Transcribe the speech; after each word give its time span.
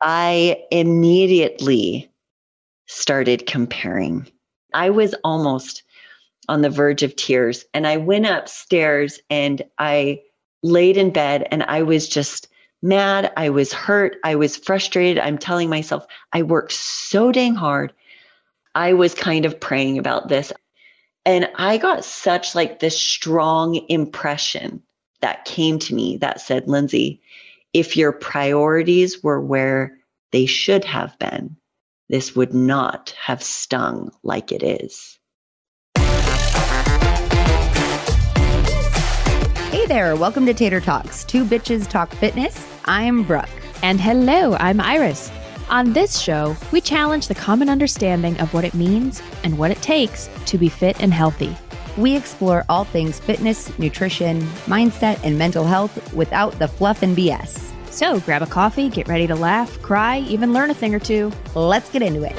I 0.00 0.62
immediately 0.70 2.10
started 2.86 3.46
comparing. 3.46 4.26
I 4.74 4.90
was 4.90 5.14
almost 5.24 5.82
on 6.48 6.62
the 6.62 6.70
verge 6.70 7.02
of 7.02 7.16
tears. 7.16 7.64
And 7.74 7.86
I 7.86 7.96
went 7.96 8.26
upstairs 8.26 9.20
and 9.30 9.62
I 9.78 10.22
laid 10.62 10.96
in 10.96 11.10
bed 11.10 11.46
and 11.50 11.62
I 11.64 11.82
was 11.82 12.08
just 12.08 12.48
mad. 12.82 13.32
I 13.36 13.50
was 13.50 13.72
hurt. 13.72 14.16
I 14.24 14.36
was 14.36 14.56
frustrated. 14.56 15.18
I'm 15.18 15.38
telling 15.38 15.68
myself, 15.68 16.06
I 16.32 16.42
worked 16.42 16.72
so 16.72 17.32
dang 17.32 17.54
hard. 17.54 17.92
I 18.74 18.92
was 18.92 19.14
kind 19.14 19.44
of 19.44 19.58
praying 19.58 19.98
about 19.98 20.28
this. 20.28 20.52
And 21.24 21.50
I 21.56 21.78
got 21.78 22.04
such 22.04 22.54
like 22.54 22.78
this 22.78 22.98
strong 23.00 23.80
impression 23.88 24.82
that 25.20 25.44
came 25.44 25.78
to 25.80 25.94
me 25.94 26.18
that 26.18 26.40
said, 26.40 26.68
Lindsay, 26.68 27.20
if 27.76 27.94
your 27.94 28.10
priorities 28.10 29.22
were 29.22 29.38
where 29.38 29.98
they 30.32 30.46
should 30.46 30.82
have 30.82 31.14
been, 31.18 31.54
this 32.08 32.34
would 32.34 32.54
not 32.54 33.14
have 33.22 33.42
stung 33.42 34.10
like 34.22 34.50
it 34.50 34.62
is. 34.62 35.18
Hey 39.70 39.84
there, 39.86 40.16
welcome 40.16 40.46
to 40.46 40.54
Tater 40.54 40.80
Talks. 40.80 41.22
Two 41.22 41.44
bitches 41.44 41.86
talk 41.86 42.14
fitness. 42.14 42.66
I'm 42.86 43.24
Brooke. 43.24 43.50
And 43.82 44.00
hello, 44.00 44.54
I'm 44.54 44.80
Iris. 44.80 45.30
On 45.68 45.92
this 45.92 46.18
show, 46.18 46.56
we 46.72 46.80
challenge 46.80 47.28
the 47.28 47.34
common 47.34 47.68
understanding 47.68 48.40
of 48.40 48.54
what 48.54 48.64
it 48.64 48.72
means 48.72 49.20
and 49.44 49.58
what 49.58 49.70
it 49.70 49.82
takes 49.82 50.30
to 50.46 50.56
be 50.56 50.70
fit 50.70 50.98
and 51.02 51.12
healthy. 51.12 51.54
We 51.98 52.16
explore 52.16 52.64
all 52.70 52.84
things 52.84 53.20
fitness, 53.20 53.78
nutrition, 53.78 54.40
mindset, 54.64 55.20
and 55.22 55.38
mental 55.38 55.64
health 55.64 56.14
without 56.14 56.58
the 56.58 56.68
fluff 56.68 57.02
and 57.02 57.14
BS. 57.14 57.75
So 57.96 58.20
grab 58.20 58.42
a 58.42 58.46
coffee, 58.46 58.90
get 58.90 59.08
ready 59.08 59.26
to 59.26 59.34
laugh, 59.34 59.80
cry, 59.80 60.18
even 60.18 60.52
learn 60.52 60.68
a 60.68 60.74
thing 60.74 60.94
or 60.94 60.98
two. 60.98 61.32
Let's 61.54 61.90
get 61.90 62.02
into 62.02 62.24
it. 62.24 62.36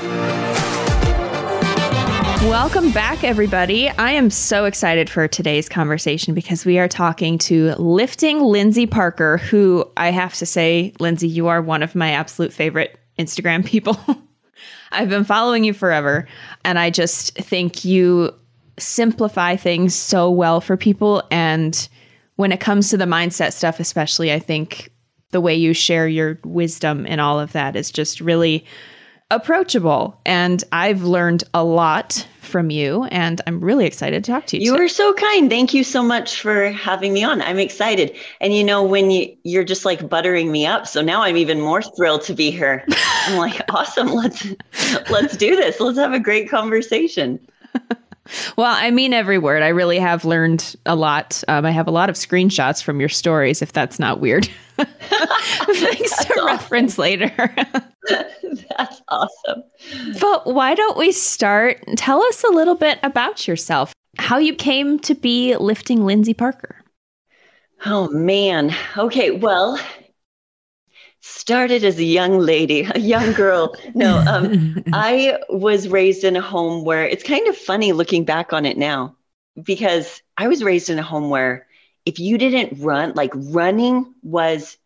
Welcome 2.48 2.92
back, 2.92 3.24
everybody. 3.24 3.90
I 3.90 4.12
am 4.12 4.30
so 4.30 4.66
excited 4.66 5.10
for 5.10 5.28
today's 5.28 5.68
conversation 5.68 6.36
because 6.36 6.64
we 6.64 6.78
are 6.78 6.88
talking 6.88 7.40
to 7.40 7.72
lifting 7.80 8.40
Lindsay 8.40 8.86
Parker, 8.86 9.38
who 9.40 9.84
I 9.98 10.12
have 10.12 10.36
to 10.36 10.46
say, 10.46 10.94
Lindsay, 11.00 11.28
you 11.28 11.48
are 11.48 11.60
one 11.60 11.82
of 11.82 11.96
my 11.96 12.12
absolute 12.12 12.54
favorite 12.54 13.00
Instagram 13.18 13.66
people. 13.66 14.00
I've 14.92 15.10
been 15.10 15.24
following 15.24 15.64
you 15.64 15.74
forever, 15.74 16.28
and 16.66 16.78
I 16.78 16.92
just 16.92 17.36
think 17.36 17.84
you 17.84 18.32
simplify 18.78 19.56
things 19.56 19.96
so 19.96 20.30
well 20.30 20.62
for 20.62 20.78
people. 20.78 21.24
And 21.32 21.90
when 22.36 22.52
it 22.52 22.60
comes 22.60 22.92
to 22.92 22.98
the 22.98 23.06
mindset 23.06 23.54
stuff, 23.54 23.80
especially, 23.80 24.32
I 24.32 24.38
think 24.38 24.92
the 25.32 25.42
way 25.42 25.56
you 25.56 25.74
share 25.74 26.08
your 26.08 26.40
wisdom 26.44 27.06
and 27.08 27.20
all 27.20 27.40
of 27.40 27.52
that 27.52 27.76
is 27.76 27.92
just 27.92 28.22
really 28.22 28.66
approachable. 29.30 30.20
And 30.26 30.64
I've 30.72 31.04
learned 31.04 31.44
a 31.54 31.64
lot 31.64 32.26
from 32.40 32.70
you, 32.70 33.04
and 33.06 33.42
I'm 33.46 33.60
really 33.60 33.86
excited 33.86 34.24
to 34.24 34.32
talk 34.32 34.46
to 34.48 34.58
you. 34.58 34.64
You 34.64 34.72
today. 34.72 34.86
are 34.86 34.88
so 34.88 35.14
kind. 35.14 35.50
Thank 35.50 35.74
you 35.74 35.84
so 35.84 36.02
much 36.02 36.40
for 36.40 36.70
having 36.72 37.14
me 37.14 37.24
on. 37.24 37.42
I'm 37.42 37.60
excited. 37.60 38.16
And 38.40 38.56
you 38.56 38.64
know, 38.64 38.84
when 38.84 39.12
you 39.12 39.36
you're 39.44 39.66
just 39.66 39.84
like 39.84 40.08
buttering 40.08 40.52
me 40.52 40.66
up, 40.66 40.88
so 40.88 41.02
now 41.02 41.24
I'm 41.24 41.36
even 41.36 41.60
more 41.60 41.82
thrilled 41.82 42.22
to 42.24 42.34
be 42.34 42.50
here. 42.52 42.86
I'm 43.26 43.38
like, 43.38 43.62
awesome. 43.74 44.08
Let's 44.08 44.48
let's 45.10 45.36
do 45.36 45.56
this. 45.58 45.80
Let's 45.80 45.98
have 45.98 46.14
a 46.14 46.20
great 46.20 46.50
conversation. 46.50 47.40
Well, 48.56 48.74
I 48.76 48.92
mean 48.92 49.14
every 49.14 49.38
word. 49.38 49.64
I 49.64 49.70
really 49.70 50.00
have 50.00 50.26
learned 50.26 50.76
a 50.86 50.96
lot. 50.96 51.44
Um, 51.48 51.66
I 51.66 51.72
have 51.72 51.88
a 51.88 51.92
lot 51.92 52.10
of 52.10 52.16
screenshots 52.16 52.84
from 52.84 53.00
your 53.00 53.10
stories, 53.10 53.62
if 53.62 53.74
that's 53.74 54.00
not 54.00 54.20
weird. 54.20 54.46
Things 54.78 56.12
to 56.12 56.34
awesome. 56.34 56.46
reference 56.46 56.98
later. 56.98 57.32
that's 58.10 59.02
awesome. 59.08 59.64
But 60.20 60.46
why 60.54 60.76
don't 60.76 60.98
we 60.98 61.12
start? 61.12 61.84
Tell 61.98 62.22
us 62.24 62.44
a 62.44 62.52
little 62.52 62.76
bit 62.76 63.00
about 63.04 63.48
yourself, 63.48 63.94
how 64.18 64.38
you 64.38 64.54
came 64.54 65.00
to 65.00 65.16
be 65.16 65.56
lifting 65.56 66.06
Lindsay 66.06 66.34
Parker. 66.34 66.84
Oh, 67.86 68.10
man. 68.10 68.74
Okay. 68.98 69.32
Well, 69.32 69.80
started 71.28 71.84
as 71.84 71.98
a 71.98 72.04
young 72.04 72.40
lady, 72.40 72.82
a 72.96 73.00
young 73.00 73.34
girl. 73.34 73.76
No, 73.94 74.18
um, 74.28 74.84
I 74.94 75.40
was 75.50 75.88
raised 75.88 76.24
in 76.24 76.36
a 76.36 76.42
home 76.42 76.84
where 76.84 77.06
it's 77.06 77.24
kind 77.24 77.48
of 77.48 77.58
funny 77.58 77.92
looking 77.92 78.24
back 78.24 78.54
on 78.54 78.66
it 78.66 78.78
now 78.78 79.16
because 79.62 80.22
I 80.38 80.48
was 80.48 80.64
raised 80.64 80.90
in 80.90 81.00
a 81.00 81.04
home 81.04 81.30
where 81.30 81.68
if 82.06 82.20
you 82.20 82.38
didn't 82.38 82.82
run, 82.82 83.14
like 83.16 83.32
running 83.36 84.14
was 84.24 84.78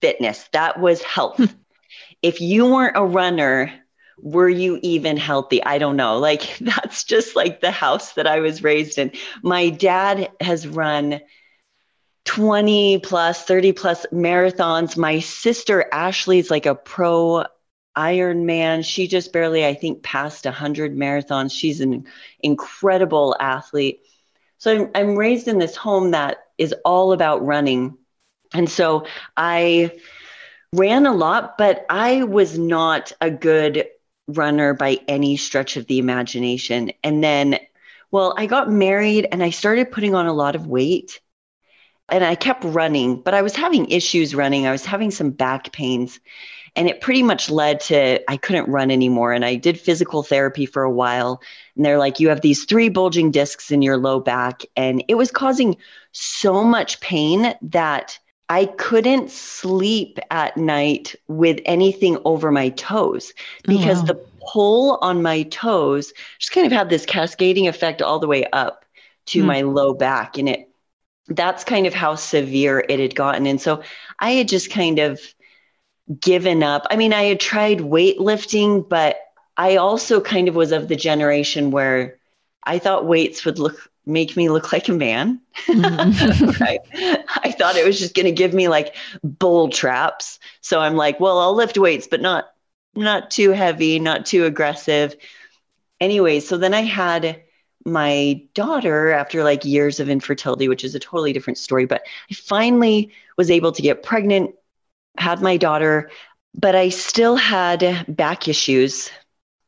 fitness, 0.00 0.48
that 0.52 0.80
was 0.80 1.02
health. 1.02 1.54
if 2.22 2.40
you 2.40 2.66
weren't 2.66 2.96
a 2.96 3.04
runner, 3.04 3.72
were 4.22 4.48
you 4.48 4.78
even 4.82 5.16
healthy? 5.16 5.62
I 5.62 5.78
don't 5.78 5.96
know. 5.96 6.18
Like 6.18 6.58
that's 6.60 7.04
just 7.04 7.36
like 7.36 7.60
the 7.60 7.70
house 7.70 8.14
that 8.14 8.26
I 8.26 8.40
was 8.40 8.62
raised 8.62 8.98
in. 8.98 9.12
My 9.42 9.70
dad 9.70 10.30
has 10.40 10.66
run 10.66 11.20
20 12.24 12.98
plus, 12.98 13.44
30 13.44 13.72
plus 13.72 14.06
marathons. 14.12 14.96
My 14.96 15.20
sister 15.20 15.86
Ashley's 15.92 16.50
like 16.50 16.66
a 16.66 16.74
pro 16.74 17.44
Ironman. 17.96 18.84
She 18.84 19.08
just 19.08 19.32
barely, 19.32 19.66
I 19.66 19.74
think, 19.74 20.02
passed 20.02 20.44
100 20.44 20.96
marathons. 20.96 21.52
She's 21.52 21.80
an 21.80 22.06
incredible 22.40 23.36
athlete. 23.40 24.00
So 24.58 24.74
I'm, 24.74 24.90
I'm 24.94 25.16
raised 25.16 25.48
in 25.48 25.58
this 25.58 25.76
home 25.76 26.12
that 26.12 26.38
is 26.58 26.74
all 26.84 27.12
about 27.12 27.44
running. 27.44 27.96
And 28.52 28.68
so 28.68 29.06
I 29.36 29.98
ran 30.72 31.06
a 31.06 31.12
lot, 31.12 31.56
but 31.58 31.84
I 31.88 32.24
was 32.24 32.58
not 32.58 33.12
a 33.20 33.30
good 33.30 33.86
runner 34.28 34.74
by 34.74 34.98
any 35.08 35.36
stretch 35.36 35.76
of 35.76 35.86
the 35.86 35.98
imagination. 35.98 36.92
And 37.02 37.24
then, 37.24 37.58
well, 38.10 38.34
I 38.36 38.46
got 38.46 38.70
married 38.70 39.26
and 39.32 39.42
I 39.42 39.50
started 39.50 39.90
putting 39.90 40.14
on 40.14 40.26
a 40.26 40.32
lot 40.32 40.54
of 40.54 40.66
weight 40.66 41.20
and 42.10 42.24
I 42.24 42.34
kept 42.34 42.64
running, 42.64 43.20
but 43.20 43.34
I 43.34 43.42
was 43.42 43.56
having 43.56 43.88
issues 43.90 44.34
running. 44.34 44.66
I 44.66 44.72
was 44.72 44.84
having 44.84 45.10
some 45.10 45.30
back 45.30 45.72
pains. 45.72 46.20
And 46.76 46.88
it 46.88 47.00
pretty 47.00 47.24
much 47.24 47.50
led 47.50 47.80
to 47.80 48.20
I 48.30 48.36
couldn't 48.36 48.68
run 48.68 48.92
anymore. 48.92 49.32
And 49.32 49.44
I 49.44 49.56
did 49.56 49.80
physical 49.80 50.22
therapy 50.22 50.66
for 50.66 50.84
a 50.84 50.90
while. 50.90 51.42
And 51.74 51.84
they're 51.84 51.98
like, 51.98 52.20
you 52.20 52.28
have 52.28 52.42
these 52.42 52.64
three 52.64 52.88
bulging 52.88 53.32
discs 53.32 53.72
in 53.72 53.82
your 53.82 53.96
low 53.96 54.20
back. 54.20 54.62
And 54.76 55.02
it 55.08 55.16
was 55.16 55.32
causing 55.32 55.76
so 56.12 56.62
much 56.62 57.00
pain 57.00 57.54
that 57.60 58.18
I 58.48 58.66
couldn't 58.66 59.30
sleep 59.30 60.18
at 60.30 60.56
night 60.56 61.14
with 61.28 61.60
anything 61.64 62.18
over 62.24 62.50
my 62.50 62.70
toes 62.70 63.32
because 63.64 63.98
oh, 63.98 64.00
wow. 64.00 64.06
the 64.06 64.26
pull 64.52 64.98
on 65.02 65.22
my 65.22 65.42
toes 65.44 66.12
just 66.38 66.52
kind 66.52 66.66
of 66.66 66.72
had 66.72 66.88
this 66.88 67.06
cascading 67.06 67.68
effect 67.68 68.02
all 68.02 68.18
the 68.18 68.26
way 68.26 68.44
up 68.52 68.84
to 69.26 69.42
mm. 69.42 69.46
my 69.46 69.60
low 69.62 69.94
back. 69.94 70.38
And 70.38 70.48
it 70.48 70.69
that's 71.30 71.64
kind 71.64 71.86
of 71.86 71.94
how 71.94 72.16
severe 72.16 72.84
it 72.88 72.98
had 72.98 73.14
gotten. 73.14 73.46
And 73.46 73.60
so 73.60 73.82
I 74.18 74.32
had 74.32 74.48
just 74.48 74.70
kind 74.70 74.98
of 74.98 75.20
given 76.20 76.62
up. 76.62 76.86
I 76.90 76.96
mean, 76.96 77.12
I 77.12 77.24
had 77.24 77.40
tried 77.40 77.78
weightlifting, 77.78 78.88
but 78.88 79.18
I 79.56 79.76
also 79.76 80.20
kind 80.20 80.48
of 80.48 80.56
was 80.56 80.72
of 80.72 80.88
the 80.88 80.96
generation 80.96 81.70
where 81.70 82.18
I 82.64 82.78
thought 82.78 83.06
weights 83.06 83.44
would 83.44 83.58
look 83.58 83.90
make 84.06 84.36
me 84.36 84.48
look 84.48 84.72
like 84.72 84.88
a 84.88 84.92
man. 84.92 85.40
Mm-hmm. 85.66 86.50
right. 86.62 86.80
I 87.44 87.52
thought 87.52 87.76
it 87.76 87.86
was 87.86 87.98
just 87.98 88.14
going 88.14 88.26
to 88.26 88.32
give 88.32 88.52
me 88.52 88.68
like 88.68 88.96
bull 89.22 89.68
traps. 89.68 90.38
So 90.62 90.80
I'm 90.80 90.96
like, 90.96 91.20
well, 91.20 91.38
I'll 91.38 91.54
lift 91.54 91.78
weights, 91.78 92.08
but 92.08 92.20
not 92.20 92.50
not 92.96 93.30
too 93.30 93.50
heavy, 93.50 94.00
not 94.00 94.26
too 94.26 94.46
aggressive. 94.46 95.14
Anyway, 96.00 96.40
so 96.40 96.56
then 96.56 96.74
I 96.74 96.80
had 96.80 97.42
my 97.84 98.42
daughter 98.54 99.10
after 99.10 99.42
like 99.42 99.64
years 99.64 100.00
of 100.00 100.08
infertility, 100.08 100.68
which 100.68 100.84
is 100.84 100.94
a 100.94 101.00
totally 101.00 101.32
different 101.32 101.58
story. 101.58 101.86
But 101.86 102.02
I 102.30 102.34
finally 102.34 103.12
was 103.36 103.50
able 103.50 103.72
to 103.72 103.82
get 103.82 104.02
pregnant, 104.02 104.54
had 105.16 105.40
my 105.40 105.56
daughter, 105.56 106.10
but 106.54 106.74
I 106.74 106.88
still 106.88 107.36
had 107.36 108.04
back 108.08 108.48
issues 108.48 109.10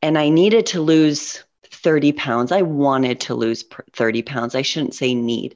and 0.01 0.17
I 0.17 0.29
needed 0.29 0.65
to 0.67 0.81
lose 0.81 1.43
30 1.71 2.11
pounds. 2.13 2.51
I 2.51 2.61
wanted 2.61 3.19
to 3.21 3.35
lose 3.35 3.63
30 3.93 4.21
pounds. 4.21 4.55
I 4.55 4.61
shouldn't 4.61 4.93
say 4.93 5.15
need, 5.15 5.55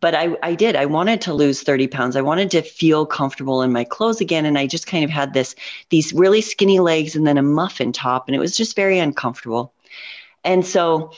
but 0.00 0.14
I, 0.14 0.36
I 0.42 0.54
did. 0.54 0.76
I 0.76 0.86
wanted 0.86 1.20
to 1.22 1.34
lose 1.34 1.62
30 1.62 1.88
pounds. 1.88 2.16
I 2.16 2.22
wanted 2.22 2.50
to 2.52 2.62
feel 2.62 3.06
comfortable 3.06 3.62
in 3.62 3.72
my 3.72 3.84
clothes 3.84 4.20
again. 4.20 4.44
And 4.44 4.58
I 4.58 4.66
just 4.66 4.86
kind 4.86 5.04
of 5.04 5.10
had 5.10 5.34
this, 5.34 5.54
these 5.90 6.12
really 6.12 6.40
skinny 6.40 6.80
legs 6.80 7.14
and 7.14 7.26
then 7.26 7.38
a 7.38 7.42
muffin 7.42 7.92
top. 7.92 8.28
And 8.28 8.34
it 8.34 8.40
was 8.40 8.56
just 8.56 8.74
very 8.74 8.98
uncomfortable. 8.98 9.72
And 10.44 10.66
so 10.66 11.12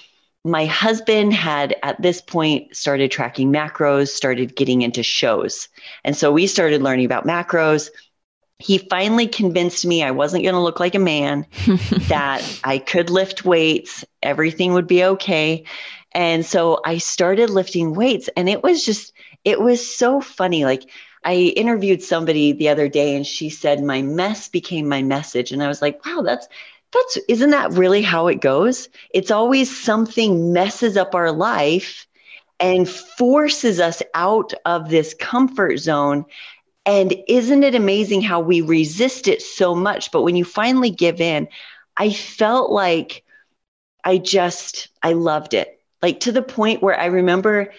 my 0.44 0.67
husband 0.67 1.32
had 1.32 1.75
at 1.82 2.00
this 2.00 2.20
point 2.20 2.76
started 2.76 3.11
tracking 3.11 3.50
macros, 3.50 4.08
started 4.08 4.55
getting 4.55 4.82
into 4.82 5.02
shows. 5.02 5.69
And 6.05 6.14
so 6.14 6.31
we 6.31 6.46
started 6.46 6.82
learning 6.82 7.06
about 7.06 7.26
macros. 7.26 7.88
He 8.58 8.79
finally 8.79 9.26
convinced 9.26 9.87
me 9.87 10.02
I 10.02 10.11
wasn't 10.11 10.44
going 10.44 10.55
to 10.55 10.61
look 10.61 10.81
like 10.81 10.94
a 10.94 10.99
man, 10.99 11.46
that 12.08 12.43
I 12.62 12.79
could 12.79 13.08
lift 13.08 13.44
weights, 13.44 14.05
everything 14.23 14.75
would 14.75 14.87
be 14.87 15.02
okay. 15.05 15.64
And 16.12 16.44
so 16.44 16.81
I 16.85 16.99
started 16.99 17.50
lifting 17.50 17.94
weights, 17.94 18.29
and 18.37 18.49
it 18.49 18.62
was 18.62 18.85
just, 18.85 19.12
it 19.44 19.61
was 19.61 19.96
so 19.96 20.20
funny. 20.20 20.64
Like, 20.64 20.88
I 21.25 21.35
interviewed 21.56 22.02
somebody 22.02 22.52
the 22.52 22.69
other 22.69 22.88
day 22.88 23.17
and 23.17 23.26
she 23.26 23.49
said 23.49 23.82
my 23.82 24.02
mess 24.02 24.49
became 24.49 24.87
my 24.87 25.02
message 25.02 25.52
and 25.52 25.62
I 25.62 25.69
was 25.69 25.81
like, 25.81 26.05
wow, 26.05 26.20
that's 26.23 26.46
that's 26.94 27.19
isn't 27.29 27.50
that 27.50 27.73
really 27.73 28.02
how 28.02 28.29
it 28.29 28.41
goes? 28.41 28.88
It's 29.12 29.31
always 29.31 29.76
something 29.76 30.52
messes 30.52 30.96
up 30.96 31.14
our 31.14 31.32
life 31.32 32.06
and 32.61 32.88
forces 32.88 33.81
us 33.81 34.02
out 34.14 34.55
of 34.64 34.88
this 34.88 35.14
comfort 35.14 35.79
zone. 35.79 36.25
And 36.87 37.14
isn't 37.29 37.62
it 37.62 37.75
amazing 37.75 38.23
how 38.23 38.41
we 38.41 38.61
resist 38.61 39.29
it 39.29 39.43
so 39.43 39.75
much? 39.75 40.12
But 40.12 40.23
when 40.23 40.37
you 40.37 40.44
finally 40.44 40.91
give 40.91 41.20
in, 41.20 41.49
I 41.96 42.11
felt 42.12 42.70
like 42.70 43.25
I 44.05 44.19
just, 44.19 44.88
I 45.02 45.12
loved 45.12 45.55
it. 45.55 45.81
Like 46.02 46.20
to 46.20 46.32
the 46.32 46.43
point 46.43 46.82
where 46.82 46.99
I 46.99 47.06
remember 47.06 47.73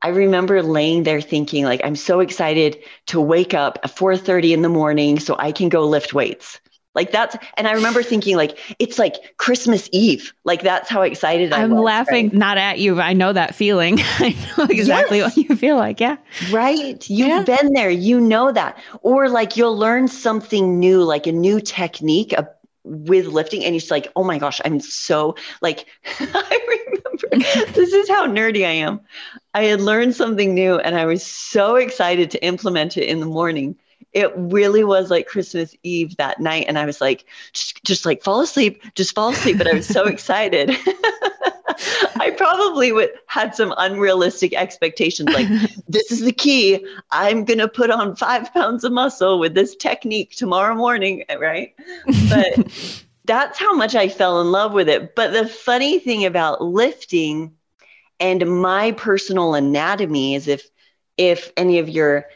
I 0.00 0.08
remember 0.08 0.62
laying 0.62 1.02
there 1.02 1.20
thinking 1.20 1.64
like 1.64 1.80
I'm 1.82 1.96
so 1.96 2.20
excited 2.20 2.78
to 3.06 3.20
wake 3.20 3.52
up 3.52 3.80
at 3.82 3.90
4:30 3.90 4.52
in 4.52 4.62
the 4.62 4.68
morning 4.68 5.18
so 5.18 5.34
I 5.38 5.50
can 5.50 5.68
go 5.68 5.86
lift 5.86 6.14
weights. 6.14 6.60
Like 6.98 7.12
that's 7.12 7.36
and 7.56 7.68
I 7.68 7.72
remember 7.72 8.02
thinking 8.02 8.36
like 8.36 8.58
it's 8.80 8.98
like 8.98 9.14
Christmas 9.36 9.88
Eve. 9.92 10.32
Like 10.42 10.62
that's 10.62 10.88
how 10.88 11.02
excited 11.02 11.52
I 11.52 11.62
I'm 11.62 11.70
was, 11.70 11.80
laughing 11.80 12.26
right? 12.30 12.34
not 12.36 12.58
at 12.58 12.80
you. 12.80 13.00
I 13.00 13.12
know 13.12 13.32
that 13.32 13.54
feeling. 13.54 13.98
I 14.18 14.36
know 14.58 14.64
exactly 14.64 15.18
Yes. 15.18 15.36
what 15.36 15.48
you 15.48 15.54
feel 15.54 15.76
like. 15.76 16.00
Yeah. 16.00 16.16
Right? 16.50 17.08
You've 17.08 17.28
Yeah. 17.28 17.42
been 17.56 17.72
there. 17.72 17.88
You 17.90 18.20
know 18.20 18.50
that. 18.50 18.76
Or 19.02 19.28
like 19.28 19.56
you'll 19.56 19.76
learn 19.78 20.08
something 20.08 20.80
new, 20.80 21.04
like 21.04 21.28
a 21.28 21.32
new 21.32 21.60
technique 21.60 22.32
of, 22.32 22.48
with 22.82 23.26
lifting, 23.26 23.64
and 23.64 23.76
you're 23.76 23.82
like, 23.90 24.10
oh 24.16 24.24
my 24.24 24.38
gosh, 24.38 24.60
I'm 24.64 24.80
so 24.80 25.36
like, 25.62 25.86
I 26.18 26.58
remember 26.68 27.46
this 27.74 27.92
is 27.92 28.08
how 28.08 28.26
nerdy 28.26 28.66
I 28.66 28.70
am. 28.72 29.00
I 29.54 29.64
had 29.64 29.80
learned 29.80 30.16
something 30.16 30.52
new 30.54 30.78
and 30.78 30.96
I 30.96 31.04
was 31.06 31.24
so 31.24 31.76
excited 31.76 32.30
to 32.32 32.44
implement 32.44 32.96
it 32.96 33.04
in 33.04 33.20
the 33.20 33.26
morning. 33.26 33.76
It 34.12 34.32
really 34.36 34.84
was 34.84 35.10
like 35.10 35.26
Christmas 35.26 35.74
Eve 35.82 36.16
that 36.16 36.40
night. 36.40 36.66
And 36.68 36.78
I 36.78 36.86
was 36.86 37.00
like, 37.00 37.26
just, 37.52 37.84
just 37.84 38.06
like 38.06 38.22
fall 38.22 38.40
asleep, 38.40 38.82
just 38.94 39.14
fall 39.14 39.30
asleep. 39.30 39.58
But 39.58 39.68
I 39.68 39.74
was 39.74 39.86
so 39.86 40.04
excited. 40.06 40.70
I 42.16 42.32
probably 42.36 42.92
would 42.92 43.10
had 43.26 43.54
some 43.54 43.72
unrealistic 43.76 44.54
expectations 44.54 45.28
like 45.32 45.48
this 45.88 46.10
is 46.10 46.20
the 46.20 46.32
key. 46.32 46.84
I'm 47.10 47.44
going 47.44 47.58
to 47.58 47.68
put 47.68 47.90
on 47.90 48.16
five 48.16 48.52
pounds 48.52 48.84
of 48.84 48.92
muscle 48.92 49.38
with 49.38 49.54
this 49.54 49.76
technique 49.76 50.34
tomorrow 50.34 50.74
morning, 50.74 51.24
right? 51.38 51.74
But 52.28 53.04
that's 53.24 53.58
how 53.58 53.74
much 53.74 53.94
I 53.94 54.08
fell 54.08 54.40
in 54.40 54.50
love 54.50 54.72
with 54.72 54.88
it. 54.88 55.14
But 55.14 55.32
the 55.32 55.46
funny 55.46 55.98
thing 55.98 56.24
about 56.24 56.62
lifting 56.62 57.52
and 58.20 58.60
my 58.60 58.92
personal 58.92 59.54
anatomy 59.54 60.34
is 60.34 60.48
if 60.48 60.68
if 61.16 61.52
any 61.56 61.78
of 61.78 61.88
your 61.88 62.26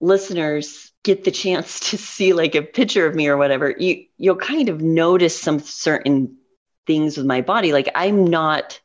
listeners 0.00 0.92
get 1.06 1.22
the 1.22 1.30
chance 1.30 1.80
to 1.90 1.96
see 1.96 2.32
like 2.32 2.54
a 2.54 2.62
picture 2.62 3.06
of 3.06 3.14
me 3.14 3.28
or 3.28 3.36
whatever, 3.36 3.74
you 3.78 4.04
you'll 4.18 4.36
kind 4.36 4.68
of 4.68 4.82
notice 4.82 5.40
some 5.40 5.60
certain 5.60 6.36
things 6.86 7.16
with 7.16 7.26
my 7.26 7.40
body. 7.40 7.72
Like 7.72 7.88
I'm 7.94 8.26
not 8.26 8.80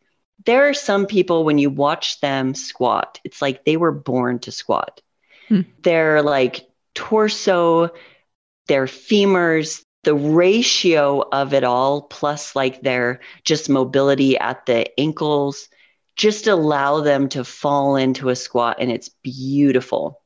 there 0.45 0.67
are 0.69 0.73
some 0.73 1.05
people 1.05 1.43
when 1.43 1.57
you 1.57 1.69
watch 1.69 2.19
them 2.19 2.55
squat, 2.55 3.19
it's 3.23 3.41
like 3.41 3.65
they 3.65 3.77
were 3.77 3.91
born 3.91 4.39
to 4.39 4.51
squat. 4.51 5.01
Hmm. 5.49 5.61
Their 5.83 6.23
like 6.23 6.67
torso, 6.95 7.89
their 8.67 8.85
femurs, 8.85 9.83
the 10.03 10.15
ratio 10.15 11.21
of 11.31 11.53
it 11.53 11.63
all, 11.63 12.03
plus 12.03 12.55
like 12.55 12.81
their 12.81 13.19
just 13.43 13.69
mobility 13.69 14.37
at 14.37 14.65
the 14.65 14.99
ankles, 14.99 15.69
just 16.15 16.47
allow 16.47 17.01
them 17.01 17.29
to 17.29 17.43
fall 17.43 17.95
into 17.95 18.29
a 18.29 18.35
squat 18.35 18.77
and 18.79 18.91
it's 18.91 19.09
beautiful. 19.09 20.20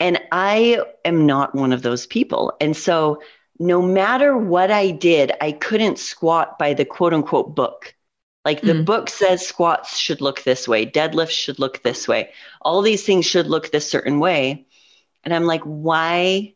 And 0.00 0.20
I 0.32 0.80
am 1.04 1.26
not 1.26 1.54
one 1.54 1.72
of 1.72 1.82
those 1.82 2.06
people. 2.06 2.52
And 2.60 2.76
so 2.76 3.20
no 3.58 3.82
matter 3.82 4.36
what 4.36 4.70
I 4.70 4.90
did, 4.90 5.32
I 5.40 5.52
couldn't 5.52 5.98
squat 5.98 6.58
by 6.58 6.74
the 6.74 6.84
quote 6.84 7.14
unquote 7.14 7.54
book. 7.54 7.94
Like 8.44 8.64
the 8.64 8.74
Mm. 8.74 8.84
book 8.84 9.10
says 9.10 9.46
squats 9.46 9.98
should 9.98 10.20
look 10.20 10.42
this 10.42 10.66
way, 10.68 10.86
deadlifts 10.86 11.30
should 11.30 11.58
look 11.58 11.82
this 11.82 12.08
way, 12.08 12.30
all 12.62 12.82
these 12.82 13.04
things 13.04 13.26
should 13.26 13.46
look 13.46 13.70
this 13.70 13.90
certain 13.90 14.20
way. 14.20 14.66
And 15.24 15.34
I'm 15.34 15.44
like, 15.44 15.62
why 15.64 16.54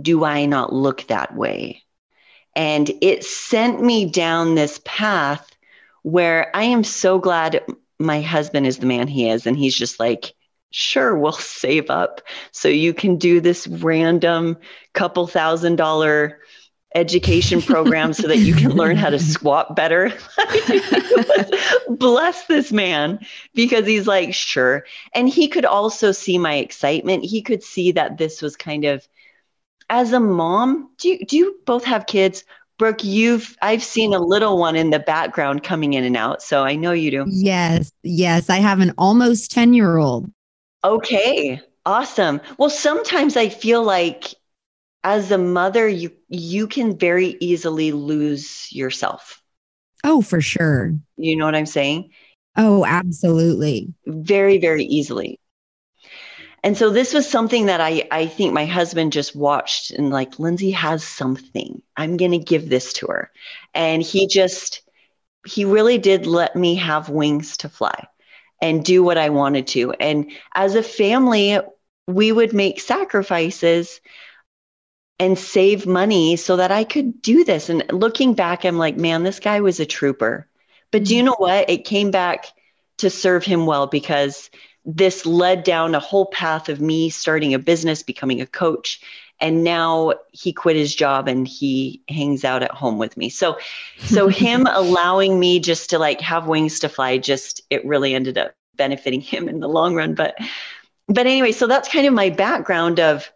do 0.00 0.24
I 0.24 0.46
not 0.46 0.72
look 0.72 1.06
that 1.08 1.34
way? 1.36 1.82
And 2.54 2.90
it 3.02 3.24
sent 3.24 3.82
me 3.82 4.10
down 4.10 4.54
this 4.54 4.80
path 4.84 5.48
where 6.02 6.50
I 6.54 6.64
am 6.64 6.84
so 6.84 7.18
glad 7.18 7.64
my 7.98 8.20
husband 8.22 8.66
is 8.66 8.78
the 8.78 8.86
man 8.86 9.08
he 9.08 9.28
is. 9.28 9.46
And 9.46 9.56
he's 9.56 9.76
just 9.76 10.00
like, 10.00 10.34
sure, 10.70 11.16
we'll 11.16 11.32
save 11.32 11.90
up 11.90 12.20
so 12.52 12.68
you 12.68 12.92
can 12.94 13.16
do 13.16 13.40
this 13.40 13.66
random 13.66 14.56
couple 14.92 15.26
thousand 15.26 15.76
dollar 15.76 16.40
education 16.96 17.60
program 17.60 18.12
so 18.14 18.26
that 18.26 18.38
you 18.38 18.54
can 18.54 18.70
learn 18.72 18.96
how 18.96 19.10
to 19.10 19.18
squat 19.34 19.76
better. 19.76 20.12
Bless 21.90 22.46
this 22.46 22.72
man 22.72 23.20
because 23.54 23.86
he's 23.86 24.06
like, 24.06 24.32
sure. 24.32 24.84
And 25.14 25.28
he 25.28 25.46
could 25.46 25.66
also 25.66 26.10
see 26.12 26.38
my 26.38 26.54
excitement. 26.54 27.24
He 27.24 27.42
could 27.42 27.62
see 27.62 27.92
that 27.92 28.16
this 28.18 28.40
was 28.40 28.56
kind 28.56 28.84
of, 28.84 29.06
as 29.90 30.12
a 30.12 30.20
mom, 30.20 30.90
do 30.98 31.10
you, 31.10 31.26
do 31.26 31.36
you 31.36 31.56
both 31.66 31.84
have 31.84 32.06
kids? 32.06 32.44
Brooke, 32.78 33.04
you've 33.04 33.56
I've 33.62 33.82
seen 33.82 34.12
a 34.12 34.18
little 34.18 34.58
one 34.58 34.76
in 34.76 34.90
the 34.90 34.98
background 34.98 35.62
coming 35.62 35.94
in 35.94 36.04
and 36.04 36.16
out, 36.16 36.42
so 36.42 36.62
I 36.62 36.76
know 36.76 36.92
you 36.92 37.10
do. 37.10 37.24
Yes, 37.26 37.90
yes. 38.02 38.50
I 38.50 38.56
have 38.56 38.80
an 38.80 38.92
almost 38.98 39.50
10 39.50 39.72
year 39.72 39.96
old. 39.96 40.30
Okay, 40.86 41.60
awesome. 41.84 42.40
Well, 42.58 42.70
sometimes 42.70 43.36
I 43.36 43.48
feel 43.48 43.82
like 43.82 44.26
as 45.02 45.32
a 45.32 45.38
mother, 45.38 45.88
you 45.88 46.12
you 46.28 46.68
can 46.68 46.96
very 46.96 47.36
easily 47.40 47.90
lose 47.90 48.68
yourself. 48.70 49.42
Oh, 50.04 50.22
for 50.22 50.40
sure. 50.40 50.94
You 51.16 51.36
know 51.36 51.44
what 51.44 51.56
I'm 51.56 51.66
saying? 51.66 52.10
Oh, 52.56 52.86
absolutely. 52.86 53.94
Very, 54.06 54.58
very 54.58 54.84
easily. 54.84 55.40
And 56.62 56.76
so 56.76 56.90
this 56.90 57.12
was 57.12 57.28
something 57.28 57.66
that 57.66 57.80
I 57.80 58.06
I 58.12 58.26
think 58.26 58.52
my 58.52 58.64
husband 58.64 59.12
just 59.12 59.34
watched 59.34 59.90
and 59.90 60.10
like 60.10 60.38
Lindsay 60.38 60.70
has 60.70 61.02
something. 61.02 61.82
I'm 61.96 62.16
going 62.16 62.30
to 62.30 62.38
give 62.38 62.68
this 62.68 62.92
to 62.94 63.08
her. 63.08 63.32
And 63.74 64.02
he 64.02 64.28
just 64.28 64.82
he 65.44 65.64
really 65.64 65.98
did 65.98 66.28
let 66.28 66.54
me 66.54 66.76
have 66.76 67.08
wings 67.08 67.56
to 67.58 67.68
fly 67.68 68.06
and 68.60 68.84
do 68.84 69.02
what 69.02 69.18
I 69.18 69.30
wanted 69.30 69.66
to. 69.68 69.92
And 69.92 70.30
as 70.54 70.74
a 70.74 70.82
family, 70.82 71.58
we 72.06 72.32
would 72.32 72.52
make 72.52 72.80
sacrifices 72.80 74.00
and 75.18 75.38
save 75.38 75.86
money 75.86 76.36
so 76.36 76.56
that 76.56 76.70
I 76.70 76.84
could 76.84 77.22
do 77.22 77.44
this. 77.44 77.68
And 77.68 77.84
looking 77.90 78.34
back, 78.34 78.64
I'm 78.64 78.78
like, 78.78 78.96
man, 78.96 79.22
this 79.22 79.40
guy 79.40 79.60
was 79.60 79.80
a 79.80 79.86
trooper. 79.86 80.46
But 80.90 81.04
do 81.04 81.14
you 81.14 81.20
mm-hmm. 81.20 81.26
know 81.26 81.36
what? 81.38 81.70
It 81.70 81.84
came 81.84 82.10
back 82.10 82.46
to 82.98 83.10
serve 83.10 83.44
him 83.44 83.66
well 83.66 83.86
because 83.86 84.50
this 84.84 85.26
led 85.26 85.64
down 85.64 85.94
a 85.94 86.00
whole 86.00 86.26
path 86.26 86.68
of 86.68 86.80
me 86.80 87.10
starting 87.10 87.54
a 87.54 87.58
business, 87.58 88.02
becoming 88.02 88.40
a 88.40 88.46
coach. 88.46 89.00
And 89.40 89.64
now 89.64 90.14
he 90.32 90.52
quit 90.52 90.76
his 90.76 90.94
job 90.94 91.28
and 91.28 91.46
he 91.46 92.02
hangs 92.08 92.44
out 92.44 92.62
at 92.62 92.70
home 92.70 92.98
with 92.98 93.16
me. 93.16 93.28
So, 93.28 93.58
so 93.98 94.28
him 94.28 94.66
allowing 94.66 95.38
me 95.38 95.60
just 95.60 95.90
to 95.90 95.98
like 95.98 96.20
have 96.20 96.46
wings 96.46 96.80
to 96.80 96.88
fly, 96.88 97.18
just 97.18 97.60
it 97.70 97.84
really 97.84 98.14
ended 98.14 98.38
up 98.38 98.52
benefiting 98.76 99.20
him 99.20 99.48
in 99.48 99.60
the 99.60 99.68
long 99.68 99.94
run. 99.94 100.14
But, 100.14 100.36
but 101.08 101.26
anyway, 101.26 101.52
so 101.52 101.66
that's 101.66 101.88
kind 101.88 102.06
of 102.06 102.14
my 102.14 102.30
background 102.30 103.00
of 103.00 103.30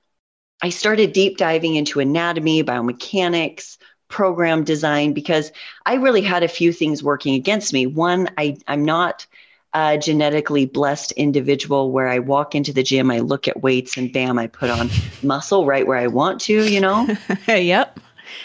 I 0.63 0.69
started 0.69 1.13
deep 1.13 1.39
diving 1.39 1.75
into 1.77 2.01
anatomy, 2.01 2.63
biomechanics, 2.63 3.79
program 4.11 4.65
design 4.65 5.15
because 5.15 5.53
I 5.87 5.95
really 5.95 6.21
had 6.21 6.43
a 6.43 6.49
few 6.49 6.73
things 6.73 7.03
working 7.03 7.35
against 7.35 7.73
me. 7.73 7.87
One, 7.87 8.29
I, 8.37 8.59
I'm 8.69 8.85
not 8.85 9.27
a 9.73 9.99
genetically 9.99 10.67
blessed 10.67 11.13
individual 11.13 11.93
where 11.93 12.09
I 12.09 12.19
walk 12.19 12.55
into 12.55 12.73
the 12.73 12.83
gym, 12.83 13.11
I 13.11 13.21
look 13.21 13.47
at 13.47 13.63
weights, 13.63 13.97
and 13.97 14.13
bam, 14.13 14.39
I 14.39 14.47
put 14.47 14.71
on 14.71 14.91
muscle 15.23 15.67
right 15.67 15.87
where 15.87 15.99
I 15.99 16.09
want 16.09 16.41
to, 16.43 16.67
you 16.67 16.81
know? 16.81 17.07
yep. 17.49 18.01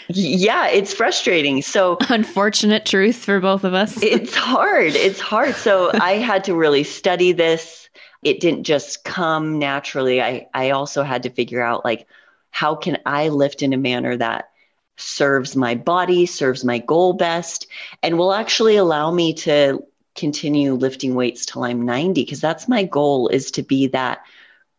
yeah, 0.08 0.68
it's 0.68 0.92
frustrating. 0.94 1.62
So 1.62 1.98
Unfortunate 2.08 2.86
truth 2.86 3.16
for 3.16 3.40
both 3.40 3.64
of 3.64 3.74
us. 3.74 3.96
it's 4.02 4.34
hard. 4.34 4.94
It's 4.94 5.20
hard. 5.20 5.54
So 5.56 5.90
I 5.94 6.12
had 6.12 6.44
to 6.44 6.54
really 6.54 6.84
study 6.84 7.32
this. 7.32 7.88
It 8.22 8.40
didn't 8.40 8.64
just 8.64 9.04
come 9.04 9.58
naturally. 9.58 10.22
I, 10.22 10.46
I 10.54 10.70
also 10.70 11.02
had 11.02 11.22
to 11.24 11.30
figure 11.30 11.62
out 11.62 11.84
like 11.84 12.06
how 12.50 12.74
can 12.74 12.98
I 13.04 13.28
lift 13.28 13.62
in 13.62 13.72
a 13.72 13.78
manner 13.78 14.16
that 14.16 14.50
serves 14.96 15.54
my 15.54 15.74
body, 15.74 16.24
serves 16.24 16.64
my 16.64 16.78
goal 16.78 17.12
best, 17.12 17.66
and 18.02 18.16
will 18.16 18.32
actually 18.32 18.76
allow 18.76 19.10
me 19.10 19.34
to 19.34 19.84
continue 20.16 20.74
lifting 20.74 21.14
weights 21.14 21.46
till 21.46 21.64
I'm 21.64 21.84
90 21.84 22.22
because 22.24 22.40
that's 22.40 22.68
my 22.68 22.84
goal 22.84 23.28
is 23.28 23.50
to 23.52 23.62
be 23.62 23.88
that 23.88 24.22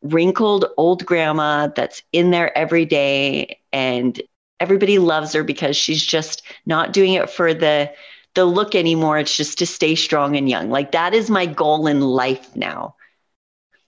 wrinkled 0.02 0.66
old 0.78 1.06
grandma 1.06 1.68
that's 1.68 2.02
in 2.14 2.32
there 2.32 2.56
every 2.58 2.86
day 2.86 3.60
and 3.74 4.22
everybody 4.60 5.00
loves 5.00 5.34
her 5.34 5.44
because 5.44 5.76
she's 5.76 6.06
just 6.06 6.44
not 6.66 6.94
doing 6.94 7.14
it 7.14 7.30
for 7.30 7.54
the 7.54 7.92
the 8.36 8.46
look 8.46 8.76
anymore 8.76 9.18
it's 9.18 9.36
just 9.36 9.58
to 9.60 9.66
stay 9.66 9.96
strong 9.96 10.36
and 10.36 10.50
young 10.50 10.70
like 10.70 10.92
that 10.92 11.14
is 11.14 11.30
my 11.30 11.46
goal 11.46 11.88
in 11.88 12.02
life 12.02 12.56
now 12.56 12.96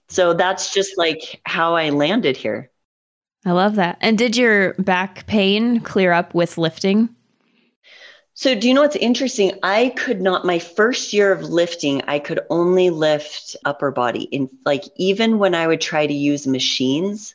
So 0.08 0.34
that's 0.34 0.72
just 0.74 0.98
like 0.98 1.40
how 1.46 1.74
I 1.74 1.90
landed 1.90 2.36
here. 2.36 2.70
I 3.46 3.52
love 3.52 3.76
that. 3.76 3.96
And 4.00 4.18
did 4.18 4.36
your 4.36 4.74
back 4.74 5.26
pain 5.26 5.80
clear 5.80 6.12
up 6.12 6.34
with 6.34 6.58
lifting? 6.58 7.14
So, 8.40 8.54
do 8.54 8.68
you 8.68 8.72
know 8.72 8.80
what's 8.80 8.96
interesting? 8.96 9.52
I 9.62 9.90
could 9.90 10.22
not, 10.22 10.46
my 10.46 10.60
first 10.60 11.12
year 11.12 11.30
of 11.30 11.42
lifting, 11.42 12.00
I 12.08 12.18
could 12.20 12.40
only 12.48 12.88
lift 12.88 13.54
upper 13.66 13.90
body. 13.90 14.22
In 14.22 14.48
like, 14.64 14.84
even 14.96 15.38
when 15.38 15.54
I 15.54 15.66
would 15.66 15.82
try 15.82 16.06
to 16.06 16.14
use 16.14 16.46
machines, 16.46 17.34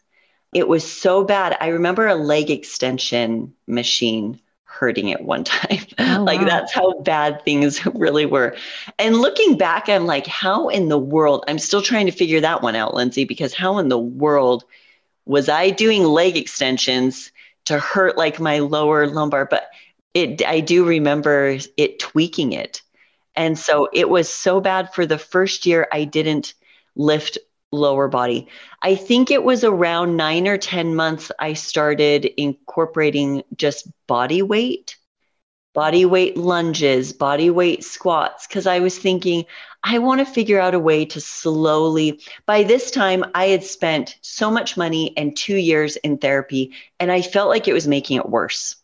it 0.51 0.67
was 0.67 0.83
so 0.83 1.23
bad. 1.23 1.57
I 1.61 1.67
remember 1.67 2.07
a 2.07 2.15
leg 2.15 2.49
extension 2.49 3.53
machine 3.67 4.39
hurting 4.63 5.11
at 5.11 5.23
one 5.23 5.43
time. 5.43 5.85
Oh, 5.99 6.23
like, 6.25 6.39
wow. 6.39 6.47
that's 6.47 6.73
how 6.73 6.99
bad 7.01 7.45
things 7.45 7.85
really 7.93 8.25
were. 8.25 8.55
And 8.97 9.17
looking 9.17 9.59
back, 9.59 9.87
I'm 9.89 10.07
like, 10.07 10.25
how 10.25 10.69
in 10.69 10.89
the 10.89 10.97
world? 10.97 11.43
I'm 11.47 11.59
still 11.59 11.83
trying 11.83 12.07
to 12.07 12.11
figure 12.13 12.41
that 12.41 12.63
one 12.63 12.75
out, 12.75 12.95
Lindsay, 12.95 13.25
because 13.25 13.53
how 13.53 13.77
in 13.77 13.89
the 13.89 13.99
world 13.99 14.65
was 15.25 15.49
I 15.49 15.69
doing 15.69 16.03
leg 16.03 16.35
extensions 16.35 17.31
to 17.65 17.77
hurt 17.77 18.17
like 18.17 18.39
my 18.39 18.57
lower 18.57 19.05
lumbar? 19.05 19.45
But 19.45 19.69
it 20.15 20.43
I 20.47 20.61
do 20.61 20.85
remember 20.85 21.59
it 21.77 21.99
tweaking 21.99 22.53
it. 22.53 22.81
And 23.35 23.59
so 23.59 23.89
it 23.93 24.09
was 24.09 24.29
so 24.29 24.61
bad 24.61 24.93
for 24.93 25.05
the 25.05 25.17
first 25.19 25.65
year 25.65 25.87
I 25.91 26.05
didn't 26.05 26.53
lift 26.95 27.37
lower 27.71 28.07
body. 28.07 28.47
I 28.81 28.95
think 28.95 29.29
it 29.29 29.43
was 29.43 29.65
around 29.65 30.15
9 30.15 30.47
or 30.47 30.57
10 30.57 30.95
months 30.95 31.31
I 31.37 31.53
started 31.53 32.25
incorporating 32.37 33.43
just 33.57 33.87
body 34.07 34.41
weight, 34.41 34.95
body 35.73 36.05
weight 36.05 36.37
lunges, 36.37 37.11
body 37.11 37.49
weight 37.49 37.83
squats 37.83 38.47
cuz 38.47 38.65
I 38.65 38.79
was 38.79 38.97
thinking 38.97 39.45
I 39.83 39.99
want 39.99 40.19
to 40.19 40.25
figure 40.25 40.59
out 40.59 40.73
a 40.73 40.79
way 40.79 41.03
to 41.05 41.19
slowly. 41.19 42.21
By 42.45 42.63
this 42.63 42.89
time 42.89 43.25
I 43.35 43.47
had 43.47 43.65
spent 43.65 44.15
so 44.21 44.49
much 44.49 44.77
money 44.77 45.13
and 45.17 45.35
2 45.35 45.57
years 45.57 45.97
in 45.97 46.17
therapy 46.17 46.71
and 47.01 47.11
I 47.11 47.21
felt 47.21 47.49
like 47.49 47.67
it 47.67 47.73
was 47.73 47.87
making 47.87 48.17
it 48.17 48.29
worse. 48.29 48.77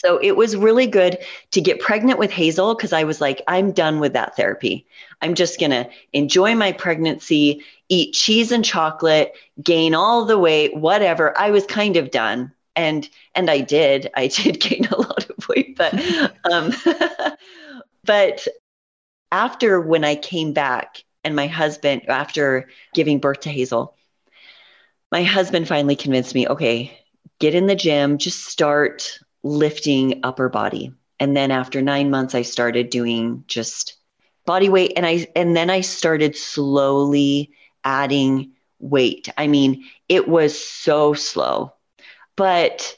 So 0.00 0.18
it 0.22 0.34
was 0.34 0.56
really 0.56 0.86
good 0.86 1.18
to 1.50 1.60
get 1.60 1.78
pregnant 1.78 2.18
with 2.18 2.30
Hazel 2.30 2.74
because 2.74 2.94
I 2.94 3.04
was 3.04 3.20
like, 3.20 3.42
I'm 3.46 3.70
done 3.70 4.00
with 4.00 4.14
that 4.14 4.34
therapy. 4.34 4.86
I'm 5.20 5.34
just 5.34 5.60
going 5.60 5.72
to 5.72 5.90
enjoy 6.14 6.54
my 6.54 6.72
pregnancy, 6.72 7.62
eat 7.90 8.14
cheese 8.14 8.50
and 8.50 8.64
chocolate, 8.64 9.34
gain 9.62 9.94
all 9.94 10.24
the 10.24 10.38
weight, 10.38 10.74
whatever. 10.74 11.36
I 11.38 11.50
was 11.50 11.66
kind 11.66 11.98
of 11.98 12.10
done. 12.10 12.50
And 12.76 13.06
and 13.34 13.50
I 13.50 13.60
did. 13.60 14.10
I 14.14 14.26
did 14.28 14.58
gain 14.58 14.86
a 14.86 14.96
lot 14.96 15.28
of 15.28 15.48
weight, 15.48 15.76
but 15.76 15.92
um 16.50 16.72
but 18.04 18.48
after 19.30 19.82
when 19.82 20.04
I 20.04 20.14
came 20.14 20.54
back 20.54 21.04
and 21.24 21.36
my 21.36 21.46
husband 21.46 22.08
after 22.08 22.70
giving 22.94 23.18
birth 23.18 23.40
to 23.40 23.50
Hazel, 23.50 23.94
my 25.12 25.24
husband 25.24 25.68
finally 25.68 25.96
convinced 25.96 26.34
me, 26.34 26.48
okay, 26.48 26.98
get 27.38 27.54
in 27.54 27.66
the 27.66 27.74
gym, 27.74 28.16
just 28.16 28.46
start 28.46 29.18
lifting 29.42 30.20
upper 30.22 30.48
body. 30.48 30.92
And 31.18 31.36
then 31.36 31.50
after 31.50 31.82
nine 31.82 32.10
months, 32.10 32.34
I 32.34 32.42
started 32.42 32.90
doing 32.90 33.44
just 33.46 33.96
body 34.46 34.68
weight. 34.68 34.92
And 34.96 35.06
I 35.06 35.26
and 35.36 35.56
then 35.56 35.70
I 35.70 35.82
started 35.82 36.36
slowly 36.36 37.50
adding 37.84 38.52
weight. 38.78 39.28
I 39.36 39.46
mean, 39.46 39.84
it 40.08 40.28
was 40.28 40.58
so 40.58 41.14
slow. 41.14 41.72
But, 42.36 42.96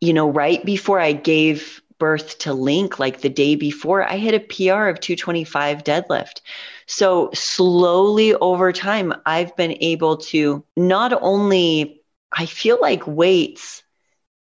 you 0.00 0.12
know, 0.12 0.30
right 0.30 0.64
before 0.64 1.00
I 1.00 1.12
gave 1.12 1.80
birth 1.98 2.38
to 2.40 2.52
Link, 2.52 2.98
like 2.98 3.20
the 3.20 3.28
day 3.28 3.54
before, 3.54 4.02
I 4.02 4.16
hit 4.16 4.34
a 4.34 4.40
PR 4.40 4.88
of 4.88 5.00
225 5.00 5.84
deadlift. 5.84 6.40
So 6.86 7.30
slowly 7.32 8.34
over 8.34 8.72
time, 8.72 9.14
I've 9.24 9.56
been 9.56 9.76
able 9.80 10.16
to 10.18 10.64
not 10.76 11.12
only, 11.22 12.02
I 12.32 12.46
feel 12.46 12.78
like 12.80 13.06
weights 13.06 13.82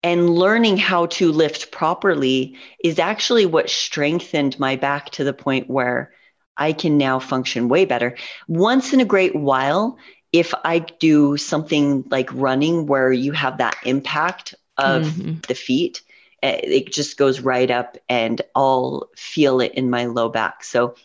and 0.02 0.30
learning 0.30 0.76
how 0.76 1.06
to 1.06 1.30
lift 1.30 1.70
properly 1.70 2.56
is 2.82 2.98
actually 2.98 3.46
what 3.46 3.70
strengthened 3.70 4.58
my 4.58 4.76
back 4.76 5.10
to 5.10 5.24
the 5.24 5.32
point 5.32 5.70
where 5.70 6.12
I 6.56 6.72
can 6.72 6.98
now 6.98 7.18
function 7.18 7.68
way 7.68 7.84
better. 7.84 8.16
Once 8.48 8.92
in 8.92 9.00
a 9.00 9.04
great 9.04 9.34
while, 9.34 9.96
if 10.32 10.52
I 10.64 10.80
do 10.80 11.36
something 11.36 12.04
like 12.10 12.32
running 12.32 12.86
where 12.86 13.12
you 13.12 13.32
have 13.32 13.58
that 13.58 13.76
impact 13.84 14.54
of 14.76 15.04
mm-hmm. 15.04 15.40
the 15.46 15.54
feet, 15.54 16.02
eh, 16.42 16.60
it 16.62 16.92
just 16.92 17.16
goes 17.16 17.40
right 17.40 17.70
up 17.70 17.96
and 18.08 18.40
I'll 18.54 19.10
feel 19.16 19.60
it 19.60 19.74
in 19.74 19.90
my 19.90 20.06
low 20.06 20.28
back. 20.28 20.64
So 20.64 20.96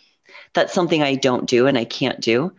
that's 0.53 0.73
something 0.73 1.03
I 1.03 1.15
don't 1.15 1.45
do 1.45 1.67
and 1.67 1.77
I 1.77 1.85
can't 1.85 2.19
do, 2.19 2.53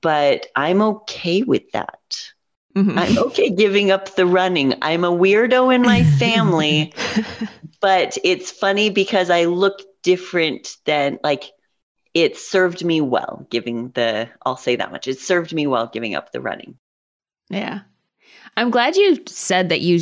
but 0.00 0.46
I'm 0.56 0.80
okay 0.80 1.42
with 1.42 1.72
that. 1.72 2.32
Mm-hmm. 2.76 2.98
I'm 2.98 3.18
okay 3.18 3.48
giving 3.50 3.90
up 3.90 4.14
the 4.16 4.26
running. 4.26 4.74
I'm 4.82 5.02
a 5.02 5.10
weirdo 5.10 5.74
in 5.74 5.82
my 5.82 6.04
family, 6.18 6.92
but 7.80 8.18
it's 8.22 8.50
funny 8.50 8.90
because 8.90 9.30
I 9.30 9.46
look 9.46 9.80
different 10.02 10.76
than 10.84 11.18
like 11.24 11.44
it 12.12 12.36
served 12.36 12.84
me 12.84 13.00
well 13.00 13.46
giving 13.50 13.90
the 13.90 14.28
I'll 14.44 14.58
say 14.58 14.76
that 14.76 14.92
much. 14.92 15.08
It 15.08 15.18
served 15.18 15.54
me 15.54 15.66
well 15.66 15.86
giving 15.86 16.14
up 16.14 16.32
the 16.32 16.40
running. 16.40 16.76
Yeah. 17.48 17.80
I'm 18.56 18.70
glad 18.70 18.96
you 18.96 19.20
said 19.26 19.70
that 19.70 19.80
you 19.80 20.00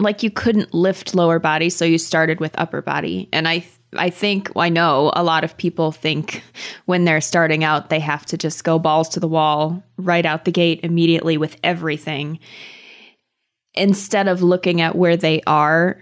like 0.00 0.22
you 0.22 0.30
couldn't 0.30 0.74
lift 0.74 1.14
lower 1.14 1.38
body 1.38 1.70
so 1.70 1.84
you 1.84 1.98
started 1.98 2.40
with 2.40 2.58
upper 2.58 2.82
body 2.82 3.28
and 3.32 3.46
I 3.46 3.64
I 3.96 4.10
think 4.10 4.50
I 4.56 4.68
know 4.68 5.12
a 5.14 5.22
lot 5.22 5.44
of 5.44 5.56
people 5.56 5.92
think 5.92 6.42
when 6.86 7.04
they're 7.04 7.20
starting 7.20 7.64
out, 7.64 7.90
they 7.90 8.00
have 8.00 8.26
to 8.26 8.36
just 8.36 8.64
go 8.64 8.78
balls 8.78 9.08
to 9.10 9.20
the 9.20 9.28
wall 9.28 9.82
right 9.96 10.24
out 10.26 10.44
the 10.44 10.52
gate 10.52 10.80
immediately 10.82 11.36
with 11.36 11.56
everything 11.62 12.38
instead 13.74 14.28
of 14.28 14.42
looking 14.42 14.80
at 14.80 14.96
where 14.96 15.16
they 15.16 15.42
are. 15.46 16.00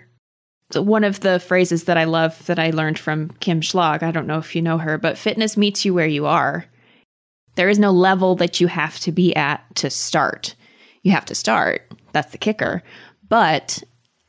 One 0.74 1.04
of 1.04 1.20
the 1.20 1.38
phrases 1.38 1.84
that 1.84 1.98
I 1.98 2.04
love 2.04 2.46
that 2.46 2.58
I 2.58 2.70
learned 2.70 2.98
from 2.98 3.30
Kim 3.40 3.60
Schlag, 3.60 4.02
I 4.02 4.10
don't 4.10 4.26
know 4.26 4.38
if 4.38 4.56
you 4.56 4.62
know 4.62 4.78
her, 4.78 4.96
but 4.98 5.18
fitness 5.18 5.56
meets 5.56 5.84
you 5.84 5.92
where 5.92 6.06
you 6.06 6.26
are. 6.26 6.64
There 7.56 7.68
is 7.68 7.78
no 7.78 7.90
level 7.90 8.36
that 8.36 8.60
you 8.60 8.66
have 8.68 8.98
to 9.00 9.12
be 9.12 9.36
at 9.36 9.62
to 9.76 9.90
start. 9.90 10.54
You 11.02 11.12
have 11.12 11.26
to 11.26 11.34
start. 11.34 11.92
That's 12.12 12.32
the 12.32 12.38
kicker. 12.38 12.82
But 13.28 13.82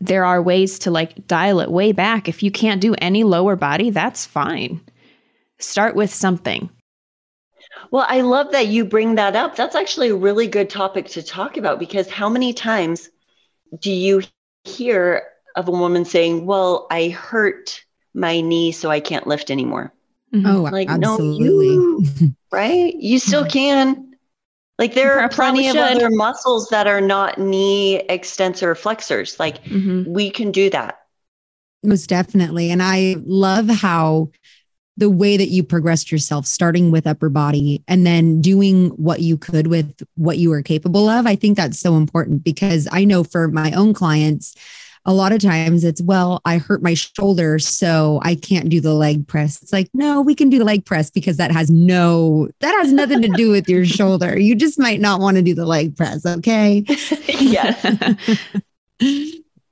there 0.04 0.26
are 0.26 0.42
ways 0.42 0.80
to 0.80 0.92
like 0.92 1.28
dial 1.28 1.60
it 1.62 1.72
way 1.72 1.92
back. 1.92 2.28
If 2.28 2.44
you 2.44 2.52
can't 2.52 2.82
do 2.82 2.94
any 2.98 3.24
lower 3.24 3.56
body, 3.56 3.90
that's 3.90 4.26
fine. 4.26 4.82
Start 5.60 5.96
with 5.96 6.14
something. 6.14 6.70
Well, 7.90 8.06
I 8.08 8.22
love 8.22 8.52
that 8.52 8.68
you 8.68 8.86
bring 8.86 9.16
that 9.16 9.36
up. 9.36 9.56
That's 9.56 9.76
actually 9.76 10.10
a 10.10 10.16
really 10.16 10.48
good 10.48 10.70
topic 10.70 11.08
to 11.10 11.24
talk 11.24 11.58
about 11.58 11.80
because 11.80 12.10
how 12.10 12.28
many 12.28 12.54
times 12.54 13.10
do 13.80 13.92
you 13.92 14.22
hear 14.66 15.24
of 15.56 15.68
a 15.68 15.72
woman 15.72 16.04
saying, 16.04 16.46
Well, 16.46 16.88
I 16.92 17.10
hurt 17.10 17.84
my 18.14 18.42
knee, 18.42 18.72
so 18.72 18.90
I 18.92 19.00
can't 19.00 19.28
lift 19.28 19.52
anymore? 19.52 19.94
Mm-hmm. 20.34 20.46
Oh, 20.46 20.62
like, 20.64 20.90
absolutely. 20.90 21.78
no, 21.78 22.00
you, 22.00 22.36
right? 22.52 22.94
You 22.96 23.20
still 23.20 23.46
can. 23.50 24.13
Like 24.80 24.94
there 24.94 25.20
are 25.20 25.30
plenty 25.30 25.68
of 25.70 25.76
other 25.76 26.10
muscles 26.10 26.68
that 26.70 26.88
are 26.88 27.02
not 27.02 27.38
knee 27.38 27.98
extensor 28.10 28.76
flexors. 28.76 29.40
Like 29.40 29.64
mm-hmm. 29.66 30.12
we 30.12 30.30
can 30.30 30.52
do 30.52 30.70
that. 30.72 31.00
Most 31.84 32.08
definitely. 32.08 32.72
And 32.72 32.82
I 32.82 33.18
love 33.26 33.68
how 33.68 34.30
the 34.96 35.10
way 35.10 35.38
that 35.38 35.50
you 35.50 35.64
progressed 35.64 36.12
yourself, 36.12 36.46
starting 36.46 36.92
with 36.92 37.08
upper 37.08 37.30
body 37.30 37.84
and 37.88 38.06
then 38.06 38.42
doing 38.42 38.90
what 38.90 39.22
you 39.22 39.38
could 39.38 39.68
with 39.68 40.04
what 40.16 40.38
you 40.38 40.50
were 40.50 40.62
capable 40.62 41.10
of. 41.10 41.26
I 41.26 41.36
think 41.36 41.58
that's 41.58 41.80
so 41.80 41.98
important 41.98 42.44
because 42.44 42.88
I 42.92 43.04
know 43.04 43.24
for 43.24 43.48
my 43.48 43.72
own 43.72 43.94
clients, 43.94 44.56
a 45.06 45.14
lot 45.14 45.34
of 45.34 45.42
times 45.42 45.84
it's, 45.84 46.02
well, 46.02 46.42
I 46.46 46.58
hurt 46.58 46.82
my 46.82 46.94
shoulder, 46.94 47.60
so 47.60 48.20
I 48.24 48.36
can't 48.36 48.70
do 48.70 48.80
the 48.80 48.94
leg 48.94 49.28
press. 49.28 49.62
It's 49.62 49.74
like, 49.74 49.90
no, 49.94 50.22
we 50.22 50.34
can 50.34 50.50
do 50.50 50.58
the 50.58 50.66
leg 50.66 50.86
press 50.86 51.10
because 51.10 51.38
that 51.38 51.52
has 51.52 51.70
no, 51.70 52.50
that 52.62 52.72
has 52.82 52.94
nothing 52.94 53.22
to 53.22 53.28
do 53.30 53.50
with 53.50 53.68
your 53.68 53.86
shoulder. 54.00 54.40
You 54.40 54.56
just 54.56 54.80
might 54.80 55.02
not 55.02 55.20
want 55.20 55.38
to 55.38 55.44
do 55.44 55.54
the 55.54 55.66
leg 55.66 55.96
press. 55.98 56.26
Okay. 56.26 56.86
yeah. 57.28 57.76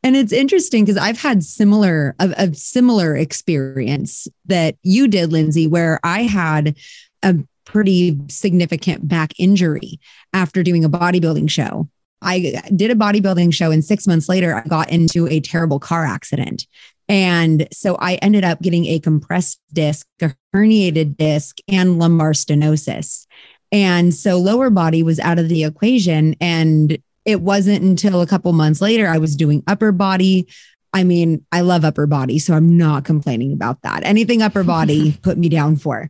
And 0.04 0.16
it's 0.16 0.34
interesting 0.34 0.84
because 0.84 0.98
I've 0.98 1.22
had 1.22 1.44
similar 1.44 2.16
a, 2.20 2.34
a, 2.38 2.54
similar 2.54 3.16
experience 3.16 4.28
that 4.46 4.76
you 4.82 5.08
did, 5.08 5.32
Lindsay, 5.32 5.68
where 5.68 6.00
I 6.04 6.24
had 6.24 6.76
a 7.24 7.36
pretty 7.66 8.20
significant 8.28 9.08
back 9.08 9.34
injury 9.40 10.00
after 10.34 10.64
doing 10.64 10.84
a 10.84 10.90
bodybuilding 10.90 11.50
show. 11.50 11.88
I 12.22 12.62
did 12.76 12.92
a 12.92 12.96
bodybuilding 12.96 13.54
show, 13.54 13.72
and 13.72 13.84
six 13.84 14.08
months 14.08 14.30
later, 14.30 14.56
I 14.56 14.68
got 14.68 14.92
into 14.92 15.28
a 15.28 15.40
terrible 15.40 15.80
car 15.80 16.06
accident. 16.06 16.68
And 17.10 17.68
so 17.74 17.98
I 18.00 18.16
ended 18.16 18.46
up 18.46 18.62
getting 18.62 18.86
a 18.86 19.00
compressed 19.00 19.60
disc, 19.74 20.08
a 20.22 20.34
herniated 20.56 21.18
disc, 21.18 21.58
and 21.68 22.00
lumbar 22.00 22.32
stenosis. 22.32 23.28
And 23.72 24.14
so 24.14 24.38
lower 24.38 24.70
body 24.70 25.04
was 25.04 25.20
out 25.20 25.40
of 25.40 25.50
the 25.50 25.64
equation. 25.64 26.36
And 26.40 26.98
it 27.26 27.42
wasn't 27.42 27.84
until 27.84 28.22
a 28.22 28.28
couple 28.28 28.52
months 28.54 28.82
later 28.82 29.08
I 29.08 29.18
was 29.18 29.36
doing 29.36 29.64
upper 29.68 29.92
body. 29.92 30.48
I 30.94 31.04
mean, 31.04 31.46
I 31.52 31.62
love 31.62 31.86
upper 31.86 32.08
body, 32.08 32.40
so 32.40 32.54
I'm 32.54 32.78
not 32.78 33.06
complaining 33.06 33.54
about 33.54 33.82
that. 33.82 34.06
Anything 34.06 34.42
upper 34.42 34.64
body, 34.64 35.18
put 35.22 35.38
me 35.38 35.50
down 35.50 35.78
for. 35.78 36.10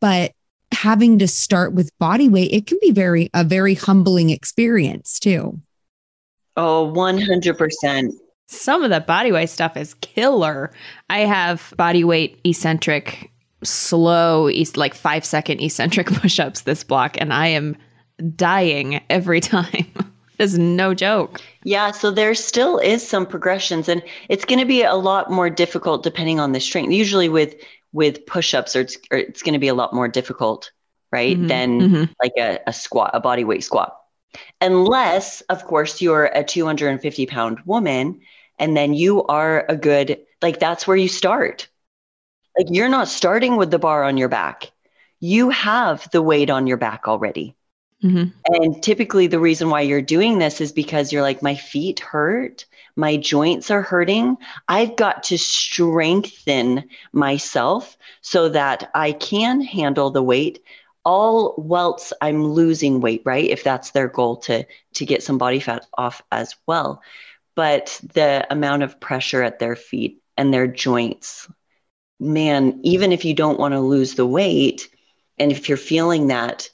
But 0.00 0.32
having 0.72 1.18
to 1.18 1.28
start 1.28 1.74
with 1.74 1.96
body 1.98 2.28
weight, 2.28 2.52
it 2.52 2.66
can 2.66 2.78
be 2.80 2.90
very 2.90 3.30
a 3.34 3.44
very 3.44 3.74
humbling 3.74 4.30
experience 4.30 5.18
too. 5.18 5.60
Oh, 6.56 6.92
100%. 6.94 8.12
Some 8.46 8.82
of 8.84 8.90
the 8.90 9.00
body 9.00 9.32
weight 9.32 9.48
stuff 9.48 9.76
is 9.76 9.94
killer. 9.94 10.72
I 11.08 11.20
have 11.20 11.72
body 11.76 12.04
weight 12.04 12.38
eccentric, 12.44 13.30
slow, 13.62 14.50
like 14.76 14.94
five 14.94 15.24
second 15.24 15.60
eccentric 15.60 16.06
push 16.12 16.38
ups 16.38 16.62
this 16.62 16.84
block, 16.84 17.16
and 17.18 17.32
I 17.32 17.46
am 17.48 17.76
dying 18.36 19.00
every 19.08 19.40
time. 19.40 19.86
is 20.38 20.58
no 20.58 20.92
joke. 20.92 21.40
Yeah, 21.64 21.92
so 21.92 22.10
there 22.10 22.34
still 22.34 22.78
is 22.78 23.06
some 23.06 23.26
progressions 23.26 23.88
and 23.88 24.02
it's 24.28 24.44
going 24.44 24.58
to 24.58 24.66
be 24.66 24.82
a 24.82 24.94
lot 24.94 25.30
more 25.30 25.48
difficult 25.48 26.02
depending 26.02 26.40
on 26.40 26.52
the 26.52 26.60
strength. 26.60 26.92
Usually 26.92 27.28
with 27.28 27.54
with 27.92 28.26
push-ups 28.26 28.76
or 28.76 28.80
it's, 28.80 28.96
or 29.10 29.18
it's 29.18 29.42
going 29.42 29.54
to 29.54 29.58
be 29.58 29.68
a 29.68 29.74
lot 29.74 29.94
more 29.94 30.08
difficult, 30.08 30.72
right? 31.10 31.36
Mm-hmm. 31.36 31.46
Than 31.46 31.80
mm-hmm. 31.80 32.12
like 32.22 32.32
a, 32.38 32.58
a 32.66 32.72
squat, 32.72 33.10
a 33.14 33.20
body 33.20 33.44
weight 33.44 33.64
squat. 33.64 33.96
Unless, 34.60 35.42
of 35.42 35.64
course, 35.64 36.00
you're 36.00 36.24
a 36.24 36.42
250 36.42 37.26
pound 37.26 37.60
woman 37.66 38.20
and 38.58 38.76
then 38.76 38.94
you 38.94 39.24
are 39.24 39.66
a 39.68 39.76
good, 39.76 40.20
like 40.40 40.58
that's 40.58 40.86
where 40.86 40.96
you 40.96 41.08
start. 41.08 41.68
Like 42.56 42.68
you're 42.70 42.88
not 42.88 43.08
starting 43.08 43.56
with 43.56 43.70
the 43.70 43.78
bar 43.78 44.04
on 44.04 44.16
your 44.16 44.28
back. 44.28 44.70
You 45.20 45.50
have 45.50 46.10
the 46.10 46.22
weight 46.22 46.50
on 46.50 46.66
your 46.66 46.76
back 46.76 47.08
already. 47.08 47.56
Mm-hmm. 48.02 48.54
And 48.54 48.82
typically, 48.82 49.28
the 49.28 49.38
reason 49.38 49.70
why 49.70 49.82
you're 49.82 50.02
doing 50.02 50.38
this 50.38 50.60
is 50.60 50.72
because 50.72 51.12
you're 51.12 51.22
like, 51.22 51.42
my 51.42 51.54
feet 51.54 52.00
hurt, 52.00 52.66
my 52.96 53.16
joints 53.16 53.70
are 53.70 53.82
hurting. 53.82 54.36
I've 54.68 54.96
got 54.96 55.24
to 55.24 55.38
strengthen 55.38 56.84
myself 57.12 57.96
so 58.20 58.48
that 58.50 58.90
I 58.94 59.12
can 59.12 59.60
handle 59.60 60.10
the 60.10 60.22
weight 60.22 60.62
all 61.04 61.54
whilst 61.58 62.12
I'm 62.20 62.44
losing 62.44 63.00
weight, 63.00 63.22
right? 63.24 63.48
If 63.48 63.64
that's 63.64 63.90
their 63.90 64.08
goal 64.08 64.36
to 64.38 64.64
to 64.94 65.06
get 65.06 65.22
some 65.22 65.38
body 65.38 65.60
fat 65.60 65.86
off 65.96 66.22
as 66.30 66.54
well. 66.66 67.02
But 67.54 68.00
the 68.14 68.46
amount 68.50 68.82
of 68.82 69.00
pressure 69.00 69.42
at 69.42 69.58
their 69.58 69.76
feet 69.76 70.22
and 70.36 70.52
their 70.52 70.66
joints, 70.66 71.48
man, 72.20 72.80
even 72.84 73.12
if 73.12 73.24
you 73.24 73.34
don't 73.34 73.58
want 73.58 73.72
to 73.74 73.80
lose 73.80 74.14
the 74.14 74.26
weight, 74.26 74.88
and 75.38 75.50
if 75.52 75.68
you're 75.68 75.76
feeling 75.76 76.28
that, 76.28 76.70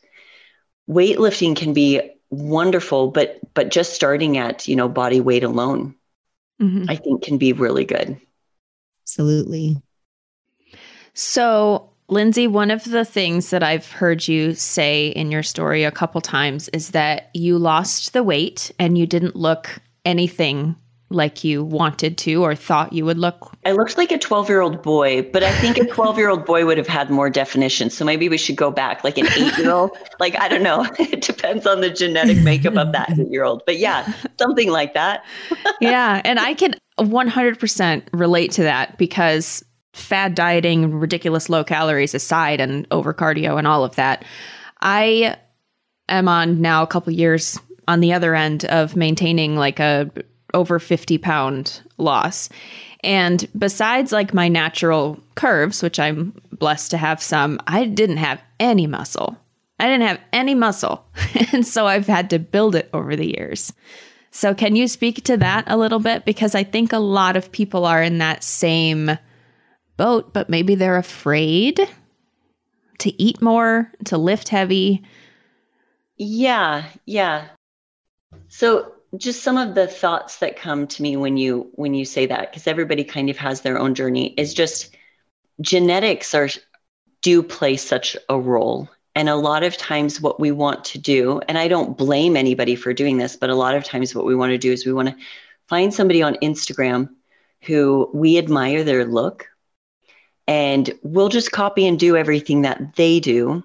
weightlifting 0.88 1.56
can 1.56 1.72
be 1.72 2.10
wonderful, 2.30 3.10
but 3.10 3.38
but 3.54 3.70
just 3.70 3.94
starting 3.94 4.36
at 4.38 4.68
you 4.68 4.76
know 4.76 4.88
body 4.88 5.20
weight 5.20 5.44
alone, 5.44 5.94
mm-hmm. 6.60 6.84
I 6.88 6.96
think 6.96 7.22
can 7.22 7.38
be 7.38 7.52
really 7.52 7.84
good. 7.84 8.20
Absolutely. 9.02 9.80
So, 11.14 11.90
Lindsay, 12.08 12.46
one 12.46 12.70
of 12.70 12.84
the 12.84 13.04
things 13.04 13.50
that 13.50 13.62
I've 13.62 13.90
heard 13.90 14.26
you 14.26 14.54
say 14.54 15.08
in 15.08 15.30
your 15.30 15.42
story 15.42 15.84
a 15.84 15.90
couple 15.90 16.20
times 16.20 16.68
is 16.70 16.90
that 16.90 17.30
you 17.34 17.58
lost 17.58 18.12
the 18.12 18.22
weight 18.22 18.70
and 18.78 18.96
you 18.96 19.06
didn't 19.06 19.36
look 19.36 19.80
anything 20.04 20.76
like 21.10 21.42
you 21.42 21.64
wanted 21.64 22.18
to 22.18 22.42
or 22.44 22.54
thought 22.54 22.92
you 22.92 23.04
would 23.04 23.18
look? 23.18 23.52
I 23.64 23.72
looked 23.72 23.96
like 23.96 24.12
a 24.12 24.18
12 24.18 24.48
year 24.48 24.60
old 24.60 24.82
boy, 24.82 25.22
but 25.22 25.42
I 25.42 25.50
think 25.52 25.78
a 25.78 25.86
12 25.86 26.18
year 26.18 26.28
old 26.28 26.44
boy 26.44 26.66
would 26.66 26.78
have 26.78 26.86
had 26.86 27.10
more 27.10 27.30
definition. 27.30 27.90
So 27.90 28.04
maybe 28.04 28.28
we 28.28 28.36
should 28.36 28.56
go 28.56 28.70
back 28.70 29.04
like 29.04 29.16
an 29.16 29.26
eight 29.36 29.56
year 29.58 29.70
old. 29.70 29.96
like, 30.20 30.38
I 30.38 30.48
don't 30.48 30.62
know. 30.62 30.86
It 30.98 31.22
depends 31.22 31.66
on 31.66 31.80
the 31.80 31.88
genetic 31.90 32.38
makeup 32.42 32.76
of 32.76 32.92
that 32.92 33.10
eight 33.18 33.30
year 33.30 33.44
old. 33.44 33.62
But 33.64 33.78
yeah, 33.78 34.12
something 34.38 34.70
like 34.70 34.94
that. 34.94 35.24
yeah. 35.80 36.20
And 36.24 36.38
I 36.38 36.54
can 36.54 36.74
100% 36.98 38.02
relate 38.12 38.52
to 38.52 38.62
that 38.62 38.98
because 38.98 39.64
fad 39.94 40.34
dieting, 40.34 40.94
ridiculous 40.94 41.48
low 41.48 41.64
calories 41.64 42.14
aside, 42.14 42.60
and 42.60 42.86
over 42.90 43.14
cardio 43.14 43.58
and 43.58 43.66
all 43.66 43.84
of 43.84 43.96
that, 43.96 44.24
I 44.80 45.36
am 46.08 46.28
on 46.28 46.60
now 46.60 46.82
a 46.82 46.86
couple 46.86 47.12
years 47.12 47.58
on 47.86 48.00
the 48.00 48.12
other 48.12 48.34
end 48.34 48.64
of 48.66 48.96
maintaining 48.96 49.56
like 49.56 49.80
a 49.80 50.10
over 50.54 50.78
50 50.78 51.18
pound 51.18 51.82
loss. 51.98 52.48
And 53.04 53.46
besides 53.56 54.12
like 54.12 54.34
my 54.34 54.48
natural 54.48 55.20
curves, 55.34 55.82
which 55.82 56.00
I'm 56.00 56.40
blessed 56.52 56.90
to 56.92 56.96
have 56.96 57.22
some, 57.22 57.60
I 57.66 57.84
didn't 57.84 58.16
have 58.16 58.42
any 58.58 58.86
muscle. 58.86 59.36
I 59.78 59.86
didn't 59.86 60.06
have 60.08 60.20
any 60.32 60.54
muscle. 60.54 61.04
and 61.52 61.66
so 61.66 61.86
I've 61.86 62.06
had 62.06 62.30
to 62.30 62.38
build 62.38 62.74
it 62.74 62.90
over 62.92 63.14
the 63.14 63.38
years. 63.38 63.72
So, 64.30 64.54
can 64.54 64.76
you 64.76 64.88
speak 64.88 65.24
to 65.24 65.36
that 65.38 65.64
a 65.68 65.76
little 65.76 66.00
bit? 66.00 66.24
Because 66.24 66.54
I 66.54 66.62
think 66.62 66.92
a 66.92 66.98
lot 66.98 67.36
of 67.36 67.50
people 67.50 67.86
are 67.86 68.02
in 68.02 68.18
that 68.18 68.44
same 68.44 69.18
boat, 69.96 70.32
but 70.34 70.50
maybe 70.50 70.74
they're 70.74 70.98
afraid 70.98 71.80
to 72.98 73.22
eat 73.22 73.40
more, 73.40 73.90
to 74.04 74.18
lift 74.18 74.48
heavy. 74.48 75.02
Yeah, 76.18 76.84
yeah. 77.06 77.48
So, 78.48 78.92
just 79.16 79.42
some 79.42 79.56
of 79.56 79.74
the 79.74 79.86
thoughts 79.86 80.38
that 80.38 80.56
come 80.56 80.86
to 80.86 81.02
me 81.02 81.16
when 81.16 81.36
you 81.36 81.70
when 81.74 81.94
you 81.94 82.04
say 82.04 82.26
that 82.26 82.50
because 82.50 82.66
everybody 82.66 83.04
kind 83.04 83.30
of 83.30 83.38
has 83.38 83.62
their 83.62 83.78
own 83.78 83.94
journey 83.94 84.34
is 84.36 84.52
just 84.52 84.94
genetics 85.60 86.34
are 86.34 86.48
do 87.22 87.42
play 87.42 87.76
such 87.76 88.16
a 88.28 88.38
role 88.38 88.88
and 89.14 89.28
a 89.28 89.34
lot 89.34 89.62
of 89.62 89.76
times 89.76 90.20
what 90.20 90.38
we 90.38 90.50
want 90.50 90.84
to 90.84 90.98
do 90.98 91.40
and 91.48 91.56
i 91.56 91.66
don't 91.66 91.96
blame 91.96 92.36
anybody 92.36 92.76
for 92.76 92.92
doing 92.92 93.16
this 93.16 93.34
but 93.34 93.50
a 93.50 93.54
lot 93.54 93.74
of 93.74 93.82
times 93.82 94.14
what 94.14 94.26
we 94.26 94.36
want 94.36 94.50
to 94.50 94.58
do 94.58 94.72
is 94.72 94.84
we 94.84 94.92
want 94.92 95.08
to 95.08 95.16
find 95.68 95.92
somebody 95.92 96.22
on 96.22 96.34
instagram 96.36 97.08
who 97.62 98.10
we 98.12 98.36
admire 98.36 98.84
their 98.84 99.06
look 99.06 99.46
and 100.46 100.92
we'll 101.02 101.28
just 101.28 101.50
copy 101.50 101.86
and 101.86 101.98
do 101.98 102.16
everything 102.16 102.62
that 102.62 102.94
they 102.96 103.20
do 103.20 103.62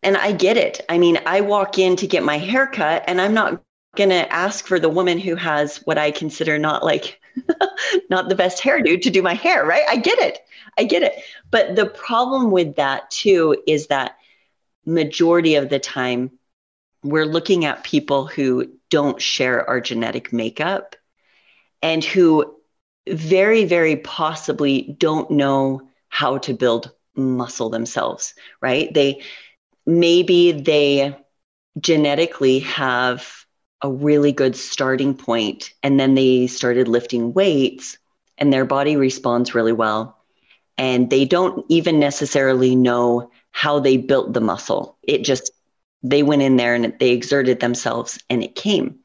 and 0.00 0.16
I 0.16 0.30
get 0.30 0.56
it. 0.56 0.80
I 0.88 0.96
mean, 0.96 1.18
I 1.26 1.40
walk 1.40 1.76
in 1.76 1.96
to 1.96 2.06
get 2.06 2.22
my 2.22 2.38
hair 2.38 2.68
cut 2.68 3.02
and 3.08 3.20
I'm 3.20 3.34
not 3.34 3.60
going 3.98 4.10
to 4.10 4.32
ask 4.32 4.66
for 4.66 4.78
the 4.78 4.88
woman 4.88 5.18
who 5.18 5.34
has 5.34 5.78
what 5.78 5.98
I 5.98 6.12
consider 6.12 6.58
not 6.58 6.84
like 6.84 7.20
not 8.10 8.28
the 8.28 8.36
best 8.36 8.62
hairdo 8.62 9.02
to 9.02 9.10
do 9.10 9.22
my 9.22 9.34
hair, 9.34 9.66
right? 9.66 9.82
I 9.88 9.96
get 9.96 10.18
it. 10.18 10.38
I 10.78 10.84
get 10.84 11.02
it. 11.02 11.20
But 11.50 11.76
the 11.76 11.86
problem 11.86 12.50
with 12.50 12.76
that 12.76 13.10
too 13.10 13.60
is 13.66 13.88
that 13.88 14.16
majority 14.86 15.56
of 15.56 15.68
the 15.68 15.80
time 15.80 16.30
we're 17.02 17.26
looking 17.26 17.64
at 17.64 17.84
people 17.84 18.26
who 18.26 18.70
don't 18.88 19.20
share 19.20 19.68
our 19.68 19.80
genetic 19.80 20.32
makeup 20.32 20.96
and 21.82 22.02
who 22.02 22.54
very 23.08 23.64
very 23.64 23.96
possibly 23.96 24.96
don't 24.98 25.30
know 25.30 25.82
how 26.08 26.38
to 26.38 26.54
build 26.54 26.92
muscle 27.16 27.68
themselves, 27.68 28.34
right? 28.62 28.92
They 28.94 29.22
maybe 29.86 30.52
they 30.52 31.16
genetically 31.80 32.60
have 32.60 33.44
a 33.82 33.90
really 33.90 34.32
good 34.32 34.56
starting 34.56 35.14
point 35.14 35.72
and 35.82 35.98
then 35.98 36.14
they 36.14 36.46
started 36.46 36.88
lifting 36.88 37.32
weights 37.32 37.98
and 38.38 38.52
their 38.52 38.64
body 38.64 38.96
responds 38.96 39.54
really 39.54 39.72
well. 39.72 40.16
And 40.78 41.10
they 41.10 41.24
don't 41.24 41.64
even 41.68 41.98
necessarily 41.98 42.74
know 42.76 43.30
how 43.50 43.80
they 43.80 43.96
built 43.96 44.32
the 44.32 44.40
muscle. 44.40 44.96
It 45.02 45.24
just 45.24 45.50
they 46.02 46.22
went 46.22 46.42
in 46.42 46.56
there 46.56 46.74
and 46.74 46.94
they 46.98 47.10
exerted 47.10 47.60
themselves 47.60 48.18
and 48.30 48.42
it 48.42 48.54
came. 48.54 49.00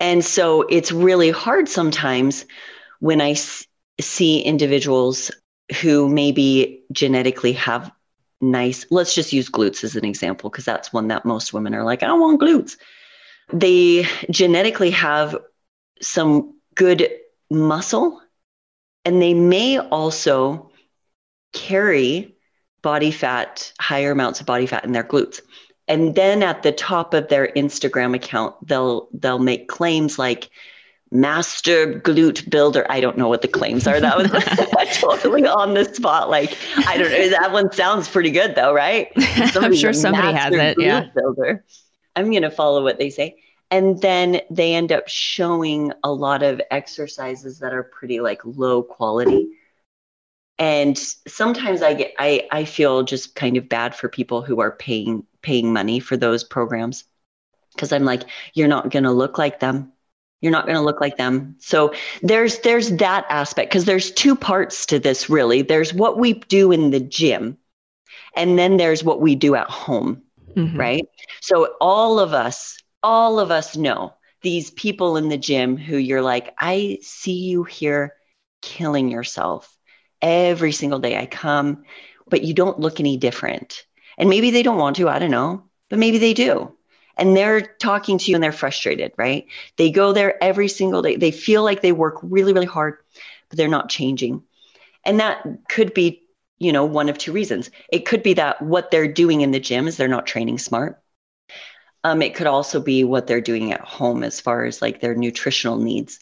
And 0.00 0.24
so 0.24 0.62
it's 0.62 0.92
really 0.92 1.30
hard 1.30 1.68
sometimes 1.68 2.44
when 3.00 3.20
I 3.20 3.32
s- 3.32 3.66
see 4.00 4.40
individuals 4.40 5.30
who 5.80 6.08
maybe 6.08 6.82
genetically 6.92 7.52
have 7.52 7.90
nice 8.40 8.86
let's 8.90 9.14
just 9.14 9.32
use 9.32 9.50
glutes 9.50 9.82
as 9.84 9.96
an 9.96 10.04
example 10.04 10.48
because 10.48 10.64
that's 10.64 10.92
one 10.92 11.08
that 11.08 11.24
most 11.24 11.52
women 11.52 11.74
are 11.74 11.84
like 11.84 12.02
i 12.04 12.12
want 12.12 12.40
glutes 12.40 12.76
they 13.52 14.06
genetically 14.30 14.90
have 14.90 15.36
some 16.00 16.54
good 16.74 17.10
muscle 17.50 18.20
and 19.04 19.22
they 19.22 19.34
may 19.34 19.78
also 19.78 20.70
carry 21.52 22.36
body 22.82 23.10
fat, 23.10 23.72
higher 23.80 24.12
amounts 24.12 24.40
of 24.40 24.46
body 24.46 24.66
fat 24.66 24.84
in 24.84 24.92
their 24.92 25.04
glutes. 25.04 25.40
And 25.88 26.14
then 26.14 26.42
at 26.42 26.62
the 26.62 26.72
top 26.72 27.14
of 27.14 27.28
their 27.28 27.48
Instagram 27.56 28.14
account, 28.14 28.54
they'll 28.66 29.08
they'll 29.14 29.38
make 29.38 29.68
claims 29.68 30.18
like 30.18 30.50
master 31.10 32.00
glute 32.00 32.48
builder. 32.50 32.86
I 32.90 33.00
don't 33.00 33.16
know 33.16 33.28
what 33.28 33.40
the 33.40 33.48
claims 33.48 33.86
are. 33.86 33.98
That 33.98 34.18
was 34.18 34.30
totally 34.98 35.46
on 35.46 35.72
the 35.72 35.84
spot. 35.86 36.28
Like, 36.28 36.58
I 36.86 36.98
don't 36.98 37.10
know. 37.10 37.30
That 37.30 37.52
one 37.52 37.72
sounds 37.72 38.08
pretty 38.08 38.30
good 38.30 38.54
though, 38.54 38.74
right? 38.74 39.08
I'm 39.16 39.74
sure 39.74 39.94
somebody 39.94 40.32
has 40.34 40.52
it. 40.52 40.76
Yeah. 40.78 41.06
Builder. 41.14 41.64
I'm 42.18 42.30
going 42.30 42.42
to 42.42 42.50
follow 42.50 42.82
what 42.82 42.98
they 42.98 43.10
say. 43.10 43.36
And 43.70 44.00
then 44.02 44.42
they 44.50 44.74
end 44.74 44.92
up 44.92 45.08
showing 45.08 45.92
a 46.04 46.12
lot 46.12 46.42
of 46.42 46.60
exercises 46.70 47.60
that 47.60 47.74
are 47.74 47.84
pretty 47.84 48.20
like 48.20 48.40
low 48.44 48.82
quality. 48.82 49.48
And 50.58 50.98
sometimes 50.98 51.82
I 51.82 51.94
get 51.94 52.14
I 52.18 52.48
I 52.50 52.64
feel 52.64 53.02
just 53.04 53.34
kind 53.34 53.56
of 53.56 53.68
bad 53.68 53.94
for 53.94 54.08
people 54.08 54.42
who 54.42 54.60
are 54.60 54.72
paying 54.72 55.26
paying 55.42 55.72
money 55.72 56.00
for 56.00 56.16
those 56.16 56.42
programs 56.44 57.04
because 57.76 57.92
I'm 57.92 58.04
like 58.04 58.24
you're 58.54 58.68
not 58.68 58.90
to 59.04 59.12
look 59.12 59.38
like 59.38 59.60
them. 59.60 59.92
You're 60.40 60.52
not 60.52 60.66
to 60.76 60.82
look 60.82 61.00
like 61.00 61.16
them. 61.18 61.56
So 61.60 61.94
there's 62.22 62.60
there's 62.60 62.90
that 62.98 63.26
aspect 63.30 63.70
because 63.70 63.86
there's 63.86 64.12
two 64.12 64.36
parts 64.36 64.86
to 64.88 65.00
this 65.00 65.30
really. 65.30 65.62
There's 65.62 65.94
what 65.94 66.18
we 66.18 66.34
do 66.34 66.72
in 66.72 66.90
the 66.90 67.00
gym 67.00 67.58
And 68.36 68.58
then 68.58 68.78
there's 68.78 69.04
what 69.04 69.20
we 69.20 69.36
do 69.36 69.56
at 69.56 69.68
home, 69.70 70.22
Mhm. 70.58 70.78
right? 70.78 71.06
So 71.40 71.76
all 71.80 72.20
of 72.20 72.32
us, 72.34 72.78
all 73.02 73.40
of 73.40 73.50
us 73.50 73.76
know 73.76 74.14
these 74.42 74.70
people 74.70 75.16
in 75.16 75.28
the 75.28 75.38
gym 75.38 75.76
who 75.76 75.96
you're 75.96 76.22
like, 76.22 76.54
I 76.58 76.98
see 77.02 77.38
you 77.50 77.64
here 77.64 78.14
killing 78.62 79.10
yourself 79.10 79.76
every 80.22 80.72
single 80.72 80.98
day 80.98 81.18
I 81.18 81.26
come, 81.26 81.84
but 82.28 82.42
you 82.42 82.54
don't 82.54 82.80
look 82.80 83.00
any 83.00 83.16
different. 83.16 83.84
And 84.18 84.28
maybe 84.28 84.50
they 84.50 84.62
don't 84.62 84.78
want 84.78 84.96
to, 84.96 85.08
I 85.08 85.18
don't 85.18 85.30
know, 85.30 85.64
but 85.90 85.98
maybe 85.98 86.18
they 86.18 86.34
do. 86.34 86.74
And 87.16 87.36
they're 87.36 87.60
talking 87.62 88.18
to 88.18 88.30
you 88.30 88.36
and 88.36 88.44
they're 88.44 88.52
frustrated, 88.52 89.12
right? 89.16 89.46
They 89.76 89.90
go 89.90 90.12
there 90.12 90.42
every 90.42 90.68
single 90.68 91.02
day. 91.02 91.16
They 91.16 91.32
feel 91.32 91.64
like 91.64 91.82
they 91.82 91.92
work 91.92 92.18
really, 92.22 92.52
really 92.52 92.66
hard, 92.66 92.98
but 93.48 93.58
they're 93.58 93.68
not 93.68 93.88
changing. 93.88 94.42
And 95.04 95.20
that 95.20 95.46
could 95.68 95.94
be, 95.94 96.22
you 96.58 96.72
know, 96.72 96.84
one 96.84 97.08
of 97.08 97.18
two 97.18 97.32
reasons. 97.32 97.70
It 97.90 98.06
could 98.06 98.22
be 98.22 98.34
that 98.34 98.62
what 98.62 98.90
they're 98.90 99.12
doing 99.12 99.40
in 99.42 99.50
the 99.52 99.60
gym 99.60 99.88
is 99.88 99.96
they're 99.96 100.08
not 100.08 100.26
training 100.26 100.58
smart. 100.58 101.00
Um, 102.04 102.22
it 102.22 102.34
could 102.34 102.46
also 102.46 102.80
be 102.80 103.04
what 103.04 103.26
they're 103.26 103.40
doing 103.40 103.72
at 103.72 103.80
home 103.80 104.22
as 104.22 104.40
far 104.40 104.64
as 104.64 104.80
like 104.80 105.00
their 105.00 105.14
nutritional 105.14 105.78
needs. 105.78 106.20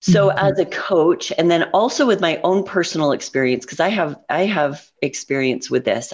So 0.00 0.28
Mhm. 0.28 0.38
as 0.38 0.58
a 0.58 0.66
coach, 0.66 1.32
and 1.36 1.50
then 1.50 1.64
also 1.74 2.06
with 2.06 2.20
my 2.20 2.40
own 2.44 2.64
personal 2.64 3.12
experience, 3.12 3.64
because 3.64 3.80
I 3.80 3.88
have 3.90 4.16
I 4.30 4.44
have 4.46 4.82
experience 5.02 5.70
with 5.70 5.84
this. 5.84 6.12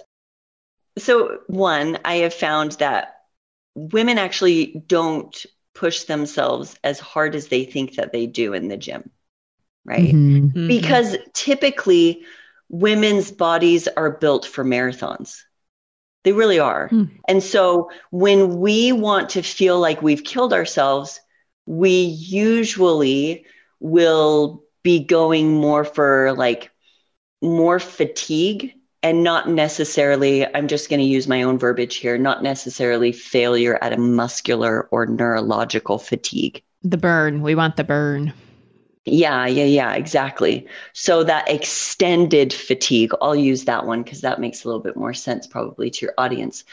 So 0.98 1.38
one, 1.46 1.98
I 2.04 2.16
have 2.16 2.34
found 2.34 2.72
that 2.72 3.16
women 3.74 4.18
actually 4.18 4.82
don't 4.86 5.46
push 5.74 6.04
themselves 6.04 6.76
as 6.84 7.00
hard 7.00 7.34
as 7.34 7.48
they 7.48 7.64
think 7.64 7.96
that 7.96 8.12
they 8.12 8.26
do 8.26 8.54
in 8.54 8.68
the 8.68 8.76
gym, 8.76 9.10
right? 9.84 10.20
Mhm. 10.22 10.52
Mhm. 10.54 10.66
Because 10.66 11.16
typically 11.34 12.24
women's 12.70 13.30
bodies 13.30 13.88
are 13.88 14.10
built 14.10 14.46
for 14.46 14.64
marathons. 14.64 15.40
They 16.24 16.32
really 16.32 16.58
are. 16.58 16.88
Hmm. 16.88 17.04
And 17.28 17.42
so 17.42 17.90
when 18.10 18.58
we 18.60 18.92
want 18.92 19.30
to 19.30 19.42
feel 19.42 19.78
like 19.78 20.02
we've 20.02 20.24
killed 20.24 20.52
ourselves, 20.52 21.20
we 21.66 22.00
usually 22.00 23.44
will 23.80 24.62
be 24.82 25.00
going 25.00 25.52
more 25.52 25.84
for 25.84 26.32
like 26.36 26.70
more 27.42 27.80
fatigue 27.80 28.74
and 29.02 29.24
not 29.24 29.48
necessarily, 29.48 30.46
I'm 30.54 30.68
just 30.68 30.90
going 30.90 31.00
to 31.00 31.06
use 31.06 31.26
my 31.26 31.42
own 31.42 31.58
verbiage 31.58 31.96
here, 31.96 32.18
not 32.18 32.42
necessarily 32.42 33.12
failure 33.12 33.78
at 33.82 33.94
a 33.94 33.98
muscular 33.98 34.88
or 34.90 35.06
neurological 35.06 35.98
fatigue. 35.98 36.62
the 36.82 36.98
burn. 36.98 37.42
We 37.42 37.54
want 37.54 37.76
the 37.76 37.84
burn. 37.84 38.32
Yeah, 39.10 39.46
yeah, 39.46 39.64
yeah, 39.64 39.94
exactly. 39.94 40.68
So 40.92 41.24
that 41.24 41.50
extended 41.50 42.52
fatigue, 42.52 43.12
I'll 43.20 43.34
use 43.34 43.64
that 43.64 43.86
one 43.86 44.02
because 44.02 44.20
that 44.20 44.40
makes 44.40 44.64
a 44.64 44.68
little 44.68 44.82
bit 44.82 44.96
more 44.96 45.14
sense 45.14 45.46
probably 45.46 45.90
to 45.90 46.06
your 46.06 46.14
audience. 46.16 46.64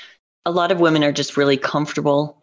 A 0.45 0.51
lot 0.51 0.71
of 0.71 0.79
women 0.79 1.03
are 1.03 1.11
just 1.11 1.35
really 1.35 1.57
comfortable 1.57 2.41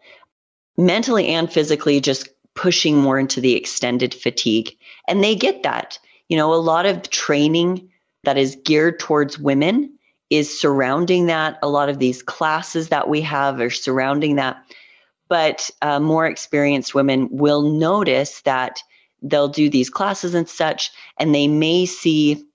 mentally 0.77 1.27
and 1.27 1.51
physically 1.51 2.01
just 2.01 2.27
pushing 2.55 2.97
more 2.97 3.17
into 3.17 3.39
the 3.39 3.55
extended 3.55 4.13
fatigue. 4.13 4.75
And 5.07 5.23
they 5.23 5.33
get 5.33 5.63
that. 5.63 5.97
You 6.27 6.35
know, 6.37 6.53
a 6.53 6.55
lot 6.55 6.85
of 6.85 7.09
training 7.09 7.89
that 8.23 8.37
is 8.37 8.57
geared 8.65 8.99
towards 8.99 9.39
women 9.39 9.97
is 10.29 10.59
surrounding 10.59 11.27
that. 11.27 11.57
A 11.61 11.69
lot 11.69 11.87
of 11.87 11.99
these 11.99 12.21
classes 12.21 12.89
that 12.89 13.07
we 13.07 13.21
have 13.21 13.61
are 13.61 13.69
surrounding 13.69 14.35
that. 14.35 14.57
But 15.29 15.69
uh, 15.81 15.99
more 16.01 16.27
experienced 16.27 16.93
women 16.93 17.29
will 17.31 17.61
notice 17.61 18.41
that 18.41 18.79
they'll 19.25 19.49
do 19.49 19.69
these 19.69 19.89
classes 19.89 20.33
and 20.33 20.47
such, 20.47 20.91
and 21.19 21.33
they 21.33 21.47
may 21.47 21.85
see 21.85 22.45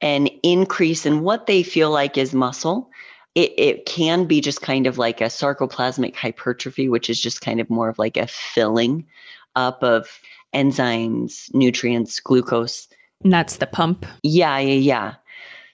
an 0.00 0.28
increase 0.42 1.04
in 1.04 1.20
what 1.20 1.46
they 1.46 1.62
feel 1.62 1.90
like 1.90 2.16
is 2.16 2.34
muscle. 2.34 2.90
It, 3.34 3.52
it 3.58 3.86
can 3.86 4.24
be 4.24 4.40
just 4.40 4.62
kind 4.62 4.86
of 4.86 4.98
like 4.98 5.20
a 5.20 5.24
sarcoplasmic 5.24 6.16
hypertrophy, 6.16 6.88
which 6.88 7.10
is 7.10 7.20
just 7.20 7.42
kind 7.42 7.60
of 7.60 7.70
more 7.70 7.88
of 7.88 7.98
like 7.98 8.16
a 8.16 8.26
filling 8.26 9.06
up 9.54 9.82
of 9.82 10.08
enzymes, 10.54 11.52
nutrients, 11.54 12.18
glucose. 12.18 12.88
And 13.22 13.32
that's 13.32 13.58
the 13.58 13.66
pump. 13.66 14.06
Yeah, 14.22 14.58
yeah, 14.58 14.74
yeah. 14.74 15.14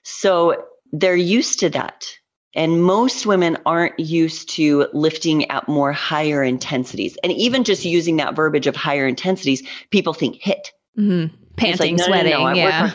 So 0.02 0.64
they're 0.92 1.16
used 1.16 1.60
to 1.60 1.70
that. 1.70 2.08
And 2.57 2.83
most 2.83 3.27
women 3.27 3.59
aren't 3.66 3.99
used 4.01 4.49
to 4.57 4.88
lifting 4.92 5.49
at 5.51 5.69
more 5.69 5.92
higher 5.92 6.42
intensities. 6.42 7.16
And 7.23 7.31
even 7.33 7.62
just 7.64 7.85
using 7.85 8.16
that 8.16 8.35
verbiage 8.35 8.66
of 8.66 8.75
higher 8.75 9.07
intensities, 9.07 9.62
people 9.90 10.14
think 10.14 10.40
HIIT. 10.42 10.73
Mhm. 10.99 11.31
It's 11.59 11.79
like, 11.81 11.90
Panting, 11.90 11.97
no, 11.97 12.07
no, 12.07 12.11
no, 12.11 12.19
sweating. 12.21 12.45
no, 12.45 12.53
yeah. 12.55 12.95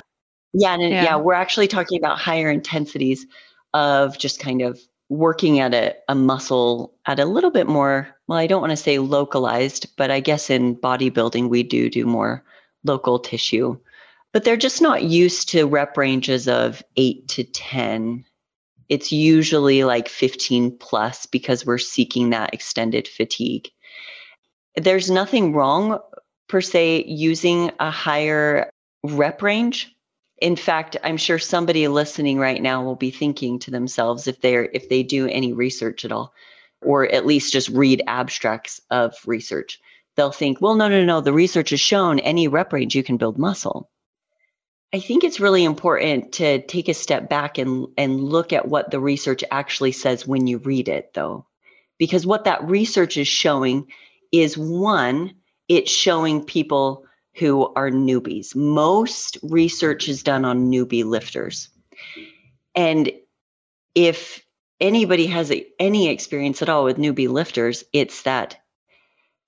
Yeah, 0.53 0.73
and 0.73 0.81
Yeah. 0.81 1.03
yeah. 1.03 1.15
we're 1.15 1.33
actually 1.35 1.67
talking 1.67 1.97
about 1.99 2.17
higher 2.17 2.49
intensities 2.49 3.25
of 3.73 4.17
just 4.17 4.39
kind 4.39 4.61
of 4.61 4.79
working 5.09 5.59
at 5.59 5.73
a, 5.73 5.93
a 6.09 6.15
muscle 6.15 6.93
at 7.05 7.19
a 7.19 7.25
little 7.25 7.51
bit 7.51 7.67
more, 7.67 8.07
well, 8.27 8.39
I 8.39 8.47
don't 8.47 8.61
want 8.61 8.71
to 8.71 8.77
say 8.77 8.97
localized, 8.97 9.85
but 9.97 10.09
I 10.09 10.19
guess 10.21 10.49
in 10.49 10.75
bodybuilding, 10.75 11.49
we 11.49 11.63
do 11.63 11.89
do 11.89 12.05
more 12.05 12.43
local 12.83 13.19
tissue. 13.19 13.77
But 14.33 14.43
they're 14.43 14.57
just 14.57 14.81
not 14.81 15.03
used 15.03 15.49
to 15.49 15.65
rep 15.65 15.97
ranges 15.97 16.47
of 16.47 16.81
eight 16.95 17.27
to 17.29 17.43
10. 17.43 18.25
It's 18.91 19.13
usually 19.13 19.85
like 19.85 20.09
15 20.09 20.77
plus 20.77 21.25
because 21.25 21.65
we're 21.65 21.77
seeking 21.77 22.31
that 22.31 22.53
extended 22.53 23.07
fatigue. 23.07 23.69
There's 24.75 25.09
nothing 25.09 25.53
wrong 25.53 25.99
per 26.49 26.59
se 26.59 27.05
using 27.05 27.71
a 27.79 27.89
higher 27.89 28.69
rep 29.01 29.41
range. 29.41 29.95
In 30.41 30.57
fact 30.57 30.97
i'm 31.03 31.15
sure 31.15 31.39
somebody 31.39 31.87
listening 31.87 32.37
right 32.37 32.61
now 32.61 32.83
will 32.83 32.97
be 32.97 33.11
thinking 33.11 33.59
to 33.59 33.71
themselves 33.71 34.27
if 34.27 34.41
they're 34.41 34.67
if 34.73 34.89
they 34.89 35.03
do 35.03 35.25
any 35.25 35.53
research 35.53 36.03
at 36.03 36.11
all 36.11 36.33
or 36.81 37.09
at 37.09 37.25
least 37.25 37.53
just 37.53 37.69
read 37.69 38.03
abstracts 38.07 38.81
of 38.89 39.15
research. 39.25 39.79
They'll 40.17 40.33
think 40.33 40.59
well 40.59 40.75
no 40.75 40.89
no 40.89 41.05
no 41.05 41.21
the 41.21 41.31
research 41.31 41.69
has 41.69 41.79
shown 41.79 42.19
any 42.19 42.49
rep 42.49 42.73
range 42.73 42.93
you 42.93 43.03
can 43.03 43.15
build 43.15 43.37
muscle 43.37 43.89
i 44.93 44.99
think 44.99 45.23
it's 45.23 45.39
really 45.39 45.63
important 45.63 46.31
to 46.33 46.61
take 46.67 46.87
a 46.87 46.93
step 46.93 47.29
back 47.29 47.57
and 47.57 47.87
and 47.97 48.21
look 48.21 48.53
at 48.53 48.67
what 48.67 48.91
the 48.91 48.99
research 48.99 49.43
actually 49.51 49.91
says 49.91 50.27
when 50.27 50.47
you 50.47 50.57
read 50.59 50.87
it 50.87 51.11
though 51.13 51.45
because 51.97 52.25
what 52.25 52.45
that 52.45 52.63
research 52.67 53.17
is 53.17 53.27
showing 53.27 53.87
is 54.31 54.57
one 54.57 55.33
it's 55.67 55.91
showing 55.91 56.43
people 56.43 57.05
who 57.35 57.71
are 57.75 57.89
newbies. 57.89 58.55
Most 58.55 59.37
research 59.41 60.09
is 60.09 60.23
done 60.23 60.43
on 60.45 60.69
newbie 60.69 61.05
lifters. 61.05 61.69
And 62.75 63.11
if 63.95 64.45
anybody 64.79 65.27
has 65.27 65.53
any 65.79 66.09
experience 66.09 66.61
at 66.61 66.69
all 66.69 66.83
with 66.83 66.97
newbie 66.97 67.29
lifters, 67.29 67.83
it's 67.93 68.23
that 68.23 68.60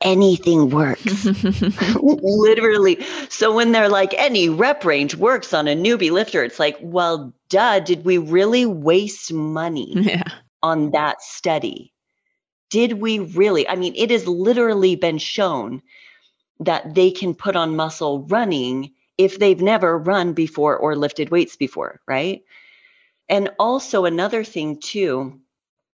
anything 0.03 0.69
works. 0.69 1.25
Literally. 2.01 3.03
So 3.29 3.53
when 3.53 3.71
they're 3.71 3.89
like, 3.89 4.13
any 4.17 4.49
rep 4.49 4.85
range 4.85 5.15
works 5.15 5.53
on 5.53 5.67
a 5.67 5.75
newbie 5.75 6.11
lifter, 6.11 6.43
it's 6.43 6.59
like, 6.59 6.77
well, 6.81 7.33
duh, 7.49 7.79
did 7.79 8.05
we 8.05 8.17
really 8.17 8.65
waste 8.65 9.33
money 9.33 9.93
yeah. 9.95 10.23
on 10.61 10.91
that 10.91 11.21
study? 11.21 11.93
Did 12.69 12.93
we 12.93 13.19
really? 13.19 13.67
I 13.67 13.75
mean, 13.75 13.93
it 13.95 14.11
has 14.11 14.27
literally 14.27 14.95
been 14.95 15.17
shown 15.17 15.81
that 16.59 16.95
they 16.95 17.11
can 17.11 17.33
put 17.33 17.55
on 17.55 17.75
muscle 17.75 18.23
running 18.23 18.91
if 19.17 19.39
they've 19.39 19.61
never 19.61 19.97
run 19.97 20.33
before 20.33 20.77
or 20.77 20.95
lifted 20.95 21.29
weights 21.29 21.55
before, 21.55 22.01
right? 22.07 22.41
And 23.29 23.51
also, 23.59 24.05
another 24.05 24.43
thing, 24.43 24.79
too, 24.79 25.39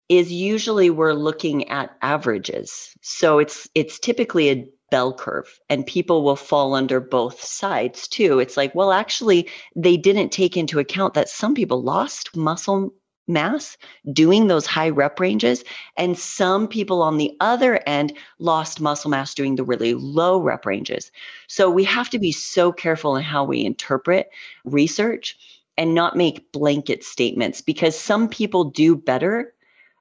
is 0.09 0.31
usually 0.31 0.89
we're 0.89 1.13
looking 1.13 1.69
at 1.69 1.95
averages. 2.01 2.95
So 3.01 3.39
it's 3.39 3.67
it's 3.75 3.99
typically 3.99 4.49
a 4.49 4.67
bell 4.91 5.13
curve 5.13 5.59
and 5.69 5.85
people 5.85 6.23
will 6.23 6.35
fall 6.35 6.75
under 6.75 6.99
both 6.99 7.43
sides 7.43 8.07
too. 8.07 8.39
It's 8.39 8.55
like, 8.55 8.73
well, 8.75 8.91
actually, 8.91 9.49
they 9.75 9.97
didn't 9.97 10.29
take 10.29 10.55
into 10.55 10.79
account 10.79 11.15
that 11.15 11.29
some 11.29 11.55
people 11.55 11.81
lost 11.81 12.35
muscle 12.35 12.93
mass 13.27 13.75
doing 14.13 14.47
those 14.47 14.67
high 14.67 14.89
rep 14.89 15.19
ranges. 15.19 15.63
And 15.97 16.17
some 16.17 16.67
people 16.67 17.01
on 17.01 17.17
the 17.17 17.35
other 17.39 17.81
end 17.87 18.13
lost 18.37 18.79
muscle 18.79 19.09
mass 19.09 19.33
doing 19.33 19.55
the 19.55 19.63
really 19.63 19.95
low 19.95 20.39
rep 20.39 20.65
ranges. 20.65 21.11
So 21.47 21.69
we 21.69 21.83
have 21.85 22.09
to 22.11 22.19
be 22.19 22.31
so 22.31 22.71
careful 22.71 23.15
in 23.15 23.23
how 23.23 23.43
we 23.43 23.65
interpret 23.65 24.29
research 24.63 25.35
and 25.77 25.93
not 25.93 26.15
make 26.15 26.51
blanket 26.51 27.03
statements 27.03 27.61
because 27.61 27.97
some 27.97 28.29
people 28.29 28.65
do 28.65 28.95
better 28.95 29.53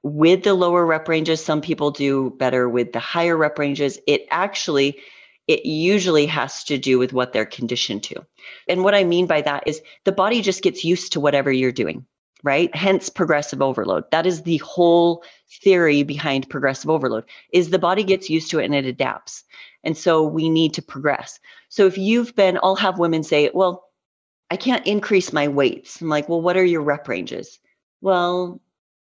with 0.05 0.43
the 0.43 0.53
lower 0.53 0.85
rep 0.85 1.07
ranges. 1.07 1.43
Some 1.43 1.61
people 1.61 1.89
do 1.89 2.29
better 2.37 2.69
with 2.69 2.93
the 2.93 2.99
higher 2.99 3.35
rep 3.35 3.57
ranges. 3.57 3.99
It 4.05 4.27
actually, 4.29 4.99
it 5.47 5.65
usually 5.65 6.27
has 6.27 6.63
to 6.65 6.77
do 6.77 6.99
with 6.99 7.11
what 7.11 7.33
they're 7.33 7.43
conditioned 7.43 8.03
to. 8.03 8.23
And 8.69 8.83
what 8.83 8.93
I 8.93 9.03
mean 9.03 9.25
by 9.25 9.41
that 9.41 9.63
is 9.65 9.81
the 10.03 10.11
body 10.11 10.43
just 10.43 10.61
gets 10.61 10.85
used 10.85 11.13
to 11.13 11.19
whatever 11.19 11.51
you're 11.51 11.71
doing 11.71 12.05
right 12.43 12.75
hence 12.75 13.07
progressive 13.07 13.61
overload 13.61 14.03
that 14.11 14.25
is 14.25 14.43
the 14.43 14.57
whole 14.57 15.23
theory 15.63 16.03
behind 16.03 16.49
progressive 16.49 16.89
overload 16.89 17.23
is 17.53 17.69
the 17.69 17.79
body 17.79 18.03
gets 18.03 18.29
used 18.29 18.51
to 18.51 18.59
it 18.59 18.65
and 18.65 18.75
it 18.75 18.85
adapts 18.85 19.45
and 19.85 19.97
so 19.97 20.21
we 20.21 20.49
need 20.49 20.73
to 20.73 20.81
progress 20.81 21.39
so 21.69 21.87
if 21.87 21.97
you've 21.97 22.35
been 22.35 22.59
i'll 22.61 22.75
have 22.75 22.99
women 22.99 23.23
say 23.23 23.49
well 23.53 23.85
i 24.51 24.57
can't 24.57 24.85
increase 24.85 25.31
my 25.31 25.47
weights 25.47 26.01
i'm 26.01 26.09
like 26.09 26.27
well 26.27 26.41
what 26.41 26.57
are 26.57 26.65
your 26.65 26.81
rep 26.81 27.07
ranges 27.07 27.57
well, 28.05 28.61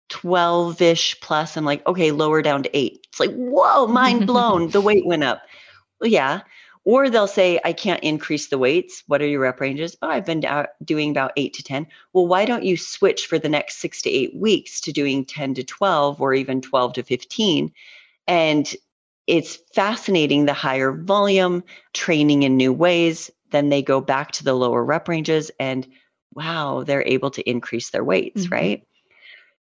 12 0.09 0.81
ish 0.81 1.21
plus. 1.21 1.57
I'm 1.57 1.65
like, 1.65 1.87
okay, 1.87 2.11
lower 2.11 2.43
down 2.43 2.63
to 2.63 2.77
eight. 2.77 3.07
It's 3.09 3.21
like, 3.21 3.35
whoa, 3.35 3.87
mind 3.87 4.27
blown. 4.27 4.69
the 4.71 4.81
weight 4.81 5.07
went 5.07 5.25
up. 5.25 5.43
Well, 6.01 6.11
yeah. 6.11 6.43
Or 6.85 7.11
they'll 7.11 7.27
say, 7.27 7.61
I 7.65 7.75
can't 7.75 8.03
increase 8.03 8.49
the 8.49 8.57
weights. 8.57 9.03
What 9.07 9.21
are 9.21 9.27
your 9.27 9.41
rep 9.41 9.61
ranges? 9.61 9.97
Oh, 10.01 10.09
I've 10.09 10.25
been 10.25 10.45
doing 10.83 11.11
about 11.11 11.33
eight 11.37 11.55
to 11.55 11.63
10. 11.63 11.87
Well, 12.13 12.27
why 12.27 12.47
don't 12.47 12.65
you 12.65 12.77
switch 12.79 13.27
for 13.27 13.39
the 13.39 13.49
next 13.49 13.77
six 13.77 14.01
to 14.03 14.11
eight 14.11 14.35
weeks 14.35 14.81
to 14.83 14.93
doing 14.93 15.27
10 15.27 15.55
to 15.55 15.65
12 15.65 16.21
or 16.21 16.33
even 16.33 16.63
12 16.63 16.95
to 16.95 17.03
15? 17.03 17.73
And 18.27 18.75
it's 19.27 19.57
fascinating 19.75 20.47
the 20.47 20.55
higher 20.55 20.93
volume, 20.93 21.63
training 21.93 22.45
in 22.45 22.57
new 22.57 22.73
ways. 22.73 23.31
Then 23.51 23.69
they 23.69 23.83
go 23.83 24.01
back 24.01 24.33
to 24.33 24.45
the 24.45 24.55
lower 24.55 24.83
rep 24.83 25.09
ranges 25.09 25.51
and 25.61 25.87
wow, 26.33 26.85
they're 26.85 27.07
able 27.07 27.31
to 27.33 27.49
increase 27.49 27.91
their 27.91 28.05
weights, 28.05 28.45
mm-hmm. 28.45 28.55
right? 28.55 28.83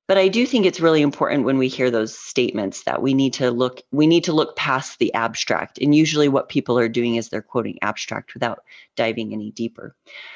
But 0.08 0.18
I 0.18 0.28
do 0.28 0.46
think 0.46 0.66
it's 0.66 0.82
really 0.82 1.02
important 1.02 1.46
when 1.46 1.58
we 1.58 1.70
hear 1.70 1.90
those 1.90 2.18
statements 2.18 2.84
that 2.84 3.02
we 3.02 3.14
need 3.14 3.34
to 3.36 3.52
look 3.52 3.82
we 3.92 4.06
need 4.06 4.26
to 4.26 4.34
look 4.34 4.56
past 4.56 5.00
the 5.00 5.14
abstract. 5.14 5.80
And 5.80 5.96
usually 5.96 6.28
what 6.28 6.50
people 6.50 6.78
are 6.78 6.90
doing 6.90 7.16
is 7.16 7.30
they're 7.30 7.42
quoting 7.42 7.80
abstract 7.82 8.34
without 8.34 8.64
diving 8.96 9.34
any 9.34 9.52
deeper. 9.52 9.96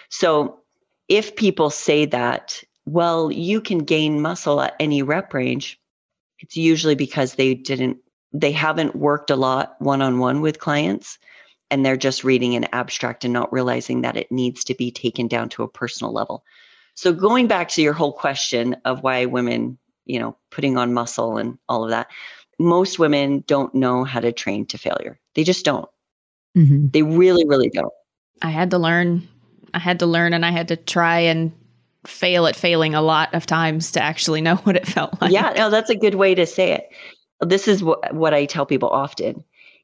So 0.10 0.60
if 1.10 1.36
people 1.36 1.70
say 1.70 2.06
that, 2.06 2.64
well, 2.86 3.32
you 3.32 3.62
can 3.62 3.80
gain 3.80 4.22
muscle 4.22 4.62
at 4.62 4.76
any 4.80 5.04
rep 5.04 5.34
range, 5.34 5.80
it's 6.40 6.56
usually 6.56 6.96
because 6.96 7.36
they 7.36 7.54
didn't 7.54 7.98
they 8.34 8.52
haven't 8.52 8.96
worked 8.96 9.32
a 9.32 9.36
lot 9.36 9.76
one-on-one 9.80 10.42
with 10.42 10.60
clients 10.60 11.18
and 11.70 11.86
they're 11.86 11.98
just 11.98 12.24
reading 12.24 12.56
an 12.56 12.68
abstract 12.72 13.26
and 13.26 13.34
not 13.34 13.52
realizing 13.52 14.02
that 14.02 14.18
it 14.18 14.32
needs 14.32 14.64
to 14.66 14.76
be 14.76 14.92
taken 14.92 15.28
down 15.28 15.50
to 15.50 15.64
a 15.64 15.68
personal 15.68 16.14
level. 16.14 16.44
So 16.98 17.14
going 17.14 17.46
back 17.46 17.70
to 17.70 17.82
your 17.84 17.94
whole 17.94 18.12
question 18.12 18.76
of 18.84 19.04
why 19.04 19.26
women, 19.26 19.78
you 20.06 20.20
know, 20.20 20.36
putting 20.50 20.78
on 20.78 20.96
muscle 20.96 21.38
and 21.38 21.60
all 21.70 21.84
of 21.84 21.92
that, 21.92 22.08
most 22.58 22.98
women 22.98 23.44
don't 23.46 23.74
know 23.76 24.04
how 24.04 24.20
to 24.20 24.32
train 24.32 24.66
to 24.66 24.80
failure. 24.80 25.20
They 25.36 25.44
just 25.44 25.64
don't. 25.64 25.88
Mm-hmm. 26.58 26.88
They 26.88 27.04
really, 27.04 27.46
really 27.46 27.70
don't. 27.70 27.94
I 28.42 28.50
had 28.50 28.72
to 28.72 28.80
learn. 28.80 29.28
I 29.76 29.80
had 29.80 30.00
to 30.00 30.08
learn 30.08 30.34
and 30.34 30.44
I 30.44 30.50
had 30.50 30.70
to 30.70 30.76
try 30.76 31.20
and 31.20 31.52
fail 32.08 32.48
at 32.48 32.56
failing 32.56 32.96
a 32.96 33.02
lot 33.04 33.32
of 33.36 33.46
times 33.46 33.92
to 33.92 34.02
actually 34.02 34.42
know 34.42 34.56
what 34.64 34.76
it 34.76 34.88
felt 34.88 35.22
like. 35.22 35.32
Yeah, 35.32 35.54
no, 35.56 35.70
that's 35.70 35.92
a 35.92 35.96
good 35.96 36.16
way 36.16 36.34
to 36.34 36.48
say 36.48 36.72
it. 36.72 36.90
This 37.42 37.68
is 37.68 37.84
what, 37.84 38.16
what 38.16 38.34
I 38.34 38.46
tell 38.46 38.66
people 38.66 38.90
often. 38.90 39.44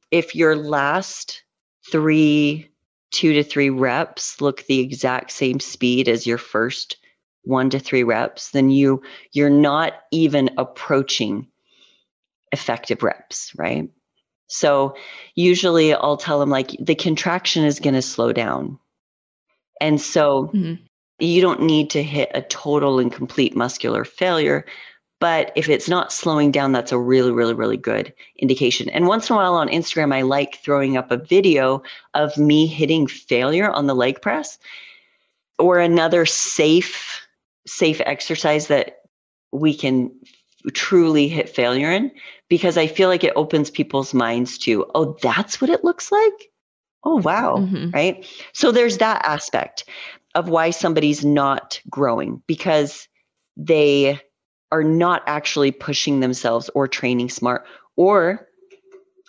If 0.10 0.34
your 0.34 0.56
last 0.56 1.43
three, 1.91 2.71
two 3.12 3.34
to 3.34 3.43
three 3.43 3.69
reps 3.69 4.41
look 4.41 4.65
the 4.65 4.80
exact 4.80 5.32
same 5.32 5.60
speed 5.60 6.10
as 6.10 6.26
your 6.26 6.39
first 6.39 6.97
one 7.43 7.69
to 7.71 7.79
three 7.79 8.03
reps, 8.03 8.51
then 8.51 8.69
you 8.69 9.01
you're 9.32 9.49
not 9.49 9.93
even 10.12 10.49
approaching 10.58 11.47
effective 12.51 13.03
reps, 13.03 13.51
right? 13.58 13.89
So 14.47 14.95
usually 15.36 15.93
I'll 15.93 16.17
tell 16.17 16.39
them 16.39 16.49
like 16.49 16.75
the 16.79 16.95
contraction 16.95 17.63
is 17.65 17.79
going 17.79 17.95
to 17.95 18.01
slow 18.01 18.32
down. 18.32 18.77
And 19.82 19.99
so 19.99 20.51
mm-hmm. 20.53 20.75
you 21.19 21.41
don't 21.41 21.63
need 21.63 21.89
to 21.91 22.03
hit 22.03 22.29
a 22.34 22.41
total 22.41 22.99
and 22.99 23.12
complete 23.12 23.56
muscular 23.56 24.06
failure, 24.06 24.65
but 25.19 25.51
if 25.56 25.69
it's 25.69 25.88
not 25.88 26.12
slowing 26.12 26.51
down, 26.51 26.73
that's 26.73 26.91
a 26.91 26.99
really, 26.99 27.32
really, 27.32 27.53
really 27.53 27.77
good 27.77 28.13
indication. 28.38 28.89
And 28.89 29.08
once 29.08 29.29
in 29.29 29.34
a 29.34 29.38
while 29.38 29.56
on 29.56 29.69
Instagram, 29.69 30.13
I 30.13 30.21
like 30.21 30.58
throwing 30.58 30.97
up 30.97 31.12
a 31.12 31.17
video 31.17 31.82
of 32.13 32.38
me 32.38 32.67
hitting 32.67 33.08
failure 33.08 33.71
on 33.71 33.88
the 33.88 33.95
leg 33.95 34.21
press 34.21 34.60
or 35.58 35.79
another 35.79 36.25
safe, 36.25 37.23
safe 37.65 38.02
exercise 38.06 38.67
that 38.67 38.97
we 39.52 39.73
can 39.76 40.12
truly 40.73 41.28
hit 41.28 41.49
failure 41.49 41.91
in 41.91 42.12
because 42.49 42.78
I 42.78 42.88
feel 42.88 43.10
like 43.10 43.23
it 43.23 43.34
opens 43.36 43.69
people's 43.69 44.13
minds 44.13 44.58
to, 44.60 44.86
oh, 44.95 45.17
that's 45.21 45.60
what 45.60 45.69
it 45.69 45.84
looks 45.84 46.12
like. 46.12 46.52
Oh, 47.04 47.17
wow. 47.17 47.58
Mm-hmm. 47.58 47.89
Right. 47.91 48.26
So 48.54 48.71
there's 48.71 48.99
that 48.99 49.26
aspect 49.26 49.86
of 50.36 50.49
why 50.49 50.69
somebody's 50.69 51.26
not 51.26 51.82
growing 51.89 52.41
because 52.47 53.08
they 53.58 54.19
are 54.71 54.84
not 54.84 55.21
actually 55.28 55.71
pushing 55.71 56.19
themselves 56.19 56.69
or 56.73 56.88
training 56.88 57.30
smart 57.30 57.65
or 57.95 58.47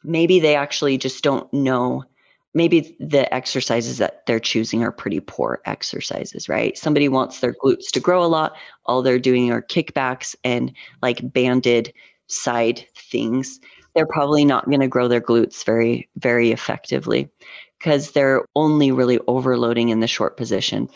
maybe 0.02 0.40
they 0.40 0.54
actually 0.56 0.96
just 0.96 1.22
don't 1.22 1.52
know 1.52 2.04
maybe 2.54 2.96
the 3.00 3.32
exercises 3.34 3.98
that 3.98 4.24
they're 4.26 4.40
choosing 4.40 4.82
are 4.82 4.92
pretty 4.92 5.20
poor 5.20 5.60
exercises 5.64 6.48
right 6.48 6.78
somebody 6.78 7.08
wants 7.08 7.40
their 7.40 7.54
glutes 7.54 7.90
to 7.92 8.00
grow 8.00 8.24
a 8.24 8.26
lot 8.26 8.54
all 8.86 9.02
they're 9.02 9.18
doing 9.18 9.50
are 9.50 9.62
kickbacks 9.62 10.34
and 10.44 10.72
like 11.02 11.32
banded 11.32 11.92
side 12.28 12.86
things 12.96 13.60
they're 13.94 14.06
probably 14.06 14.44
not 14.44 14.66
going 14.66 14.80
to 14.80 14.88
grow 14.88 15.08
their 15.08 15.20
glutes 15.20 15.64
very 15.64 16.08
very 16.16 16.52
effectively 16.52 17.28
because 17.78 18.12
they're 18.12 18.44
only 18.56 18.92
really 18.92 19.18
overloading 19.26 19.90
in 19.90 20.00
the 20.00 20.06
short 20.06 20.36
position 20.36 20.88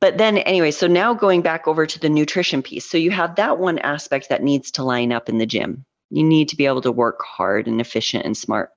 but 0.00 0.16
then, 0.16 0.38
anyway, 0.38 0.70
so 0.70 0.86
now 0.86 1.12
going 1.12 1.42
back 1.42 1.68
over 1.68 1.84
to 1.86 2.00
the 2.00 2.08
nutrition 2.08 2.62
piece. 2.62 2.86
So 2.86 2.96
you 2.96 3.10
have 3.10 3.36
that 3.36 3.58
one 3.58 3.78
aspect 3.78 4.30
that 4.30 4.42
needs 4.42 4.70
to 4.72 4.82
line 4.82 5.12
up 5.12 5.28
in 5.28 5.38
the 5.38 5.46
gym. 5.46 5.84
You 6.08 6.24
need 6.24 6.48
to 6.48 6.56
be 6.56 6.66
able 6.66 6.80
to 6.82 6.92
work 6.92 7.20
hard 7.22 7.68
and 7.68 7.80
efficient 7.80 8.24
and 8.24 8.36
smart. 8.36 8.70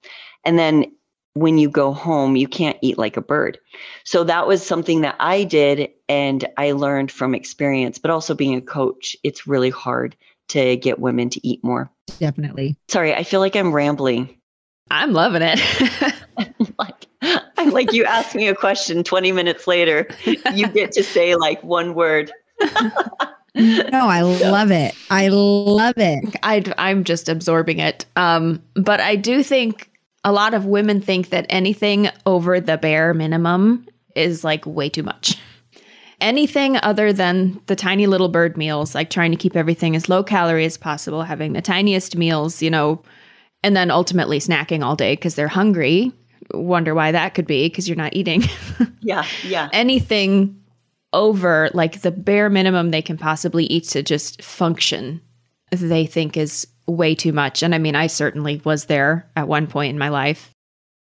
And 0.44 0.60
then 0.60 0.92
when 1.34 1.58
you 1.58 1.70
go 1.70 1.94
home, 1.94 2.36
you 2.36 2.48
can't 2.48 2.78
eat 2.82 2.98
like 2.98 3.18
a 3.18 3.22
bird. 3.22 3.58
So 4.04 4.24
that 4.26 4.48
was 4.48 4.66
something 4.66 5.02
that 5.02 5.16
I 5.20 5.44
did 5.44 5.90
and 6.08 6.48
I 6.58 6.74
learned 6.74 7.12
from 7.12 7.34
experience, 7.34 7.98
but 7.98 8.12
also 8.12 8.36
being 8.36 8.56
a 8.56 8.62
coach, 8.62 9.16
it's 9.24 9.48
really 9.48 9.72
hard 9.72 10.16
to 10.50 10.76
get 10.78 11.00
women 11.00 11.30
to 11.32 11.48
eat 11.48 11.64
more. 11.64 11.90
Definitely. 12.20 12.76
Sorry, 12.88 13.14
I 13.14 13.24
feel 13.24 13.40
like 13.40 13.56
I'm 13.56 13.72
rambling. 13.72 14.38
I'm 14.92 15.14
loving 15.14 15.42
it. 15.44 15.60
like 16.80 17.08
I'm 17.58 17.72
like 17.72 17.94
you 17.94 18.06
ask 18.06 18.36
me 18.36 18.48
a 18.48 18.56
question 18.56 19.04
20 19.04 19.32
minutes 19.32 19.66
later, 19.68 20.08
you 20.54 20.68
get 20.68 20.92
to 20.94 21.04
say 21.04 21.36
like 21.36 21.64
one 21.64 21.96
word. 21.96 22.32
no, 23.56 24.08
I 24.08 24.22
love 24.22 24.72
it. 24.72 24.94
I 25.10 25.30
love 25.30 25.98
it. 25.98 26.36
I 26.44 26.64
I'm 26.78 27.04
just 27.04 27.30
absorbing 27.30 27.80
it. 27.80 28.06
Um, 28.16 28.62
but 28.76 29.00
I 29.00 29.16
do 29.16 29.42
think 29.42 29.90
a 30.24 30.32
lot 30.32 30.54
of 30.54 30.66
women 30.66 31.02
think 31.02 31.30
that 31.30 31.46
anything 31.50 32.10
over 32.26 32.60
the 32.60 32.78
bare 32.78 33.14
minimum 33.14 33.88
is 34.16 34.44
like 34.44 34.66
way 34.66 34.90
too 34.90 35.04
much. 35.04 35.38
Anything 36.22 36.78
other 36.78 37.12
than 37.12 37.60
the 37.66 37.76
tiny 37.76 38.08
little 38.08 38.30
bird 38.30 38.56
meals, 38.56 38.96
like 38.96 39.10
trying 39.10 39.32
to 39.32 39.38
keep 39.38 39.58
everything 39.58 39.96
as 39.96 40.08
low 40.08 40.24
calorie 40.24 40.66
as 40.66 40.78
possible, 40.78 41.24
having 41.24 41.52
the 41.52 41.62
tiniest 41.62 42.16
meals, 42.16 42.62
you 42.62 42.70
know, 42.70 43.04
and 43.62 43.76
then 43.76 43.92
ultimately 43.92 44.40
snacking 44.40 44.84
all 44.84 44.96
day 44.96 45.14
because 45.14 45.36
they're 45.36 45.48
hungry. 45.50 46.14
Wonder 46.54 46.96
why 46.96 47.12
that 47.12 47.34
could 47.34 47.48
be 47.48 47.68
because 47.68 47.90
you're 47.90 47.98
not 47.98 48.16
eating. 48.16 48.44
yeah, 49.02 49.26
yeah. 49.44 49.70
Anything 49.74 50.62
over 51.12 51.70
like 51.74 52.02
the 52.02 52.12
bare 52.12 52.50
minimum 52.50 52.92
they 52.92 53.02
can 53.02 53.18
possibly 53.18 53.66
eat 53.66 53.86
to 53.90 54.02
just 54.02 54.42
function, 54.42 55.22
they 55.72 56.06
think 56.06 56.38
is 56.38 56.68
way 56.88 57.16
too 57.16 57.34
much. 57.34 57.64
And 57.64 57.74
I 57.74 57.78
mean, 57.78 57.96
I 57.96 58.08
certainly 58.08 58.62
was 58.64 58.86
there 58.86 59.30
at 59.36 59.48
one 59.48 59.68
point 59.68 59.92
in 59.92 60.00
my 60.00 60.10
life. 60.10 60.54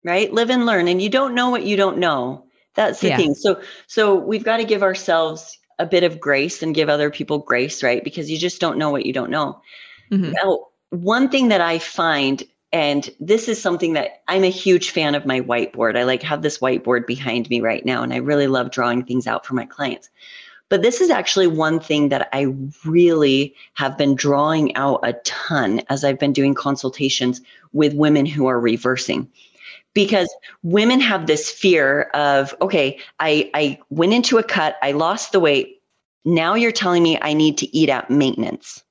Right? 0.04 0.32
Live 0.32 0.50
and 0.50 0.66
learn. 0.66 0.88
And 0.88 1.02
you 1.02 1.08
don't 1.08 1.34
know 1.34 1.50
what 1.50 1.64
you 1.64 1.76
don't 1.76 1.98
know. 1.98 2.46
That's 2.74 3.00
the 3.00 3.08
yeah. 3.08 3.16
thing. 3.16 3.34
So 3.34 3.60
so 3.86 4.14
we've 4.14 4.44
got 4.44 4.58
to 4.58 4.64
give 4.64 4.82
ourselves 4.82 5.58
a 5.78 5.86
bit 5.86 6.04
of 6.04 6.20
grace 6.20 6.62
and 6.62 6.74
give 6.74 6.88
other 6.88 7.10
people 7.10 7.38
grace, 7.38 7.82
right? 7.82 8.02
Because 8.02 8.30
you 8.30 8.38
just 8.38 8.60
don't 8.60 8.78
know 8.78 8.90
what 8.90 9.06
you 9.06 9.12
don't 9.12 9.30
know. 9.30 9.60
Mm-hmm. 10.10 10.32
Now, 10.32 10.66
one 10.90 11.28
thing 11.28 11.48
that 11.48 11.60
I 11.60 11.78
find, 11.78 12.42
and 12.72 13.08
this 13.20 13.48
is 13.48 13.60
something 13.60 13.94
that 13.94 14.22
I'm 14.28 14.44
a 14.44 14.50
huge 14.50 14.90
fan 14.90 15.14
of 15.14 15.26
my 15.26 15.40
whiteboard. 15.40 15.96
I 15.98 16.04
like 16.04 16.22
have 16.22 16.42
this 16.42 16.58
whiteboard 16.58 17.06
behind 17.06 17.50
me 17.50 17.60
right 17.60 17.84
now, 17.84 18.02
and 18.02 18.12
I 18.12 18.18
really 18.18 18.46
love 18.46 18.70
drawing 18.70 19.04
things 19.04 19.26
out 19.26 19.44
for 19.44 19.54
my 19.54 19.66
clients. 19.66 20.08
But 20.68 20.82
this 20.82 21.00
is 21.00 21.10
actually 21.10 21.46
one 21.46 21.78
thing 21.78 22.08
that 22.08 22.28
I 22.32 22.54
really 22.84 23.54
have 23.74 23.96
been 23.96 24.14
drawing 24.14 24.74
out 24.74 25.00
a 25.02 25.12
ton 25.24 25.80
as 25.88 26.04
I've 26.04 26.18
been 26.18 26.32
doing 26.32 26.54
consultations 26.54 27.40
with 27.72 27.94
women 27.94 28.26
who 28.26 28.46
are 28.46 28.58
reversing. 28.58 29.30
Because 29.94 30.34
women 30.62 31.00
have 31.00 31.26
this 31.26 31.50
fear 31.50 32.02
of, 32.14 32.54
okay, 32.60 32.98
I, 33.20 33.50
I 33.54 33.78
went 33.90 34.12
into 34.12 34.38
a 34.38 34.42
cut, 34.42 34.76
I 34.82 34.92
lost 34.92 35.32
the 35.32 35.40
weight. 35.40 35.80
Now 36.24 36.54
you're 36.54 36.72
telling 36.72 37.02
me 37.02 37.18
I 37.22 37.32
need 37.32 37.56
to 37.58 37.76
eat 37.76 37.88
at 37.88 38.10
maintenance 38.10 38.82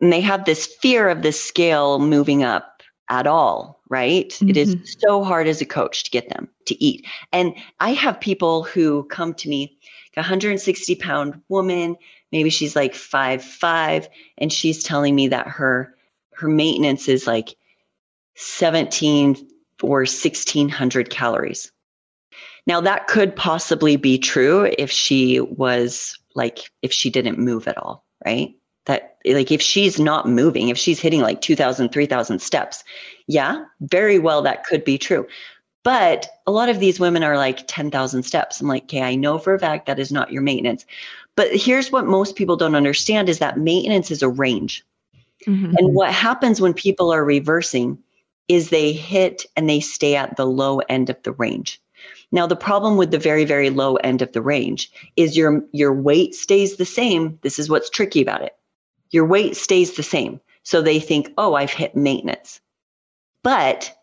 and 0.00 0.12
they 0.12 0.20
have 0.20 0.44
this 0.44 0.66
fear 0.66 1.08
of 1.08 1.22
the 1.22 1.32
scale 1.32 1.98
moving 1.98 2.42
up 2.42 2.82
at 3.08 3.26
all 3.26 3.80
right? 3.88 4.30
mm-hmm. 4.30 4.50
it 4.50 4.56
is 4.56 4.74
mm-hmm. 4.74 4.84
so 4.98 5.22
hard 5.22 5.46
as 5.46 5.60
a 5.60 5.66
coach 5.66 6.04
to 6.04 6.10
get 6.10 6.28
them 6.28 6.48
to 6.66 6.82
eat 6.82 7.06
and 7.32 7.54
i 7.80 7.92
have 7.92 8.20
people 8.20 8.64
who 8.64 9.04
come 9.04 9.32
to 9.32 9.48
me 9.48 9.75
160 10.16 10.94
pound 10.96 11.40
woman 11.48 11.96
maybe 12.32 12.50
she's 12.50 12.74
like 12.74 12.94
five 12.94 13.42
five 13.42 14.08
and 14.38 14.52
she's 14.52 14.82
telling 14.82 15.14
me 15.14 15.28
that 15.28 15.46
her 15.46 15.94
her 16.32 16.48
maintenance 16.48 17.08
is 17.08 17.26
like 17.26 17.56
17 18.34 19.36
or 19.82 20.00
1600 20.00 21.10
calories 21.10 21.70
now 22.66 22.80
that 22.80 23.06
could 23.06 23.36
possibly 23.36 23.96
be 23.96 24.18
true 24.18 24.70
if 24.78 24.90
she 24.90 25.40
was 25.40 26.18
like 26.34 26.70
if 26.82 26.92
she 26.92 27.10
didn't 27.10 27.38
move 27.38 27.68
at 27.68 27.78
all 27.78 28.06
right? 28.24 28.54
That 28.86 29.16
like 29.24 29.50
if 29.50 29.60
she's 29.60 29.98
not 29.98 30.28
moving, 30.28 30.68
if 30.68 30.78
she's 30.78 31.00
hitting 31.00 31.20
like 31.20 31.40
2000, 31.40 31.88
3000 31.90 32.38
steps, 32.40 32.84
yeah, 33.26 33.64
very 33.80 34.18
well 34.18 34.42
that 34.42 34.64
could 34.64 34.84
be 34.84 34.96
true. 34.96 35.26
But 35.86 36.26
a 36.48 36.50
lot 36.50 36.68
of 36.68 36.80
these 36.80 36.98
women 36.98 37.22
are 37.22 37.36
like 37.36 37.62
10,000 37.68 38.24
steps. 38.24 38.60
I'm 38.60 38.66
like, 38.66 38.82
okay, 38.82 39.02
I 39.02 39.14
know 39.14 39.38
for 39.38 39.54
a 39.54 39.58
fact 39.60 39.86
that 39.86 40.00
is 40.00 40.10
not 40.10 40.32
your 40.32 40.42
maintenance. 40.42 40.84
But 41.36 41.54
here's 41.54 41.92
what 41.92 42.06
most 42.06 42.34
people 42.34 42.56
don't 42.56 42.74
understand 42.74 43.28
is 43.28 43.38
that 43.38 43.60
maintenance 43.60 44.10
is 44.10 44.20
a 44.20 44.28
range. 44.28 44.84
Mm-hmm. 45.46 45.76
And 45.76 45.94
what 45.94 46.12
happens 46.12 46.60
when 46.60 46.74
people 46.74 47.12
are 47.12 47.24
reversing 47.24 48.02
is 48.48 48.70
they 48.70 48.92
hit 48.92 49.46
and 49.54 49.70
they 49.70 49.78
stay 49.78 50.16
at 50.16 50.36
the 50.36 50.44
low 50.44 50.80
end 50.88 51.08
of 51.08 51.22
the 51.22 51.30
range. 51.30 51.80
Now 52.32 52.48
the 52.48 52.56
problem 52.56 52.96
with 52.96 53.12
the 53.12 53.18
very 53.20 53.44
very 53.44 53.70
low 53.70 53.94
end 53.94 54.22
of 54.22 54.32
the 54.32 54.42
range 54.42 54.90
is 55.14 55.36
your 55.36 55.62
your 55.70 55.92
weight 55.92 56.34
stays 56.34 56.78
the 56.78 56.84
same. 56.84 57.38
This 57.42 57.60
is 57.60 57.70
what's 57.70 57.90
tricky 57.90 58.20
about 58.20 58.42
it. 58.42 58.56
Your 59.10 59.24
weight 59.24 59.56
stays 59.56 59.94
the 59.94 60.02
same. 60.02 60.40
So 60.64 60.82
they 60.82 60.98
think, 60.98 61.32
"Oh, 61.38 61.54
I've 61.54 61.70
hit 61.70 61.94
maintenance." 61.94 62.60
But 63.44 63.96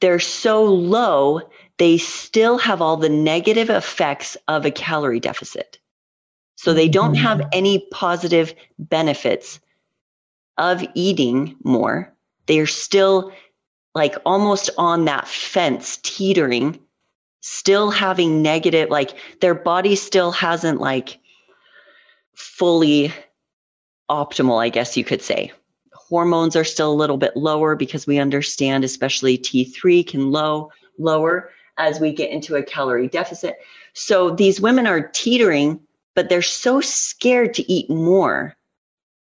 they're 0.00 0.18
so 0.18 0.64
low, 0.64 1.40
they 1.78 1.98
still 1.98 2.58
have 2.58 2.82
all 2.82 2.96
the 2.96 3.08
negative 3.08 3.70
effects 3.70 4.36
of 4.48 4.64
a 4.64 4.70
calorie 4.70 5.20
deficit. 5.20 5.78
So 6.56 6.74
they 6.74 6.88
don't 6.88 7.14
have 7.14 7.38
mm-hmm. 7.38 7.48
any 7.52 7.86
positive 7.90 8.54
benefits 8.78 9.60
of 10.58 10.84
eating 10.94 11.56
more. 11.64 12.12
They 12.46 12.58
are 12.58 12.66
still 12.66 13.32
like 13.94 14.14
almost 14.26 14.70
on 14.76 15.06
that 15.06 15.26
fence, 15.26 15.98
teetering, 16.02 16.78
still 17.40 17.90
having 17.90 18.42
negative, 18.42 18.90
like 18.90 19.16
their 19.40 19.54
body 19.54 19.96
still 19.96 20.32
hasn't 20.32 20.80
like 20.80 21.18
fully 22.34 23.12
optimal, 24.10 24.62
I 24.62 24.68
guess 24.68 24.96
you 24.96 25.04
could 25.04 25.22
say. 25.22 25.52
Hormones 26.10 26.56
are 26.56 26.64
still 26.64 26.92
a 26.92 26.94
little 26.94 27.16
bit 27.16 27.36
lower 27.36 27.74
because 27.74 28.06
we 28.06 28.18
understand, 28.18 28.84
especially 28.84 29.38
T3 29.38 30.06
can 30.06 30.30
low 30.30 30.70
lower 30.98 31.50
as 31.78 31.98
we 31.98 32.12
get 32.12 32.30
into 32.30 32.56
a 32.56 32.62
calorie 32.62 33.08
deficit. 33.08 33.56
So 33.94 34.30
these 34.30 34.60
women 34.60 34.86
are 34.86 35.08
teetering 35.08 35.80
but 36.14 36.28
they're 36.28 36.42
so 36.42 36.80
scared 36.80 37.54
to 37.54 37.72
eat 37.72 37.88
more. 37.88 38.56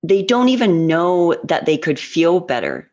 They 0.04 0.24
don't 0.24 0.50
even 0.50 0.88
know 0.88 1.36
that 1.44 1.66
they 1.66 1.78
could 1.78 2.00
feel 2.00 2.40
better. 2.40 2.90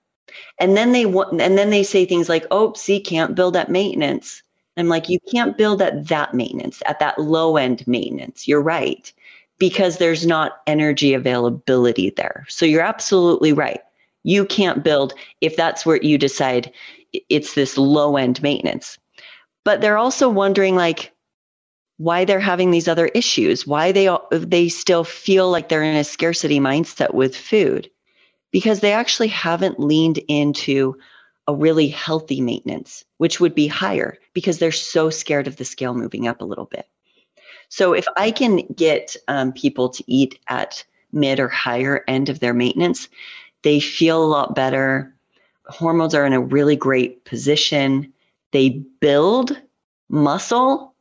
And 0.58 0.76
then 0.76 0.92
they 0.92 1.06
want, 1.06 1.40
and 1.40 1.56
then 1.56 1.70
they 1.70 1.82
say 1.82 2.04
things 2.04 2.28
like, 2.28 2.46
"Oh, 2.50 2.72
see, 2.74 2.98
can't 2.98 3.34
build 3.34 3.56
at 3.56 3.70
maintenance." 3.70 4.42
I'm 4.76 4.88
like, 4.88 5.08
you 5.08 5.20
can't 5.32 5.56
build 5.56 5.80
at 5.80 6.08
that 6.08 6.34
maintenance, 6.34 6.82
at 6.86 6.98
that 6.98 7.20
low 7.20 7.56
end 7.56 7.86
maintenance. 7.86 8.48
You're 8.48 8.60
right, 8.60 9.12
because 9.58 9.98
there's 9.98 10.26
not 10.26 10.60
energy 10.66 11.14
availability 11.14 12.10
there. 12.10 12.44
So 12.48 12.66
you're 12.66 12.82
absolutely 12.82 13.52
right. 13.52 13.80
You 14.22 14.44
can't 14.44 14.82
build 14.82 15.14
if 15.40 15.56
that's 15.56 15.84
where 15.84 16.00
you 16.02 16.18
decide 16.18 16.72
it's 17.28 17.54
this 17.54 17.78
low 17.78 18.16
end 18.16 18.42
maintenance. 18.42 18.98
But 19.64 19.80
they're 19.80 19.98
also 19.98 20.28
wondering, 20.28 20.74
like, 20.76 21.12
why 21.96 22.24
they're 22.24 22.40
having 22.40 22.70
these 22.70 22.88
other 22.88 23.06
issues, 23.06 23.66
why 23.66 23.92
they 23.92 24.08
they 24.30 24.68
still 24.68 25.04
feel 25.04 25.50
like 25.50 25.68
they're 25.68 25.82
in 25.82 25.96
a 25.96 26.04
scarcity 26.04 26.58
mindset 26.58 27.14
with 27.14 27.36
food 27.36 27.90
because 28.50 28.80
they 28.80 28.92
actually 28.92 29.28
haven't 29.28 29.80
leaned 29.80 30.18
into 30.28 30.96
a 31.46 31.54
really 31.54 31.88
healthy 31.88 32.40
maintenance, 32.40 33.04
which 33.18 33.38
would 33.40 33.54
be 33.54 33.66
higher 33.66 34.18
because 34.32 34.58
they're 34.58 34.72
so 34.72 35.10
scared 35.10 35.46
of 35.46 35.56
the 35.56 35.64
scale 35.64 35.94
moving 35.94 36.26
up 36.26 36.40
a 36.40 36.44
little 36.44 36.64
bit. 36.64 36.86
So 37.68 37.92
if 37.92 38.06
I 38.16 38.30
can 38.30 38.66
get 38.74 39.16
um, 39.28 39.52
people 39.52 39.88
to 39.90 40.04
eat 40.06 40.38
at 40.48 40.84
mid 41.12 41.40
or 41.40 41.48
higher 41.48 42.04
end 42.08 42.28
of 42.28 42.40
their 42.40 42.54
maintenance, 42.54 43.08
they 43.62 43.80
feel 43.80 44.22
a 44.22 44.26
lot 44.26 44.54
better. 44.54 45.14
Hormones 45.66 46.14
are 46.14 46.26
in 46.26 46.32
a 46.32 46.40
really 46.40 46.76
great 46.76 47.24
position. 47.24 48.12
They 48.52 48.82
build 49.00 49.56
muscle 50.08 50.94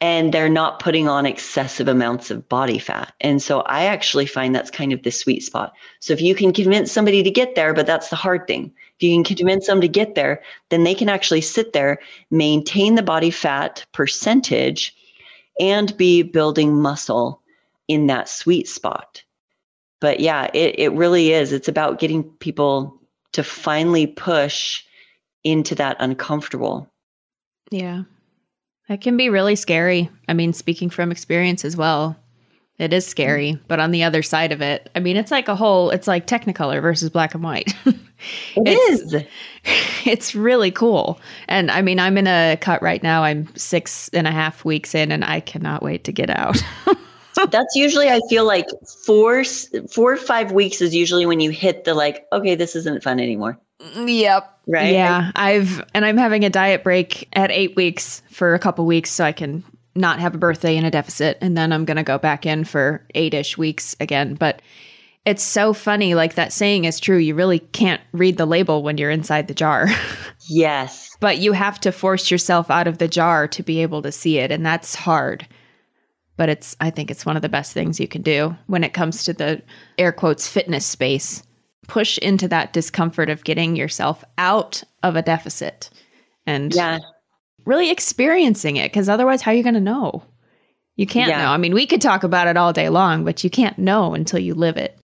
and 0.00 0.32
they're 0.32 0.48
not 0.48 0.80
putting 0.80 1.08
on 1.08 1.26
excessive 1.26 1.86
amounts 1.86 2.30
of 2.30 2.48
body 2.48 2.78
fat. 2.78 3.12
And 3.20 3.42
so 3.42 3.60
I 3.60 3.84
actually 3.84 4.24
find 4.24 4.54
that's 4.54 4.70
kind 4.70 4.94
of 4.94 5.02
the 5.02 5.10
sweet 5.10 5.42
spot. 5.42 5.74
So 6.00 6.14
if 6.14 6.22
you 6.22 6.34
can 6.34 6.54
convince 6.54 6.90
somebody 6.90 7.22
to 7.22 7.30
get 7.30 7.54
there, 7.54 7.74
but 7.74 7.86
that's 7.86 8.08
the 8.08 8.16
hard 8.16 8.46
thing. 8.46 8.72
If 8.96 9.02
you 9.02 9.14
can 9.14 9.36
convince 9.36 9.66
them 9.66 9.80
to 9.82 9.88
get 9.88 10.14
there, 10.14 10.42
then 10.70 10.84
they 10.84 10.94
can 10.94 11.10
actually 11.10 11.42
sit 11.42 11.74
there, 11.74 11.98
maintain 12.30 12.94
the 12.94 13.02
body 13.02 13.30
fat 13.30 13.84
percentage, 13.92 14.96
and 15.60 15.96
be 15.96 16.22
building 16.22 16.80
muscle 16.80 17.42
in 17.86 18.06
that 18.06 18.28
sweet 18.28 18.66
spot. 18.66 19.22
But 20.00 20.20
yeah, 20.20 20.48
it, 20.54 20.76
it 20.78 20.92
really 20.92 21.32
is. 21.32 21.52
It's 21.52 21.68
about 21.68 22.00
getting 22.00 22.24
people 22.24 23.00
to 23.32 23.44
finally 23.44 24.06
push 24.06 24.82
into 25.44 25.74
that 25.76 25.96
uncomfortable. 26.00 26.90
Yeah. 27.70 28.02
That 28.88 29.02
can 29.02 29.16
be 29.16 29.28
really 29.28 29.54
scary. 29.54 30.10
I 30.26 30.34
mean, 30.34 30.52
speaking 30.52 30.90
from 30.90 31.12
experience 31.12 31.64
as 31.64 31.76
well, 31.76 32.16
it 32.80 32.94
is 32.94 33.06
scary. 33.06 33.52
Mm. 33.52 33.60
But 33.68 33.78
on 33.78 33.90
the 33.90 34.02
other 34.02 34.22
side 34.22 34.52
of 34.52 34.62
it, 34.62 34.88
I 34.94 35.00
mean, 35.00 35.16
it's 35.16 35.30
like 35.30 35.48
a 35.48 35.54
whole, 35.54 35.90
it's 35.90 36.08
like 36.08 36.26
Technicolor 36.26 36.80
versus 36.80 37.10
black 37.10 37.34
and 37.34 37.42
white. 37.42 37.74
it 37.86 37.96
it's, 38.56 39.12
is. 39.12 39.24
It's 40.06 40.34
really 40.34 40.70
cool. 40.70 41.20
And 41.46 41.70
I 41.70 41.82
mean, 41.82 42.00
I'm 42.00 42.16
in 42.16 42.26
a 42.26 42.56
cut 42.58 42.80
right 42.80 43.02
now. 43.02 43.22
I'm 43.22 43.54
six 43.54 44.08
and 44.14 44.26
a 44.26 44.30
half 44.30 44.64
weeks 44.64 44.94
in, 44.94 45.12
and 45.12 45.22
I 45.22 45.40
cannot 45.40 45.82
wait 45.82 46.04
to 46.04 46.12
get 46.12 46.30
out. 46.30 46.56
That's 47.50 47.76
usually, 47.76 48.08
I 48.08 48.20
feel 48.30 48.46
like 48.46 48.64
four, 49.04 49.44
four 49.92 50.14
or 50.14 50.16
five 50.16 50.52
weeks 50.52 50.80
is 50.80 50.94
usually 50.94 51.26
when 51.26 51.38
you 51.38 51.50
hit 51.50 51.84
the 51.84 51.92
like, 51.92 52.26
okay, 52.32 52.54
this 52.54 52.74
isn't 52.74 53.02
fun 53.02 53.20
anymore. 53.20 53.58
Yep. 53.94 54.58
Right. 54.66 54.94
Yeah. 54.94 55.32
I've, 55.36 55.84
and 55.92 56.06
I'm 56.06 56.16
having 56.16 56.44
a 56.44 56.50
diet 56.50 56.82
break 56.82 57.28
at 57.34 57.50
eight 57.50 57.76
weeks 57.76 58.22
for 58.30 58.54
a 58.54 58.58
couple 58.58 58.86
weeks 58.86 59.10
so 59.10 59.24
I 59.24 59.32
can 59.32 59.62
not 59.94 60.20
have 60.20 60.34
a 60.34 60.38
birthday 60.38 60.76
in 60.76 60.84
a 60.84 60.90
deficit. 60.90 61.38
And 61.40 61.56
then 61.56 61.72
I'm 61.72 61.84
going 61.84 61.96
to 61.96 62.02
go 62.02 62.18
back 62.18 62.46
in 62.46 62.64
for 62.64 63.04
eight 63.14 63.34
ish 63.34 63.58
weeks 63.58 63.96
again. 64.00 64.34
But 64.34 64.62
it's 65.24 65.42
so 65.42 65.72
funny. 65.72 66.14
Like 66.14 66.34
that 66.34 66.52
saying 66.52 66.84
is 66.84 67.00
true. 67.00 67.18
You 67.18 67.34
really 67.34 67.58
can't 67.58 68.00
read 68.12 68.36
the 68.36 68.46
label 68.46 68.82
when 68.82 68.98
you're 68.98 69.10
inside 69.10 69.48
the 69.48 69.54
jar. 69.54 69.88
Yes. 70.52 71.16
but 71.20 71.38
you 71.38 71.52
have 71.52 71.78
to 71.82 71.92
force 71.92 72.28
yourself 72.28 72.72
out 72.72 72.88
of 72.88 72.98
the 72.98 73.06
jar 73.06 73.46
to 73.46 73.62
be 73.62 73.82
able 73.82 74.02
to 74.02 74.10
see 74.10 74.38
it. 74.38 74.50
And 74.50 74.66
that's 74.66 74.96
hard. 74.96 75.46
But 76.36 76.48
it's, 76.48 76.74
I 76.80 76.90
think 76.90 77.08
it's 77.08 77.24
one 77.24 77.36
of 77.36 77.42
the 77.42 77.48
best 77.48 77.72
things 77.72 78.00
you 78.00 78.08
can 78.08 78.22
do 78.22 78.56
when 78.66 78.82
it 78.82 78.92
comes 78.92 79.22
to 79.24 79.32
the 79.32 79.62
air 79.96 80.10
quotes 80.10 80.48
fitness 80.48 80.84
space 80.84 81.44
push 81.90 82.18
into 82.18 82.46
that 82.48 82.72
discomfort 82.72 83.28
of 83.28 83.44
getting 83.44 83.76
yourself 83.76 84.24
out 84.38 84.82
of 85.02 85.16
a 85.16 85.22
deficit 85.22 85.90
and 86.46 86.72
yeah. 86.72 86.98
Really 87.64 87.90
experiencing 87.90 88.76
it 88.76 88.90
because 88.90 89.08
otherwise 89.08 89.42
how 89.42 89.50
are 89.50 89.54
you 89.54 89.62
going 89.62 89.74
to 89.74 89.80
know 89.80 90.22
you 90.96 91.06
can't 91.06 91.28
yeah. 91.28 91.42
know 91.42 91.50
i 91.50 91.56
mean 91.56 91.74
we 91.74 91.86
could 91.86 92.00
talk 92.00 92.22
about 92.22 92.46
it 92.46 92.56
all 92.56 92.72
day 92.72 92.88
long 92.88 93.24
but 93.24 93.42
you 93.44 93.50
can't 93.50 93.78
know 93.78 94.14
until 94.14 94.38
you 94.38 94.54
live 94.54 94.76
it 94.76 95.00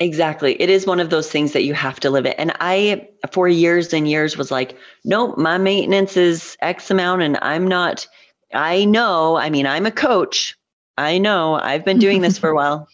Exactly. 0.00 0.60
It 0.60 0.70
is 0.70 0.86
one 0.86 0.98
of 0.98 1.10
those 1.10 1.30
things 1.30 1.52
that 1.52 1.62
you 1.62 1.72
have 1.74 2.00
to 2.00 2.10
live 2.10 2.26
it. 2.26 2.34
And 2.36 2.52
I, 2.58 3.08
for 3.30 3.46
years 3.46 3.92
and 3.92 4.08
years, 4.08 4.36
was 4.36 4.50
like, 4.50 4.76
nope, 5.04 5.38
my 5.38 5.56
maintenance 5.56 6.16
is 6.16 6.56
X 6.60 6.90
amount 6.90 7.22
and 7.22 7.38
I'm 7.42 7.68
not, 7.68 8.06
I 8.52 8.86
know, 8.86 9.36
I 9.36 9.50
mean, 9.50 9.66
I'm 9.66 9.86
a 9.86 9.92
coach. 9.92 10.56
I 10.98 11.18
know 11.18 11.54
I've 11.54 11.84
been 11.84 11.98
doing 11.98 12.22
this 12.22 12.38
for 12.38 12.50
a 12.50 12.54
while. 12.56 12.88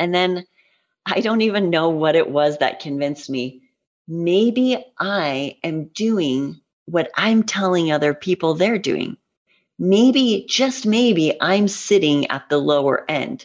And 0.00 0.12
then 0.12 0.44
I 1.06 1.20
don't 1.20 1.42
even 1.42 1.70
know 1.70 1.90
what 1.90 2.16
it 2.16 2.28
was 2.28 2.58
that 2.58 2.80
convinced 2.80 3.30
me. 3.30 3.62
Maybe 4.08 4.84
I 4.98 5.58
am 5.62 5.86
doing 5.86 6.60
what 6.86 7.10
I'm 7.16 7.42
telling 7.42 7.92
other 7.92 8.14
people 8.14 8.54
they're 8.54 8.78
doing. 8.78 9.16
Maybe, 9.78 10.46
just 10.48 10.86
maybe, 10.86 11.36
I'm 11.40 11.68
sitting 11.68 12.26
at 12.28 12.48
the 12.48 12.58
lower 12.58 13.04
end. 13.10 13.44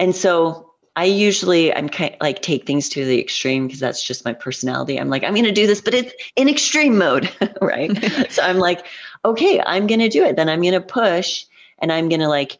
And 0.00 0.14
so 0.14 0.72
I 0.96 1.04
usually 1.04 1.72
I'm 1.74 1.90
kind 1.90 2.14
of 2.14 2.20
like 2.20 2.40
take 2.40 2.66
things 2.66 2.88
to 2.90 3.04
the 3.04 3.20
extreme 3.20 3.66
because 3.66 3.80
that's 3.80 4.02
just 4.02 4.24
my 4.24 4.32
personality. 4.32 4.98
I'm 4.98 5.10
like, 5.10 5.24
I'm 5.24 5.34
gonna 5.34 5.52
do 5.52 5.66
this, 5.66 5.82
but 5.82 5.94
it's 5.94 6.12
in 6.36 6.48
extreme 6.48 6.96
mode, 6.96 7.30
right? 7.60 7.92
so 8.30 8.42
I'm 8.42 8.58
like, 8.58 8.86
okay, 9.24 9.60
I'm 9.64 9.86
gonna 9.86 10.08
do 10.08 10.24
it. 10.24 10.36
Then 10.36 10.48
I'm 10.48 10.62
gonna 10.62 10.80
push 10.80 11.44
and 11.78 11.92
I'm 11.92 12.08
gonna 12.08 12.30
like 12.30 12.58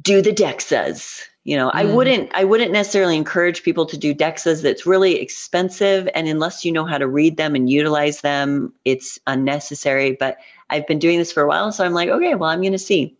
do 0.00 0.22
the 0.22 0.32
DEXAs, 0.32 1.22
you 1.44 1.56
know, 1.56 1.68
mm. 1.68 1.74
I 1.74 1.84
wouldn't 1.84 2.30
I 2.34 2.44
wouldn't 2.44 2.72
necessarily 2.72 3.16
encourage 3.16 3.62
people 3.62 3.86
to 3.86 3.96
do 3.96 4.14
DEXAs 4.14 4.62
that's 4.62 4.86
really 4.86 5.20
expensive 5.20 6.08
and 6.14 6.28
unless 6.28 6.64
you 6.64 6.72
know 6.72 6.84
how 6.84 6.98
to 6.98 7.06
read 7.06 7.36
them 7.36 7.54
and 7.54 7.70
utilize 7.70 8.20
them, 8.20 8.72
it's 8.84 9.18
unnecessary, 9.26 10.12
but 10.12 10.38
I've 10.70 10.86
been 10.86 10.98
doing 10.98 11.18
this 11.18 11.32
for 11.32 11.42
a 11.42 11.48
while 11.48 11.72
so 11.72 11.84
I'm 11.84 11.94
like, 11.94 12.08
okay, 12.08 12.34
well, 12.34 12.50
I'm 12.50 12.60
going 12.60 12.72
to 12.72 12.78
see. 12.78 13.16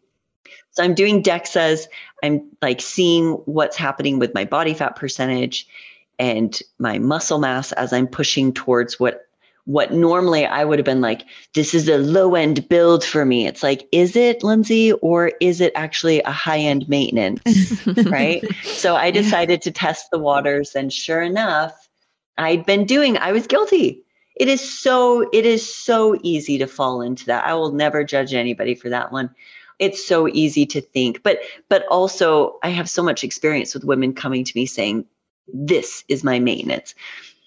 So 0.72 0.84
I'm 0.84 0.94
doing 0.94 1.22
DEXAs, 1.22 1.86
I'm 2.22 2.42
like 2.62 2.80
seeing 2.80 3.32
what's 3.46 3.76
happening 3.76 4.18
with 4.18 4.34
my 4.34 4.44
body 4.44 4.74
fat 4.74 4.96
percentage 4.96 5.66
and 6.18 6.60
my 6.78 6.98
muscle 6.98 7.38
mass 7.38 7.72
as 7.72 7.92
I'm 7.92 8.06
pushing 8.06 8.52
towards 8.52 8.98
what 8.98 9.27
what 9.68 9.92
normally 9.92 10.46
I 10.46 10.64
would 10.64 10.78
have 10.78 10.86
been 10.86 11.02
like, 11.02 11.26
this 11.52 11.74
is 11.74 11.90
a 11.90 11.98
low 11.98 12.34
end 12.34 12.66
build 12.70 13.04
for 13.04 13.26
me. 13.26 13.46
It's 13.46 13.62
like, 13.62 13.86
is 13.92 14.16
it, 14.16 14.42
Lindsay, 14.42 14.92
or 14.92 15.32
is 15.42 15.60
it 15.60 15.74
actually 15.74 16.22
a 16.22 16.30
high 16.30 16.60
end 16.60 16.88
maintenance? 16.88 17.86
right. 18.06 18.42
So 18.64 18.96
I 18.96 19.10
decided 19.10 19.60
to 19.60 19.70
test 19.70 20.10
the 20.10 20.18
waters. 20.18 20.74
And 20.74 20.90
sure 20.90 21.20
enough, 21.20 21.86
I'd 22.38 22.64
been 22.64 22.86
doing, 22.86 23.18
I 23.18 23.32
was 23.32 23.46
guilty. 23.46 24.02
It 24.36 24.48
is 24.48 24.62
so, 24.62 25.28
it 25.34 25.44
is 25.44 25.70
so 25.70 26.18
easy 26.22 26.56
to 26.56 26.66
fall 26.66 27.02
into 27.02 27.26
that. 27.26 27.44
I 27.44 27.52
will 27.52 27.72
never 27.72 28.04
judge 28.04 28.32
anybody 28.32 28.74
for 28.74 28.88
that 28.88 29.12
one. 29.12 29.28
It's 29.78 30.02
so 30.02 30.28
easy 30.28 30.64
to 30.64 30.80
think, 30.80 31.22
but, 31.22 31.40
but 31.68 31.86
also 31.88 32.58
I 32.62 32.70
have 32.70 32.88
so 32.88 33.02
much 33.02 33.22
experience 33.22 33.74
with 33.74 33.84
women 33.84 34.14
coming 34.14 34.44
to 34.44 34.52
me 34.54 34.64
saying, 34.64 35.04
this 35.46 36.04
is 36.08 36.24
my 36.24 36.38
maintenance. 36.38 36.94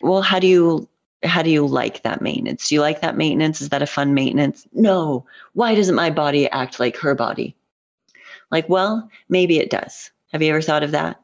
Well, 0.01 0.21
how 0.21 0.37
do 0.37 0.45
you 0.45 0.87
how 1.23 1.41
do 1.41 1.49
you 1.49 1.65
like 1.65 2.03
that 2.03 2.21
maintenance? 2.21 2.67
Do 2.67 2.75
you 2.75 2.81
like 2.81 3.01
that 3.01 3.17
maintenance? 3.17 3.61
Is 3.61 3.69
that 3.69 3.81
a 3.81 3.87
fun 3.87 4.13
maintenance? 4.13 4.67
No. 4.73 5.25
Why 5.53 5.75
doesn't 5.75 5.95
my 5.95 6.09
body 6.09 6.49
act 6.49 6.79
like 6.79 6.97
her 6.97 7.15
body? 7.15 7.55
Like, 8.49 8.67
well, 8.67 9.09
maybe 9.29 9.59
it 9.59 9.69
does. 9.69 10.11
Have 10.31 10.41
you 10.41 10.49
ever 10.49 10.61
thought 10.61 10.83
of 10.83 10.91
that? 10.91 11.21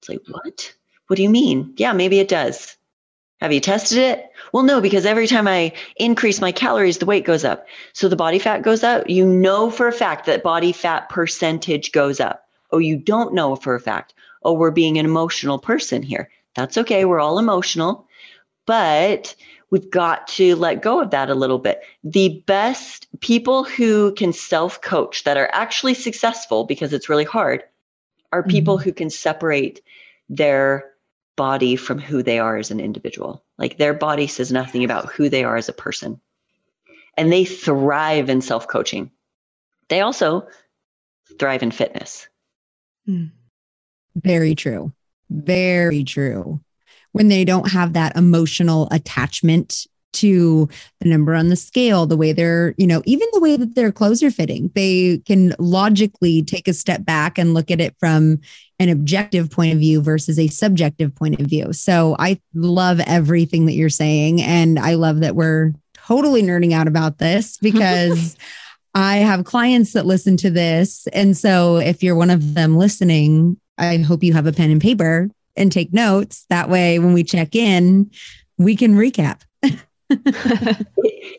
It's 0.00 0.08
like, 0.08 0.20
what? 0.28 0.74
What 1.06 1.16
do 1.16 1.22
you 1.22 1.30
mean? 1.30 1.74
Yeah, 1.76 1.92
maybe 1.92 2.18
it 2.18 2.28
does. 2.28 2.76
Have 3.40 3.52
you 3.52 3.60
tested 3.60 3.98
it? 3.98 4.30
Well, 4.52 4.62
no, 4.62 4.80
because 4.80 5.04
every 5.04 5.26
time 5.26 5.48
I 5.48 5.72
increase 5.96 6.40
my 6.40 6.52
calories, 6.52 6.98
the 6.98 7.06
weight 7.06 7.24
goes 7.24 7.44
up. 7.44 7.66
So 7.92 8.08
the 8.08 8.14
body 8.14 8.38
fat 8.38 8.62
goes 8.62 8.84
up. 8.84 9.10
You 9.10 9.26
know 9.26 9.70
for 9.70 9.88
a 9.88 9.92
fact 9.92 10.26
that 10.26 10.44
body 10.44 10.70
fat 10.70 11.08
percentage 11.08 11.90
goes 11.90 12.20
up. 12.20 12.46
Oh, 12.70 12.78
you 12.78 12.96
don't 12.96 13.34
know 13.34 13.56
for 13.56 13.74
a 13.74 13.80
fact. 13.80 14.14
Oh, 14.44 14.52
we're 14.52 14.70
being 14.70 14.96
an 14.98 15.04
emotional 15.04 15.58
person 15.58 16.02
here. 16.02 16.30
That's 16.54 16.78
okay. 16.78 17.04
We're 17.04 17.20
all 17.20 17.38
emotional 17.38 18.06
but 18.66 19.34
we've 19.70 19.90
got 19.90 20.28
to 20.28 20.54
let 20.56 20.82
go 20.82 21.00
of 21.00 21.10
that 21.10 21.30
a 21.30 21.34
little 21.34 21.58
bit. 21.58 21.82
The 22.04 22.42
best 22.46 23.08
people 23.20 23.64
who 23.64 24.12
can 24.12 24.32
self 24.32 24.80
coach 24.80 25.24
that 25.24 25.36
are 25.36 25.50
actually 25.52 25.94
successful 25.94 26.64
because 26.64 26.92
it's 26.92 27.08
really 27.08 27.24
hard 27.24 27.64
are 28.32 28.42
people 28.42 28.76
mm-hmm. 28.76 28.84
who 28.84 28.92
can 28.92 29.10
separate 29.10 29.82
their 30.28 30.92
body 31.36 31.76
from 31.76 31.98
who 31.98 32.22
they 32.22 32.38
are 32.38 32.56
as 32.56 32.70
an 32.70 32.80
individual. 32.80 33.44
Like 33.58 33.78
their 33.78 33.94
body 33.94 34.26
says 34.26 34.52
nothing 34.52 34.84
about 34.84 35.10
who 35.10 35.28
they 35.28 35.44
are 35.44 35.56
as 35.56 35.68
a 35.68 35.74
person. 35.74 36.20
And 37.16 37.32
they 37.32 37.44
thrive 37.44 38.30
in 38.30 38.40
self 38.40 38.68
coaching. 38.68 39.10
They 39.88 40.00
also 40.00 40.46
thrive 41.38 41.62
in 41.62 41.70
fitness. 41.70 42.28
Hmm. 43.06 43.26
Very 44.14 44.54
true. 44.54 44.92
Very 45.30 46.04
true 46.04 46.60
when 47.12 47.28
they 47.28 47.44
don't 47.44 47.70
have 47.70 47.92
that 47.92 48.16
emotional 48.16 48.88
attachment 48.90 49.86
to 50.12 50.68
the 51.00 51.08
number 51.08 51.34
on 51.34 51.48
the 51.48 51.56
scale, 51.56 52.06
the 52.06 52.16
way 52.16 52.32
they're, 52.32 52.74
you 52.76 52.86
know, 52.86 53.02
even 53.06 53.26
the 53.32 53.40
way 53.40 53.56
that 53.56 53.74
their 53.74 53.90
clothes 53.90 54.22
are 54.22 54.30
fitting. 54.30 54.70
They 54.74 55.18
can 55.26 55.54
logically 55.58 56.42
take 56.42 56.68
a 56.68 56.74
step 56.74 57.04
back 57.04 57.38
and 57.38 57.54
look 57.54 57.70
at 57.70 57.80
it 57.80 57.94
from 57.98 58.40
an 58.78 58.88
objective 58.88 59.50
point 59.50 59.72
of 59.72 59.78
view 59.78 60.02
versus 60.02 60.38
a 60.38 60.48
subjective 60.48 61.14
point 61.14 61.40
of 61.40 61.46
view. 61.46 61.72
So 61.72 62.16
I 62.18 62.40
love 62.54 63.00
everything 63.00 63.66
that 63.66 63.74
you're 63.74 63.88
saying. 63.88 64.42
And 64.42 64.78
I 64.78 64.94
love 64.94 65.20
that 65.20 65.36
we're 65.36 65.72
totally 65.94 66.42
nerding 66.42 66.72
out 66.72 66.88
about 66.88 67.18
this 67.18 67.56
because 67.62 68.36
I 68.94 69.18
have 69.18 69.44
clients 69.44 69.94
that 69.94 70.04
listen 70.04 70.36
to 70.38 70.50
this. 70.50 71.06
And 71.12 71.36
so 71.36 71.76
if 71.76 72.02
you're 72.02 72.16
one 72.16 72.30
of 72.30 72.54
them 72.54 72.76
listening, 72.76 73.58
I 73.78 73.96
hope 73.98 74.22
you 74.22 74.34
have 74.34 74.46
a 74.46 74.52
pen 74.52 74.70
and 74.70 74.80
paper 74.80 75.30
and 75.56 75.70
take 75.70 75.92
notes. 75.92 76.46
That 76.48 76.68
way, 76.68 76.98
when 76.98 77.12
we 77.12 77.24
check 77.24 77.54
in, 77.54 78.10
we 78.58 78.76
can 78.76 78.94
recap. 78.94 79.42
it, 79.62 80.86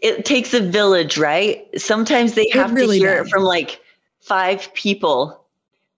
it, 0.02 0.26
takes 0.26 0.54
a 0.54 0.60
village, 0.60 1.18
right? 1.18 1.68
Sometimes 1.80 2.34
they 2.34 2.50
have 2.54 2.74
really 2.74 3.00
to 3.00 3.06
hear 3.06 3.18
does. 3.18 3.28
it 3.28 3.30
from 3.30 3.44
like 3.44 3.82
five 4.22 4.74
people. 4.74 5.46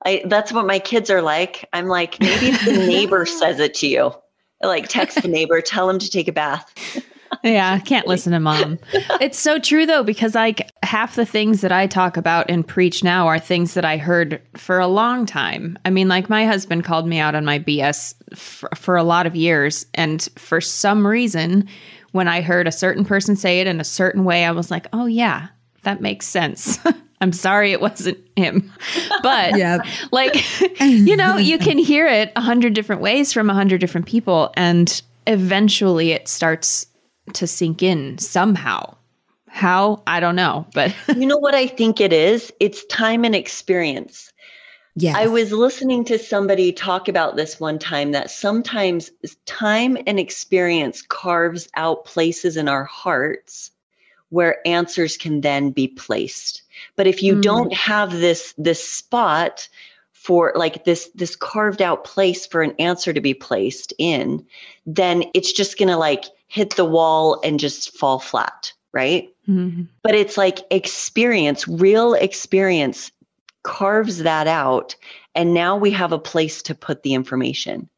I, 0.05 0.24
that's 0.26 0.51
what 0.51 0.66
my 0.66 0.80
kids 0.80 1.09
are 1.09 1.22
like. 1.22 1.68
I'm 1.74 1.88
like, 1.88 2.20
maybe 2.20 2.51
the 2.51 2.74
neighbor 2.88 3.26
says 3.26 3.59
it 3.59 3.74
to 3.76 3.88
you, 3.88 4.13
like 4.61 4.88
text 4.88 5.22
the 5.22 5.28
neighbor, 5.28 5.61
tell 5.61 5.89
him 5.89 5.99
to 5.99 6.09
take 6.09 6.28
a 6.28 6.32
bath 6.32 6.74
yeah, 7.45 7.79
can't 7.79 8.07
listen 8.07 8.33
to 8.33 8.39
mom. 8.39 8.79
it's 9.21 9.39
so 9.39 9.59
true 9.59 9.85
though, 9.85 10.03
because 10.03 10.35
like 10.35 10.71
half 10.83 11.15
the 11.15 11.25
things 11.25 11.61
that 11.61 11.71
I 11.71 11.87
talk 11.87 12.17
about 12.17 12.49
and 12.49 12.67
preach 12.67 13.03
now 13.03 13.27
are 13.27 13.39
things 13.39 13.75
that 13.75 13.85
I 13.85 13.97
heard 13.97 14.41
for 14.55 14.79
a 14.79 14.87
long 14.87 15.25
time. 15.25 15.77
I 15.85 15.89
mean, 15.89 16.07
like 16.07 16.29
my 16.29 16.45
husband 16.45 16.83
called 16.83 17.07
me 17.07 17.19
out 17.19 17.35
on 17.35 17.45
my 17.45 17.59
BS 17.59 18.15
for, 18.35 18.69
for 18.75 18.97
a 18.97 19.03
lot 19.03 19.27
of 19.27 19.35
years. 19.35 19.85
And 19.93 20.27
for 20.35 20.59
some 20.59 21.05
reason, 21.05 21.67
when 22.11 22.27
I 22.27 22.41
heard 22.41 22.67
a 22.67 22.71
certain 22.71 23.05
person 23.05 23.35
say 23.35 23.59
it 23.59 23.67
in 23.67 23.79
a 23.79 23.85
certain 23.85 24.23
way, 24.23 24.45
I 24.45 24.51
was 24.51 24.71
like, 24.71 24.87
oh, 24.93 25.05
yeah, 25.05 25.47
that 25.83 26.01
makes 26.01 26.27
sense. 26.27 26.79
I'm 27.21 27.31
sorry 27.33 27.71
it 27.71 27.81
wasn't 27.81 28.19
him. 28.35 28.71
But 29.23 29.57
yeah. 29.57 29.79
like, 30.11 30.35
you 30.79 31.17
know, 31.17 31.37
you 31.37 31.57
can 31.57 31.79
hear 31.79 32.05
it 32.05 32.31
a 32.35 32.41
hundred 32.41 32.75
different 32.75 33.01
ways 33.01 33.33
from 33.33 33.49
a 33.49 33.55
hundred 33.55 33.81
different 33.81 34.05
people. 34.05 34.53
And 34.55 35.01
eventually 35.25 36.11
it 36.11 36.27
starts 36.27 36.85
to 37.34 37.47
sink 37.47 37.84
in 37.84 38.17
somehow. 38.17 38.95
How? 39.47 40.03
I 40.05 40.19
don't 40.19 40.36
know, 40.36 40.67
but 40.73 40.93
you 41.15 41.26
know 41.26 41.38
what 41.38 41.55
I 41.55 41.67
think 41.67 42.01
it 42.01 42.13
is? 42.13 42.51
It's 42.59 42.86
time 42.86 43.23
and 43.23 43.36
experience. 43.36 44.32
Yeah. 44.97 45.13
I 45.17 45.28
was 45.28 45.51
listening 45.51 46.05
to 46.05 46.17
somebody 46.17 46.71
talk 46.71 47.09
about 47.09 47.36
this 47.36 47.59
one 47.59 47.80
time 47.80 48.11
that 48.13 48.32
sometimes 48.32 49.11
time 49.45 49.97
and 50.07 50.19
experience 50.19 51.01
carves 51.01 51.67
out 51.76 52.05
places 52.05 52.55
in 52.55 52.69
our 52.69 52.86
hearts 52.86 53.71
where 54.30 54.65
answers 54.65 55.17
can 55.17 55.41
then 55.41 55.71
be 55.71 55.88
placed. 55.88 56.63
But 56.95 57.07
if 57.07 57.21
you 57.21 57.36
mm. 57.36 57.41
don't 57.41 57.73
have 57.73 58.11
this 58.11 58.53
this 58.57 58.86
spot 58.86 59.67
for 60.11 60.53
like 60.55 60.86
this 60.86 61.09
this 61.13 61.36
carved 61.36 61.82
out 61.82 62.05
place 62.05 62.45
for 62.45 62.61
an 62.61 62.73
answer 62.80 63.11
to 63.11 63.21
be 63.21 63.34
placed 63.34 63.93
in, 63.97 64.45
then 64.86 65.26
it's 65.34 65.51
just 65.51 65.78
going 65.78 65.89
to 65.89 65.97
like 65.97 66.26
hit 66.56 66.78
the 66.78 66.86
wall 66.86 67.41
and 67.43 67.60
just 67.60 67.97
fall 67.97 68.18
flat, 68.18 68.72
right? 68.93 69.28
Mm-hmm. 69.45 69.84
But 70.03 70.16
it's 70.16 70.38
like 70.38 70.60
experience, 70.72 71.68
real 71.68 72.14
experience 72.14 73.12
carves 73.64 74.20
that 74.20 74.47
out. 74.47 74.95
And 75.36 75.53
now 75.53 75.76
we 75.76 75.91
have 75.91 76.14
a 76.14 76.18
place 76.18 76.62
to 76.62 76.74
put 76.74 77.03
the 77.03 77.14
information. 77.14 77.89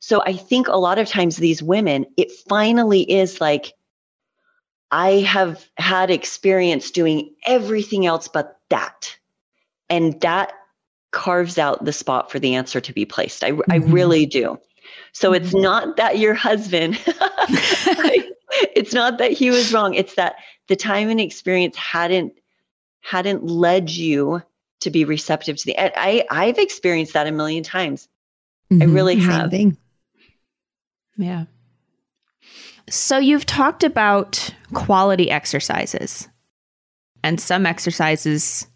So 0.00 0.20
I 0.20 0.34
think 0.34 0.68
a 0.68 0.76
lot 0.76 0.98
of 0.98 1.08
times 1.08 1.38
these 1.38 1.62
women, 1.62 2.04
it 2.18 2.30
finally 2.46 3.10
is 3.10 3.40
like, 3.40 3.72
I 4.90 5.20
have 5.20 5.66
had 5.78 6.10
experience 6.10 6.90
doing 6.90 7.34
everything 7.46 8.04
else 8.04 8.28
but 8.28 8.60
that. 8.68 9.16
And 9.88 10.20
that 10.20 10.52
carves 11.10 11.56
out 11.56 11.86
the 11.86 11.92
spot 11.92 12.30
for 12.30 12.38
the 12.38 12.54
answer 12.54 12.82
to 12.82 12.92
be 12.92 13.06
placed. 13.06 13.42
I, 13.42 13.52
mm-hmm. 13.52 13.72
I 13.72 13.76
really 13.76 14.26
do. 14.26 14.58
So 15.14 15.32
it's 15.32 15.48
mm-hmm. 15.48 15.62
not 15.62 15.96
that 15.96 16.18
your 16.18 16.34
husband, 16.34 17.00
it's 18.74 18.92
not 18.92 19.18
that 19.18 19.30
he 19.32 19.50
was 19.50 19.72
wrong. 19.72 19.94
It's 19.94 20.16
that 20.16 20.36
the 20.68 20.76
time 20.76 21.08
and 21.08 21.20
experience 21.20 21.76
hadn't 21.76 22.34
hadn't 23.00 23.44
led 23.44 23.90
you 23.90 24.42
to 24.80 24.90
be 24.90 25.04
receptive 25.04 25.56
to 25.56 25.66
the 25.66 25.78
I 25.78 26.24
I've 26.30 26.58
experienced 26.58 27.14
that 27.14 27.26
a 27.26 27.32
million 27.32 27.62
times. 27.62 28.08
Mm-hmm. 28.72 28.82
I 28.82 28.86
really 28.86 29.16
have. 29.16 29.50
Thing. 29.50 29.76
Yeah. 31.16 31.44
So 32.90 33.18
you've 33.18 33.46
talked 33.46 33.84
about 33.84 34.50
quality 34.72 35.30
exercises. 35.30 36.28
And 37.22 37.40
some 37.40 37.64
exercises 37.64 38.66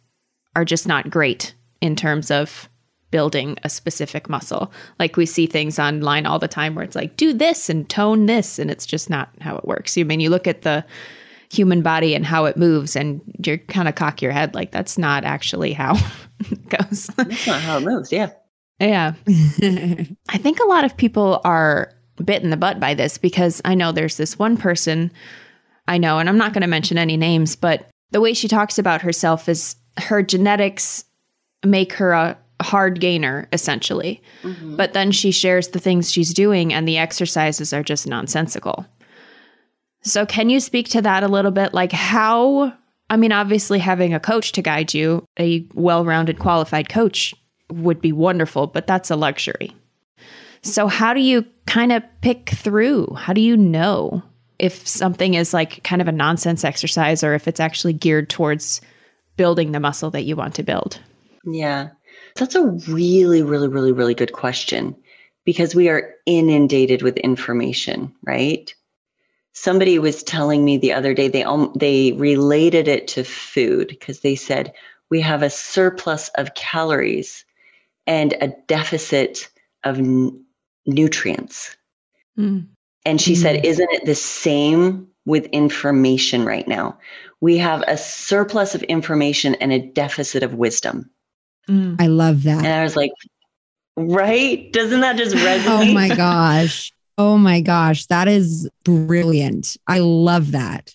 are 0.57 0.65
just 0.65 0.89
not 0.89 1.11
great 1.11 1.55
in 1.83 1.97
terms 1.97 2.31
of 2.31 2.69
building 3.11 3.57
a 3.65 3.69
specific 3.69 4.29
muscle. 4.29 4.73
Like 4.99 5.17
we 5.17 5.27
see 5.27 5.47
things 5.47 5.79
online 5.79 6.27
all 6.27 6.39
the 6.39 6.49
time 6.49 6.75
where 6.75 6.85
it's 6.85 6.97
like, 6.97 7.17
do 7.17 7.33
this 7.33 7.71
and 7.71 7.89
tone 7.89 8.27
this. 8.27 8.59
And 8.59 8.71
it's 8.71 8.87
just 8.87 9.09
not 9.09 9.31
how 9.41 9.57
it 9.57 9.67
works. 9.67 9.97
I 9.97 10.03
mean, 10.03 10.21
you 10.21 10.31
look 10.31 10.47
at 10.47 10.63
the 10.63 10.85
human 11.51 11.83
body 11.83 12.15
and 12.15 12.27
how 12.27 12.45
it 12.45 12.57
moves 12.57 12.95
and 12.95 13.21
you're 13.45 13.57
kind 13.57 13.89
of 13.89 13.95
cock 13.95 14.21
your 14.21 14.33
head 14.33 14.55
like 14.55 14.71
that's 14.71 14.99
not 14.99 15.25
actually 15.25 15.73
how 15.73 15.97
it 16.41 16.69
goes. 16.69 17.07
That's 17.17 17.47
not 17.47 17.63
how 17.63 17.79
it 17.79 17.85
moves. 17.85 18.13
Yeah. 18.13 18.31
Yeah. 18.79 19.15
I 19.27 20.39
think 20.39 20.61
a 20.61 20.67
lot 20.67 20.85
of 20.85 20.97
people 20.97 21.41
are 21.45 21.93
bit 22.23 22.43
in 22.43 22.51
the 22.51 22.57
butt 22.57 22.81
by 22.81 22.95
this 22.95 23.17
because 23.19 23.63
I 23.65 23.75
know 23.75 23.93
there's 23.93 24.17
this 24.17 24.39
one 24.39 24.57
person 24.57 25.11
I 25.87 25.97
know, 25.97 26.19
and 26.19 26.29
I'm 26.29 26.37
not 26.37 26.53
going 26.53 26.63
to 26.63 26.69
mention 26.69 26.99
any 26.99 27.17
names, 27.17 27.57
but 27.57 27.89
the 28.11 28.21
way 28.21 28.35
she 28.35 28.47
talks 28.47 28.79
about 28.79 29.01
herself 29.01 29.49
is 29.49 29.75
her 29.97 30.23
genetics 30.23 31.05
make 31.65 31.95
her 31.95 32.13
a 32.13 32.39
hard 32.61 33.01
gainer 33.01 33.49
essentially. 33.53 34.23
Mm-hmm. 34.43 34.77
But 34.77 34.93
then 34.93 35.13
she 35.13 35.31
shares 35.31 35.69
the 35.69 35.79
things 35.79 36.11
she's 36.11 36.35
doing 36.35 36.73
and 36.73 36.87
the 36.87 36.99
exercises 36.99 37.73
are 37.73 37.83
just 37.83 38.07
nonsensical. 38.07 38.87
So 40.03 40.27
can 40.27 40.51
you 40.51 40.61
speak 40.61 40.89
to 40.91 41.03
that 41.03 41.23
a 41.23 41.29
little 41.29 41.51
bit 41.51 41.75
like 41.75 41.93
how 41.93 42.73
I 43.11 43.17
mean 43.17 43.33
obviously 43.33 43.79
having 43.79 44.15
a 44.15 44.21
coach 44.21 44.53
to 44.53 44.63
guide 44.63 44.95
you, 44.95 45.25
a 45.39 45.67
well-rounded 45.75 46.39
qualified 46.39 46.89
coach 46.89 47.35
would 47.71 48.01
be 48.01 48.13
wonderful, 48.13 48.67
but 48.67 48.87
that's 48.87 49.11
a 49.11 49.17
luxury. 49.17 49.75
So 50.63 50.89
how 50.89 51.15
do 51.15 51.21
you 51.21 51.45
kind 51.67 51.93
of 51.93 52.03
pick 52.21 52.51
through? 52.51 53.15
How 53.15 53.33
do 53.33 53.41
you 53.41 53.57
know 53.57 54.23
if 54.59 54.87
something 54.87 55.35
is 55.35 55.55
like 55.55 55.85
kind 55.85 56.03
of 56.03 56.09
a 56.09 56.13
nonsense 56.13 56.65
exercise 56.65 57.23
or 57.23 57.35
if 57.35 57.47
it's 57.47 57.61
actually 57.61 57.93
geared 57.93 58.29
towards 58.29 58.81
building 59.37 59.73
the 59.73 59.81
muscle 59.81 60.11
that 60.11 60.25
you 60.25 60.35
want 60.35 60.55
to 60.57 60.63
build? 60.63 61.01
Yeah. 61.45 61.91
That's 62.37 62.55
a 62.55 62.67
really, 62.67 63.43
really, 63.43 63.69
really, 63.69 63.93
really 63.93 64.15
good 64.15 64.33
question 64.33 64.97
because 65.45 65.75
we 65.75 65.89
are 65.89 66.15
inundated 66.27 67.03
with 67.03 67.17
information, 67.19 68.15
right? 68.25 68.75
Somebody 69.55 69.99
was 69.99 70.23
telling 70.23 70.65
me 70.65 70.77
the 70.77 70.93
other 70.93 71.15
day 71.15 71.29
they 71.29 71.45
they 71.77 72.13
related 72.13 72.87
it 72.87 73.09
to 73.09 73.25
food 73.25 73.89
because 73.89 74.21
they 74.21 74.37
said 74.37 74.73
we 75.11 75.21
have 75.21 75.43
a 75.43 75.51
surplus 75.51 76.29
of 76.37 76.55
calories 76.55 77.45
and 78.07 78.35
a 78.41 78.49
deficit 78.67 79.49
of 79.85 79.99
n- 79.99 80.45
nutrients. 80.87 81.77
Mm. 82.39 82.67
And 83.05 83.21
she 83.21 83.33
mm. 83.33 83.37
said, 83.37 83.65
Isn't 83.65 83.91
it 83.93 84.07
the 84.07 84.15
same 84.15 85.09
with 85.25 85.47
information 85.47 86.45
right 86.45 86.67
now? 86.67 86.99
We 87.41 87.59
have 87.59 87.83
a 87.87 87.97
surplus 87.97 88.75
of 88.75 88.83
information 88.85 89.55
and 89.57 89.73
a 89.73 89.79
deficit 89.79 90.43
of 90.43 90.55
wisdom. 90.55 91.11
Mm. 91.69 92.01
I 92.01 92.07
love 92.07 92.45
that. 92.45 92.65
And 92.65 92.67
I 92.67 92.83
was 92.83 92.97
like, 92.97 93.13
Right? 93.97 94.73
Doesn't 94.73 95.01
that 95.01 95.17
just 95.17 95.35
resonate? 95.35 95.65
oh 95.67 95.93
my 95.93 96.09
gosh. 96.09 96.93
Oh 97.17 97.37
my 97.37 97.61
gosh. 97.61 98.07
That 98.07 98.29
is 98.29 98.71
brilliant. 98.85 99.77
I 99.89 99.99
love 99.99 100.53
that. 100.53 100.95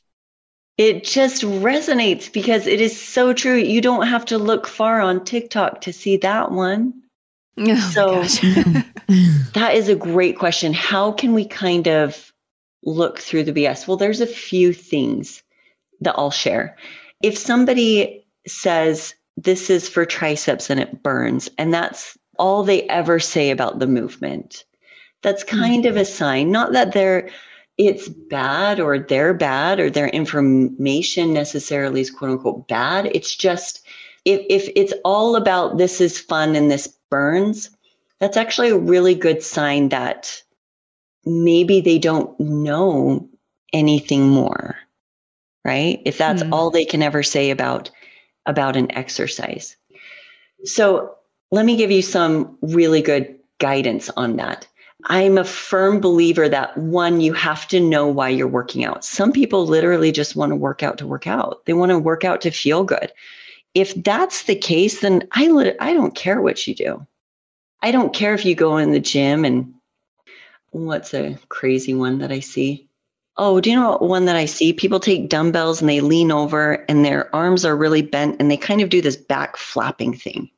It 0.78 1.04
just 1.04 1.44
resonates 1.44 2.32
because 2.32 2.66
it 2.66 2.80
is 2.80 3.00
so 3.00 3.34
true. 3.34 3.58
You 3.58 3.82
don't 3.82 4.08
have 4.08 4.26
to 4.26 4.38
look 4.38 4.68
far 4.68 5.02
on 5.02 5.24
TikTok 5.26 5.82
to 5.82 5.94
see 5.94 6.18
that 6.18 6.52
one. 6.52 6.94
Oh 7.60 7.76
so 7.76 8.22
that 9.54 9.72
is 9.74 9.90
a 9.90 9.96
great 9.96 10.40
question. 10.40 10.74
How 10.74 11.12
can 11.12 11.34
we 11.34 11.46
kind 11.46 11.88
of 11.88 12.32
look 12.84 13.20
through 13.20 13.44
the 13.44 13.54
BS? 13.54 13.88
Well, 13.88 13.98
there's 13.98 14.22
a 14.22 14.28
few 14.28 14.74
things 14.74 15.44
that 16.02 16.16
I'll 16.18 16.32
share. 16.32 16.78
If 17.22 17.38
somebody 17.38 18.26
says 18.48 19.14
this 19.44 19.70
is 19.70 19.90
for 19.90 20.06
triceps 20.06 20.70
and 20.70 20.80
it 20.80 21.04
burns, 21.04 21.50
and 21.58 21.74
that's 21.74 22.18
all 22.40 22.64
they 22.64 22.84
ever 22.84 23.20
say 23.20 23.52
about 23.52 23.80
the 23.80 23.88
movement, 23.88 24.66
that's 25.22 25.44
hmm. 25.44 25.58
kind 25.58 25.84
mm-hmm. 25.84 25.96
of 25.96 25.98
a 25.98 26.06
sign, 26.06 26.52
not 26.52 26.74
that 26.74 26.94
they're 26.94 27.30
it's 27.78 28.08
bad 28.08 28.80
or 28.80 29.00
they're 29.00 29.34
bad 29.34 29.80
or 29.80 29.90
their 29.90 30.08
information 30.10 31.34
necessarily 31.34 32.02
is 32.02 32.12
quote 32.12 32.32
unquote 32.32 32.68
bad. 32.68 33.08
It's 33.14 33.36
just 33.36 33.86
if 34.26 34.42
if 34.50 34.72
it's 34.76 34.94
all 35.04 35.36
about 35.36 35.78
this 35.78 36.00
is 36.00 36.20
fun 36.20 36.56
and 36.56 36.70
this 36.70 36.88
burns, 37.10 37.70
that's 38.20 38.38
actually 38.38 38.70
a 38.70 38.78
really 38.78 39.16
good 39.16 39.42
sign 39.42 39.90
that 39.90 40.42
maybe 41.26 41.82
they 41.82 41.98
don't 41.98 42.40
know 42.40 43.28
anything 43.72 44.30
more. 44.30 44.78
Right? 45.66 46.02
If 46.06 46.18
that's 46.18 46.44
mm. 46.44 46.52
all 46.52 46.70
they 46.70 46.86
can 46.86 47.02
ever 47.02 47.24
say 47.24 47.50
about 47.50 47.90
about 48.46 48.76
an 48.76 48.92
exercise. 48.92 49.76
So, 50.64 51.16
let 51.52 51.66
me 51.66 51.76
give 51.76 51.92
you 51.92 52.02
some 52.02 52.58
really 52.62 53.02
good 53.02 53.38
guidance 53.60 54.10
on 54.18 54.38
that. 54.38 54.68
I'm 55.06 55.38
a 55.38 55.44
firm 55.44 56.00
believer 56.00 56.50
that 56.50 56.76
one, 56.78 57.22
you 57.22 57.34
have 57.34 57.68
to 57.68 57.80
know 57.80 58.08
why 58.08 58.30
you're 58.30 58.48
working 58.48 58.84
out. 58.84 59.06
Some 59.06 59.32
people 59.32 59.68
literally 59.68 60.12
just 60.12 60.36
want 60.36 60.52
to 60.52 60.56
work 60.56 60.82
out 60.82 60.98
to 61.00 61.08
work 61.08 61.28
out. 61.28 61.66
They 61.66 61.74
want 61.74 61.92
to 61.92 62.00
work 62.00 62.24
out 62.24 62.42
to 62.42 62.52
feel 62.52 62.84
good 62.84 63.12
if 63.74 63.96
that's 64.04 64.44
the 64.44 64.56
case, 64.56 65.02
then 65.02 65.28
I, 65.32 65.76
I 65.80 65.94
don't 65.94 66.16
care 66.16 66.42
what 66.42 66.68
you 66.68 66.76
do. 66.76 67.06
I 67.82 67.92
don't 67.92 68.14
care 68.14 68.34
if 68.34 68.46
you 68.46 68.56
go 68.56 68.78
in 68.78 68.92
the 68.92 69.00
gym 69.00 69.46
and 69.46 69.74
what's 70.72 71.14
a 71.14 71.38
crazy 71.50 71.94
one 71.94 72.20
that 72.20 72.32
I 72.32 72.40
see? 72.40 72.88
Oh, 73.38 73.60
do 73.60 73.70
you 73.70 73.76
know 73.76 73.98
one 73.98 74.26
that 74.26 74.36
I 74.36 74.46
see? 74.46 74.74
People 74.74 75.00
take 75.00 75.30
dumbbells 75.30 75.82
and 75.82 75.90
they 75.90 76.02
lean 76.02 76.32
over 76.32 76.86
and 76.88 77.04
their 77.04 77.34
arms 77.36 77.66
are 77.66 77.76
really 77.76 78.04
bent 78.04 78.38
and 78.40 78.52
they 78.52 78.58
kind 78.58 78.82
of 78.82 78.90
do 78.90 79.02
this 79.02 79.16
back 79.16 79.58
flapping 79.58 80.14
thing. 80.14 80.50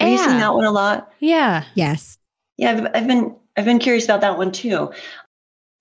Have 0.00 0.08
yeah. 0.08 0.14
you 0.14 0.18
seen 0.18 0.38
that 0.38 0.54
one 0.54 0.64
a 0.64 0.72
lot? 0.72 1.12
Yeah. 1.20 1.64
Yes. 1.74 2.18
Yeah, 2.56 2.72
I've, 2.72 2.86
I've 2.94 3.06
been 3.06 3.36
I've 3.56 3.64
been 3.64 3.78
curious 3.78 4.04
about 4.04 4.20
that 4.22 4.36
one 4.36 4.50
too. 4.50 4.92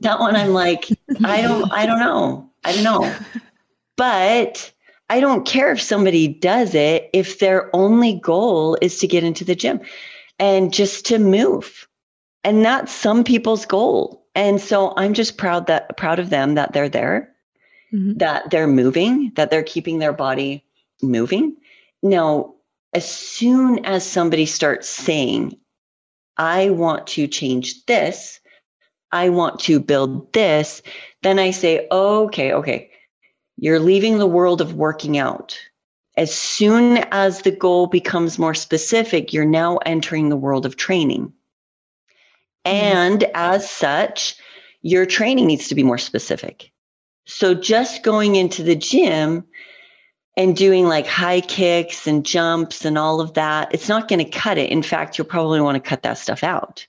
That 0.01 0.19
one 0.19 0.35
I'm 0.35 0.53
like, 0.53 0.87
I 1.23 1.41
don't 1.41 1.71
I 1.71 1.85
don't 1.85 1.99
know. 1.99 2.51
I 2.63 2.73
don't 2.73 2.83
know. 2.83 3.15
But 3.97 4.71
I 5.09 5.19
don't 5.19 5.45
care 5.45 5.71
if 5.71 5.81
somebody 5.81 6.27
does 6.27 6.73
it 6.73 7.09
if 7.13 7.39
their 7.39 7.75
only 7.75 8.13
goal 8.19 8.77
is 8.81 8.99
to 8.99 9.07
get 9.07 9.23
into 9.23 9.45
the 9.45 9.55
gym 9.55 9.81
and 10.39 10.73
just 10.73 11.05
to 11.07 11.19
move. 11.19 11.87
And 12.43 12.63
that's 12.63 12.91
some 12.91 13.23
people's 13.23 13.65
goal. 13.65 14.25
And 14.35 14.59
so 14.59 14.93
I'm 14.97 15.13
just 15.13 15.37
proud 15.37 15.67
that 15.67 15.95
proud 15.97 16.19
of 16.19 16.29
them 16.29 16.55
that 16.55 16.73
they're 16.73 16.89
there, 16.89 17.33
mm-hmm. 17.93 18.17
that 18.17 18.49
they're 18.49 18.67
moving, 18.67 19.31
that 19.35 19.51
they're 19.51 19.63
keeping 19.63 19.99
their 19.99 20.13
body 20.13 20.65
moving. 21.01 21.55
Now, 22.01 22.55
as 22.93 23.09
soon 23.09 23.83
as 23.85 24.05
somebody 24.05 24.45
starts 24.45 24.87
saying, 24.89 25.57
I 26.37 26.71
want 26.71 27.07
to 27.07 27.27
change 27.27 27.85
this, 27.85 28.39
I 29.11 29.29
want 29.29 29.59
to 29.61 29.79
build 29.79 30.33
this, 30.33 30.81
then 31.21 31.39
I 31.39 31.51
say, 31.51 31.87
okay, 31.91 32.51
okay, 32.53 32.89
you're 33.57 33.79
leaving 33.79 34.17
the 34.17 34.27
world 34.27 34.59
of 34.61 34.73
working 34.73 35.17
out. 35.17 35.57
As 36.17 36.33
soon 36.33 36.97
as 37.11 37.41
the 37.41 37.51
goal 37.51 37.87
becomes 37.87 38.39
more 38.39 38.53
specific, 38.53 39.31
you're 39.31 39.45
now 39.45 39.77
entering 39.85 40.29
the 40.29 40.35
world 40.35 40.65
of 40.65 40.75
training. 40.75 41.31
Mm-hmm. 42.65 42.97
And 42.97 43.23
as 43.33 43.69
such, 43.69 44.35
your 44.81 45.05
training 45.05 45.47
needs 45.47 45.67
to 45.69 45.75
be 45.75 45.83
more 45.83 45.97
specific. 45.97 46.71
So 47.25 47.53
just 47.53 48.03
going 48.03 48.35
into 48.35 48.63
the 48.63 48.75
gym 48.75 49.45
and 50.35 50.55
doing 50.55 50.87
like 50.87 51.07
high 51.07 51.41
kicks 51.41 52.07
and 52.07 52.25
jumps 52.25 52.85
and 52.85 52.97
all 52.97 53.21
of 53.21 53.33
that, 53.35 53.73
it's 53.73 53.87
not 53.87 54.07
going 54.07 54.23
to 54.23 54.29
cut 54.29 54.57
it. 54.57 54.71
In 54.71 54.83
fact, 54.83 55.17
you'll 55.17 55.27
probably 55.27 55.61
want 55.61 55.81
to 55.81 55.89
cut 55.89 56.03
that 56.03 56.17
stuff 56.17 56.43
out. 56.43 56.85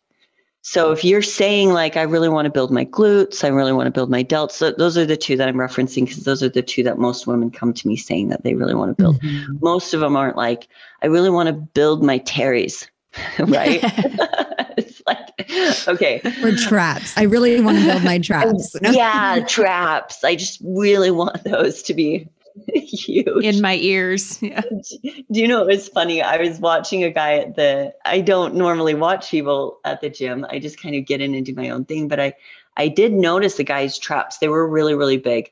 So 0.66 0.93
if 0.93 1.05
you're 1.05 1.20
saying 1.20 1.75
like 1.75 1.99
I 1.99 2.03
really 2.03 2.31
want 2.31 2.47
to 2.47 2.51
build 2.51 2.70
my 2.70 2.87
glutes, 2.87 3.45
I 3.45 3.49
really 3.49 3.75
want 3.75 3.87
to 3.87 3.91
build 3.91 4.11
my 4.11 4.25
delts, 4.25 4.53
so 4.53 4.72
those 4.72 4.97
are 4.97 5.05
the 5.05 5.16
two 5.16 5.37
that 5.37 5.47
I'm 5.47 5.57
referencing 5.57 6.07
because 6.07 6.25
those 6.25 6.43
are 6.43 6.49
the 6.49 6.62
two 6.62 6.83
that 6.85 6.97
most 6.97 7.27
women 7.27 7.51
come 7.51 7.75
to 7.75 7.87
me 7.87 7.97
saying 7.97 8.31
that 8.31 8.45
they 8.45 8.55
really 8.55 8.75
want 8.75 8.97
to 8.97 9.01
build. 9.01 9.20
Mm-hmm. 9.20 9.59
Most 9.61 9.93
of 9.93 10.01
them 10.01 10.16
aren't 10.16 10.39
like 10.39 10.68
I 11.03 11.09
really 11.09 11.29
want 11.29 11.49
to 11.49 11.53
build 11.53 12.03
my 12.03 12.16
teres, 12.16 12.89
right? 13.39 13.81
it's 14.77 15.03
like 15.07 15.89
okay. 15.89 16.21
Or 16.43 16.53
traps. 16.53 17.17
I 17.17 17.23
really 17.23 17.61
want 17.61 17.79
to 17.79 17.85
build 17.85 18.05
my 18.05 18.19
traps. 18.23 18.77
yeah, 18.83 19.45
traps. 19.47 20.25
I 20.25 20.37
just 20.37 20.61
really 20.65 21.11
want 21.11 21.45
those 21.45 21.83
to 21.85 21.95
be 21.95 22.29
huge 22.67 23.45
in 23.45 23.61
my 23.61 23.77
ears. 23.77 24.41
Yeah. 24.43 24.61
Do 24.61 25.41
you 25.41 25.49
know 25.49 25.62
it 25.62 25.67
was 25.67 25.89
funny? 25.89 26.23
I 26.23 26.39
was 26.39 26.59
watching 26.59 27.05
a 27.05 27.11
guy 27.11 27.35
at 27.39 27.57
the 27.57 27.95
I 28.05 28.21
don't 28.21 28.55
normally 28.55 28.95
watch 28.95 29.31
people 29.31 29.79
at 29.85 30.01
the 30.01 30.11
gym. 30.11 30.47
I 30.49 30.59
just 30.59 30.81
kind 30.81 30.95
of 30.95 31.05
get 31.07 31.21
in 31.21 31.35
and 31.35 31.45
do 31.45 31.55
my 31.55 31.71
own 31.71 31.85
thing, 31.85 32.09
but 32.09 32.21
I 32.21 32.35
I 32.77 32.89
did 32.89 33.12
notice 33.12 33.57
the 33.57 33.65
guy's 33.65 33.99
traps. 33.99 34.39
They 34.39 34.49
were 34.49 34.69
really 34.69 34.95
really 34.95 35.19
big. 35.19 35.51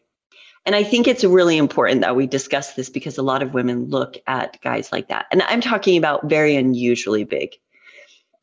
And 0.65 0.77
I 0.77 0.85
think 0.85 1.09
it's 1.09 1.25
really 1.25 1.57
important 1.57 2.03
that 2.03 2.15
we 2.15 2.27
discuss 2.27 2.75
this 2.75 2.89
because 2.89 3.19
a 3.19 3.23
lot 3.23 3.43
of 3.43 3.55
women 3.55 3.87
look 3.87 4.17
at 4.27 4.61
guys 4.63 4.93
like 4.93 5.09
that. 5.09 5.27
And 5.33 5.43
I'm 5.43 5.61
talking 5.61 5.97
about 5.97 6.29
very 6.29 6.55
unusually 6.55 7.25
big. 7.25 7.55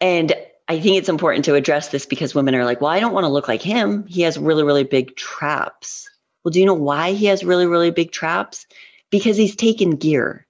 And 0.01 0.33
I 0.67 0.79
think 0.79 0.97
it's 0.97 1.09
important 1.09 1.45
to 1.45 1.55
address 1.55 1.89
this 1.89 2.05
because 2.05 2.35
women 2.35 2.55
are 2.55 2.65
like, 2.65 2.81
well, 2.81 2.91
I 2.91 2.99
don't 2.99 3.13
want 3.13 3.23
to 3.23 3.29
look 3.29 3.47
like 3.47 3.61
him. 3.61 4.05
He 4.07 4.21
has 4.21 4.37
really, 4.37 4.63
really 4.63 4.83
big 4.83 5.15
traps. 5.15 6.09
Well, 6.43 6.51
do 6.51 6.59
you 6.59 6.65
know 6.65 6.73
why 6.73 7.13
he 7.13 7.25
has 7.25 7.43
really, 7.43 7.65
really 7.65 7.91
big 7.91 8.11
traps? 8.11 8.67
Because 9.09 9.37
he's 9.37 9.55
taken 9.55 9.91
gear. 9.91 10.45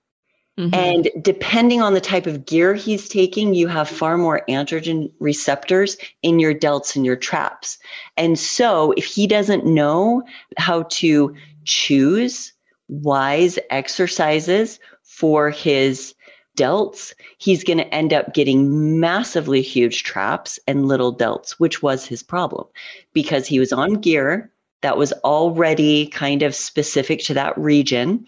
Mm-hmm. 0.60 0.76
And 0.76 1.10
depending 1.24 1.82
on 1.82 1.94
the 1.94 2.02
type 2.02 2.28
of 2.28 2.46
gear 2.46 2.74
he's 2.74 3.08
taking, 3.08 3.54
you 3.54 3.68
have 3.68 3.88
far 3.88 4.18
more 4.18 4.44
androgen 4.50 5.10
receptors 5.22 5.96
in 6.22 6.38
your 6.38 6.54
delts 6.54 6.98
and 6.98 7.06
your 7.06 7.16
traps. 7.16 7.78
And 8.18 8.38
so, 8.38 8.92
if 8.98 9.06
he 9.06 9.26
doesn't 9.26 9.66
know 9.66 10.22
how 10.58 10.84
to 10.84 11.34
choose 11.70 12.52
wise 12.88 13.60
exercises 13.70 14.80
for 15.04 15.52
his 15.52 16.16
delts, 16.58 17.14
he's 17.38 17.64
going 17.64 17.78
to 17.78 17.94
end 17.94 18.12
up 18.12 18.34
getting 18.34 19.00
massively 19.00 19.62
huge 19.62 20.04
traps 20.04 20.60
and 20.68 20.88
little 20.88 21.16
delts, 21.16 21.52
which 21.52 21.82
was 21.82 22.06
his 22.06 22.24
problem 22.24 22.68
because 23.14 23.48
he 23.48 23.60
was 23.60 23.72
on 23.72 23.94
gear 23.94 24.52
that 24.82 24.98
was 24.98 25.14
already 25.24 26.08
kind 26.08 26.42
of 26.42 26.56
specific 26.56 27.20
to 27.20 27.34
that 27.34 27.58
region. 27.58 28.26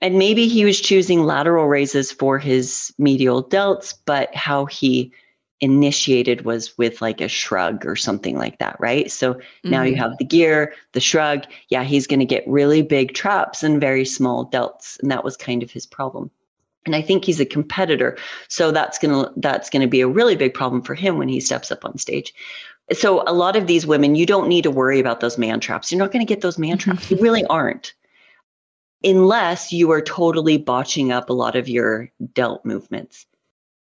And 0.00 0.18
maybe 0.18 0.46
he 0.46 0.64
was 0.64 0.80
choosing 0.80 1.24
lateral 1.24 1.66
raises 1.66 2.12
for 2.12 2.38
his 2.38 2.92
medial 2.98 3.42
delts, 3.42 3.94
but 4.04 4.34
how 4.34 4.66
he 4.66 5.12
initiated 5.60 6.44
was 6.44 6.76
with 6.76 7.00
like 7.00 7.20
a 7.20 7.28
shrug 7.28 7.86
or 7.86 7.96
something 7.96 8.36
like 8.36 8.58
that, 8.58 8.76
right? 8.78 9.10
So 9.10 9.34
mm-hmm. 9.34 9.70
now 9.70 9.82
you 9.82 9.94
mm-hmm. 9.94 10.02
have 10.02 10.18
the 10.18 10.24
gear, 10.24 10.74
the 10.92 11.00
shrug. 11.00 11.44
Yeah, 11.68 11.82
he's 11.82 12.06
going 12.06 12.20
to 12.20 12.26
get 12.26 12.46
really 12.46 12.82
big 12.82 13.14
traps 13.14 13.62
and 13.62 13.80
very 13.80 14.04
small 14.04 14.50
delts. 14.50 15.00
And 15.00 15.10
that 15.10 15.24
was 15.24 15.36
kind 15.36 15.62
of 15.62 15.70
his 15.70 15.86
problem. 15.86 16.30
And 16.84 16.94
I 16.94 17.02
think 17.02 17.24
he's 17.24 17.40
a 17.40 17.46
competitor. 17.46 18.16
So 18.48 18.70
that's 18.70 18.98
going 18.98 19.24
to 19.24 19.32
that's 19.36 19.70
going 19.70 19.82
to 19.82 19.88
be 19.88 20.00
a 20.00 20.08
really 20.08 20.36
big 20.36 20.54
problem 20.54 20.82
for 20.82 20.94
him 20.94 21.18
when 21.18 21.28
he 21.28 21.40
steps 21.40 21.72
up 21.72 21.84
on 21.84 21.98
stage. 21.98 22.32
So 22.92 23.24
a 23.26 23.32
lot 23.32 23.56
of 23.56 23.66
these 23.66 23.86
women, 23.86 24.14
you 24.14 24.26
don't 24.26 24.48
need 24.48 24.62
to 24.62 24.70
worry 24.70 25.00
about 25.00 25.18
those 25.18 25.38
man 25.38 25.58
traps. 25.58 25.90
You're 25.90 25.98
not 25.98 26.12
going 26.12 26.24
to 26.24 26.32
get 26.32 26.42
those 26.42 26.58
man 26.58 26.78
traps. 26.78 27.10
you 27.10 27.16
really 27.18 27.44
aren't. 27.46 27.94
Unless 29.02 29.72
you 29.72 29.90
are 29.90 30.00
totally 30.00 30.58
botching 30.58 31.10
up 31.10 31.28
a 31.28 31.32
lot 31.32 31.56
of 31.56 31.68
your 31.68 32.10
delt 32.32 32.64
movements. 32.64 33.26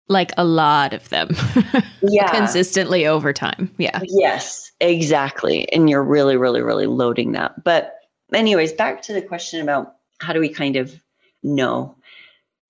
Like 0.10 0.32
a 0.38 0.44
lot 0.44 0.94
of 0.94 1.10
them. 1.10 1.30
Yeah. 2.06 2.30
Consistently 2.32 3.08
over 3.08 3.32
time. 3.32 3.74
Yeah. 3.78 4.02
Yes, 4.04 4.70
exactly. 4.82 5.72
And 5.72 5.90
you're 5.90 6.04
really, 6.04 6.36
really, 6.36 6.62
really 6.62 6.86
loading 6.86 7.32
that. 7.32 7.64
But, 7.64 7.96
anyways, 8.34 8.74
back 8.74 9.02
to 9.04 9.14
the 9.14 9.22
question 9.22 9.62
about 9.62 9.96
how 10.20 10.34
do 10.34 10.42
we 10.42 10.50
kind 10.50 10.76
of 10.76 11.02
know? 11.44 11.96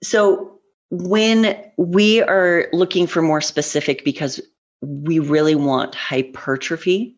So, 0.03 0.59
when 0.91 1.57
we 1.77 2.21
are 2.21 2.67
looking 2.73 3.07
for 3.07 3.23
more 3.23 3.41
specific 3.41 4.05
because 4.05 4.39
we 4.81 5.17
really 5.17 5.55
want 5.55 5.95
hypertrophy, 5.95 7.15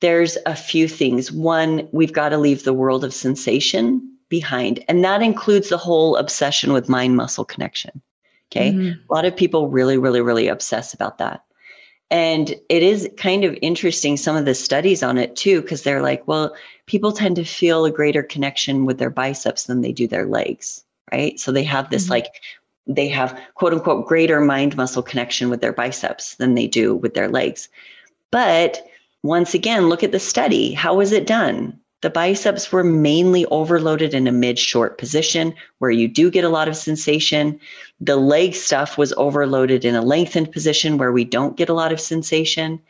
there's 0.00 0.38
a 0.46 0.54
few 0.54 0.86
things. 0.86 1.32
One, 1.32 1.88
we've 1.90 2.12
got 2.12 2.28
to 2.28 2.38
leave 2.38 2.62
the 2.62 2.72
world 2.72 3.02
of 3.02 3.12
sensation 3.12 4.16
behind, 4.28 4.84
and 4.88 5.04
that 5.04 5.20
includes 5.22 5.68
the 5.68 5.78
whole 5.78 6.14
obsession 6.16 6.72
with 6.72 6.88
mind 6.88 7.16
muscle 7.16 7.44
connection. 7.44 8.00
Okay. 8.52 8.72
Mm-hmm. 8.72 9.00
A 9.10 9.14
lot 9.14 9.24
of 9.24 9.36
people 9.36 9.68
really, 9.68 9.96
really, 9.96 10.20
really 10.20 10.48
obsess 10.48 10.92
about 10.92 11.18
that. 11.18 11.44
And 12.10 12.56
it 12.68 12.82
is 12.82 13.08
kind 13.16 13.44
of 13.44 13.56
interesting, 13.62 14.16
some 14.16 14.36
of 14.36 14.44
the 14.44 14.54
studies 14.54 15.02
on 15.02 15.16
it 15.16 15.36
too, 15.36 15.62
because 15.62 15.84
they're 15.84 16.02
like, 16.02 16.26
well, 16.26 16.54
people 16.86 17.12
tend 17.12 17.36
to 17.36 17.44
feel 17.44 17.84
a 17.84 17.90
greater 17.90 18.24
connection 18.24 18.84
with 18.84 18.98
their 18.98 19.10
biceps 19.10 19.64
than 19.64 19.80
they 19.80 19.92
do 19.92 20.08
their 20.08 20.26
legs. 20.26 20.82
Right. 21.12 21.38
So 21.38 21.52
they 21.52 21.64
have 21.64 21.90
this 21.90 22.04
mm-hmm. 22.04 22.12
like, 22.12 22.26
they 22.86 23.08
have 23.08 23.38
quote 23.54 23.72
unquote 23.72 24.06
greater 24.06 24.40
mind 24.40 24.76
muscle 24.76 25.02
connection 25.02 25.50
with 25.50 25.60
their 25.60 25.72
biceps 25.72 26.34
than 26.36 26.54
they 26.54 26.66
do 26.66 26.96
with 26.96 27.14
their 27.14 27.28
legs. 27.28 27.68
But 28.32 28.84
once 29.22 29.54
again, 29.54 29.88
look 29.88 30.02
at 30.02 30.12
the 30.12 30.18
study. 30.18 30.72
How 30.72 30.94
was 30.94 31.12
it 31.12 31.26
done? 31.26 31.78
The 32.02 32.10
biceps 32.10 32.72
were 32.72 32.84
mainly 32.84 33.44
overloaded 33.46 34.14
in 34.14 34.26
a 34.26 34.32
mid 34.32 34.58
short 34.58 34.96
position 34.96 35.54
where 35.78 35.90
you 35.90 36.08
do 36.08 36.30
get 36.30 36.44
a 36.44 36.48
lot 36.48 36.68
of 36.68 36.76
sensation. 36.76 37.60
The 38.00 38.16
leg 38.16 38.54
stuff 38.54 38.96
was 38.96 39.12
overloaded 39.16 39.84
in 39.84 39.94
a 39.94 40.02
lengthened 40.02 40.50
position 40.50 40.96
where 40.96 41.12
we 41.12 41.24
don't 41.24 41.56
get 41.56 41.68
a 41.68 41.74
lot 41.74 41.92
of 41.92 42.00
sensation. 42.00 42.80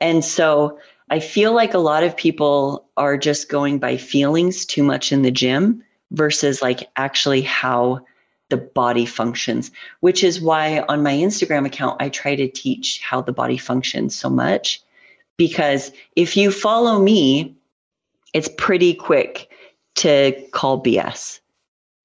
And 0.00 0.24
so 0.24 0.78
I 1.10 1.18
feel 1.18 1.52
like 1.52 1.74
a 1.74 1.78
lot 1.78 2.04
of 2.04 2.16
people 2.16 2.86
are 2.96 3.16
just 3.16 3.48
going 3.48 3.78
by 3.78 3.96
feelings 3.96 4.64
too 4.64 4.82
much 4.84 5.10
in 5.10 5.22
the 5.22 5.30
gym 5.30 5.82
versus 6.12 6.62
like 6.62 6.88
actually 6.96 7.42
how 7.42 8.00
the 8.48 8.56
body 8.56 9.06
functions, 9.06 9.72
which 10.00 10.22
is 10.22 10.40
why 10.40 10.84
on 10.88 11.02
my 11.02 11.14
Instagram 11.14 11.66
account, 11.66 12.00
I 12.00 12.10
try 12.10 12.36
to 12.36 12.48
teach 12.48 13.00
how 13.00 13.20
the 13.20 13.32
body 13.32 13.56
functions 13.56 14.14
so 14.14 14.30
much. 14.30 14.80
Because 15.36 15.90
if 16.14 16.36
you 16.36 16.52
follow 16.52 17.00
me, 17.02 17.55
it's 18.32 18.48
pretty 18.56 18.94
quick 18.94 19.50
to 19.96 20.32
call 20.52 20.82
BS 20.82 21.40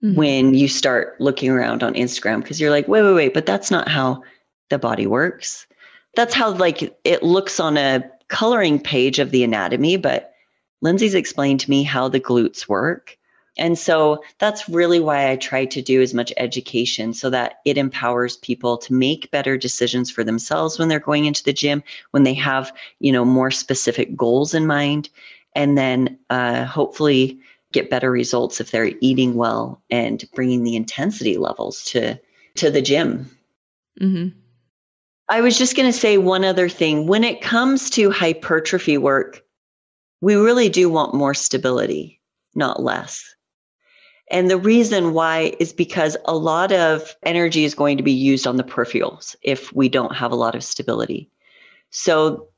mm-hmm. 0.03 0.15
when 0.15 0.53
you 0.53 0.67
start 0.67 1.19
looking 1.19 1.49
around 1.49 1.83
on 1.83 1.93
Instagram 1.93 2.41
because 2.41 2.59
you're 2.59 2.71
like, 2.71 2.87
wait, 2.87 3.03
wait, 3.03 3.13
wait, 3.13 3.33
but 3.33 3.45
that's 3.45 3.71
not 3.71 3.87
how 3.87 4.23
the 4.69 4.79
body 4.79 5.07
works. 5.07 5.67
That's 6.15 6.33
how 6.33 6.51
like 6.51 6.97
it 7.03 7.23
looks 7.23 7.59
on 7.59 7.77
a 7.77 8.03
coloring 8.27 8.79
page 8.79 9.19
of 9.19 9.31
the 9.31 9.43
anatomy, 9.43 9.97
but 9.97 10.33
Lindsay's 10.81 11.15
explained 11.15 11.59
to 11.61 11.69
me 11.69 11.83
how 11.83 12.07
the 12.07 12.19
glutes 12.19 12.67
work. 12.67 13.17
And 13.57 13.77
so 13.77 14.23
that's 14.39 14.69
really 14.69 14.99
why 15.01 15.29
I 15.29 15.35
try 15.35 15.65
to 15.65 15.81
do 15.81 16.01
as 16.01 16.13
much 16.13 16.31
education 16.37 17.13
so 17.13 17.29
that 17.29 17.59
it 17.65 17.77
empowers 17.77 18.37
people 18.37 18.77
to 18.77 18.93
make 18.93 19.29
better 19.31 19.57
decisions 19.57 20.09
for 20.09 20.23
themselves 20.23 20.79
when 20.79 20.87
they're 20.87 20.99
going 20.99 21.25
into 21.25 21.43
the 21.43 21.53
gym, 21.53 21.83
when 22.11 22.23
they 22.23 22.33
have, 22.33 22.71
you 22.99 23.11
know, 23.11 23.25
more 23.25 23.51
specific 23.51 24.15
goals 24.15 24.53
in 24.53 24.65
mind 24.65 25.09
and 25.55 25.77
then 25.77 26.17
uh, 26.29 26.65
hopefully 26.65 27.39
get 27.71 27.89
better 27.89 28.11
results 28.11 28.59
if 28.59 28.71
they're 28.71 28.91
eating 28.99 29.35
well 29.35 29.81
and 29.89 30.25
bringing 30.33 30.63
the 30.63 30.75
intensity 30.75 31.37
levels 31.37 31.83
to 31.85 32.19
to 32.55 32.69
the 32.69 32.81
gym. 32.81 33.29
Mm-hmm. 33.99 34.37
I 35.29 35.39
was 35.39 35.57
just 35.57 35.77
going 35.77 35.89
to 35.89 35.97
say 35.97 36.17
one 36.17 36.43
other 36.43 36.67
thing. 36.67 37.07
When 37.07 37.23
it 37.23 37.41
comes 37.41 37.89
to 37.91 38.11
hypertrophy 38.11 38.97
work, 38.97 39.41
we 40.19 40.35
really 40.35 40.67
do 40.67 40.89
want 40.89 41.13
more 41.13 41.33
stability, 41.33 42.19
not 42.53 42.83
less. 42.83 43.23
And 44.29 44.49
the 44.49 44.57
reason 44.57 45.13
why 45.13 45.55
is 45.59 45.71
because 45.71 46.17
a 46.25 46.35
lot 46.35 46.73
of 46.73 47.15
energy 47.23 47.63
is 47.63 47.75
going 47.75 47.97
to 47.97 48.03
be 48.03 48.11
used 48.11 48.45
on 48.45 48.57
the 48.57 48.63
peripherals 48.63 49.35
if 49.41 49.71
we 49.73 49.87
don't 49.87 50.15
have 50.15 50.31
a 50.31 50.35
lot 50.35 50.55
of 50.55 50.63
stability. 50.63 51.29
So 51.89 52.49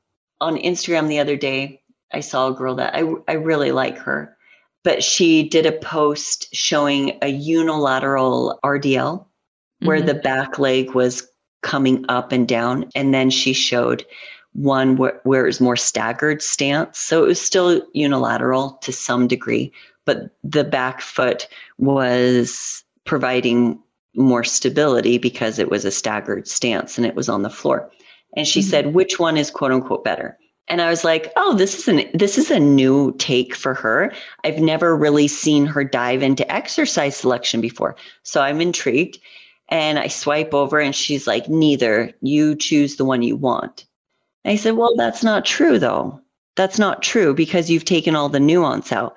on 0.41 0.57
Instagram 0.57 1.07
the 1.07 1.19
other 1.19 1.37
day, 1.37 1.81
I 2.13 2.19
saw 2.19 2.47
a 2.47 2.53
girl 2.53 2.75
that 2.75 2.95
I, 2.95 3.03
I 3.27 3.33
really 3.33 3.71
like 3.71 3.97
her, 3.97 4.35
but 4.83 5.03
she 5.03 5.47
did 5.47 5.65
a 5.65 5.71
post 5.71 6.53
showing 6.53 7.17
a 7.21 7.29
unilateral 7.29 8.59
RDL 8.63 9.19
mm-hmm. 9.19 9.87
where 9.87 10.01
the 10.01 10.13
back 10.13 10.59
leg 10.59 10.93
was 10.93 11.27
coming 11.61 12.05
up 12.09 12.31
and 12.31 12.47
down. 12.47 12.89
And 12.95 13.13
then 13.13 13.29
she 13.29 13.53
showed 13.53 14.05
one 14.51 14.97
where, 14.97 15.19
where 15.23 15.43
it 15.43 15.47
was 15.47 15.61
more 15.61 15.75
staggered 15.75 16.41
stance. 16.41 16.99
So 16.99 17.23
it 17.23 17.27
was 17.27 17.41
still 17.41 17.81
unilateral 17.93 18.77
to 18.83 18.91
some 18.91 19.27
degree, 19.27 19.71
but 20.05 20.29
the 20.43 20.63
back 20.63 21.01
foot 21.01 21.47
was 21.77 22.83
providing 23.05 23.79
more 24.15 24.43
stability 24.43 25.17
because 25.17 25.57
it 25.57 25.71
was 25.71 25.85
a 25.85 25.91
staggered 25.91 26.47
stance 26.47 26.97
and 26.97 27.07
it 27.07 27.15
was 27.15 27.29
on 27.29 27.41
the 27.41 27.49
floor. 27.49 27.89
And 28.37 28.47
she 28.47 28.59
mm-hmm. 28.59 28.69
said, 28.69 28.93
which 28.93 29.19
one 29.19 29.37
is 29.37 29.49
quote 29.49 29.71
unquote 29.71 30.03
better? 30.03 30.37
And 30.67 30.81
I 30.81 30.89
was 30.89 31.03
like, 31.03 31.31
"Oh, 31.35 31.55
this 31.55 31.77
is 31.77 31.87
an 31.87 32.09
this 32.13 32.37
is 32.37 32.49
a 32.49 32.59
new 32.59 33.13
take 33.17 33.55
for 33.55 33.73
her. 33.73 34.13
I've 34.43 34.59
never 34.59 34.95
really 34.95 35.27
seen 35.27 35.65
her 35.65 35.83
dive 35.83 36.23
into 36.23 36.49
exercise 36.51 37.15
selection 37.17 37.61
before, 37.61 37.95
so 38.23 38.41
I'm 38.41 38.61
intrigued." 38.61 39.19
And 39.69 39.99
I 39.99 40.07
swipe 40.07 40.53
over, 40.53 40.79
and 40.79 40.95
she's 40.95 41.27
like, 41.27 41.49
"Neither. 41.49 42.13
You 42.21 42.55
choose 42.55 42.95
the 42.95 43.05
one 43.05 43.23
you 43.23 43.35
want." 43.35 43.85
And 44.45 44.53
I 44.53 44.55
said, 44.55 44.75
"Well, 44.77 44.95
that's 44.95 45.23
not 45.23 45.45
true, 45.45 45.79
though. 45.79 46.19
That's 46.55 46.79
not 46.79 47.03
true 47.03 47.33
because 47.33 47.69
you've 47.69 47.85
taken 47.85 48.15
all 48.15 48.29
the 48.29 48.39
nuance 48.39 48.91
out." 48.91 49.15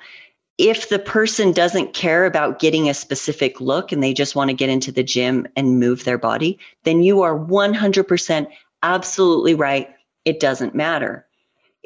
If 0.59 0.89
the 0.89 0.99
person 0.99 1.53
doesn't 1.53 1.93
care 1.93 2.25
about 2.25 2.61
getting 2.61 2.89
a 2.89 2.95
specific 2.95 3.61
look 3.61 3.93
and 3.93 4.03
they 4.03 4.15
just 4.15 4.35
want 4.35 4.49
to 4.49 4.55
get 4.55 4.71
into 4.71 4.91
the 4.91 5.03
gym 5.03 5.47
and 5.55 5.79
move 5.79 6.05
their 6.05 6.19
body, 6.19 6.59
then 6.85 7.03
you 7.03 7.21
are 7.23 7.37
100% 7.37 8.49
absolutely 8.83 9.55
right. 9.55 9.91
It 10.25 10.41
doesn't 10.41 10.75
matter 10.75 11.26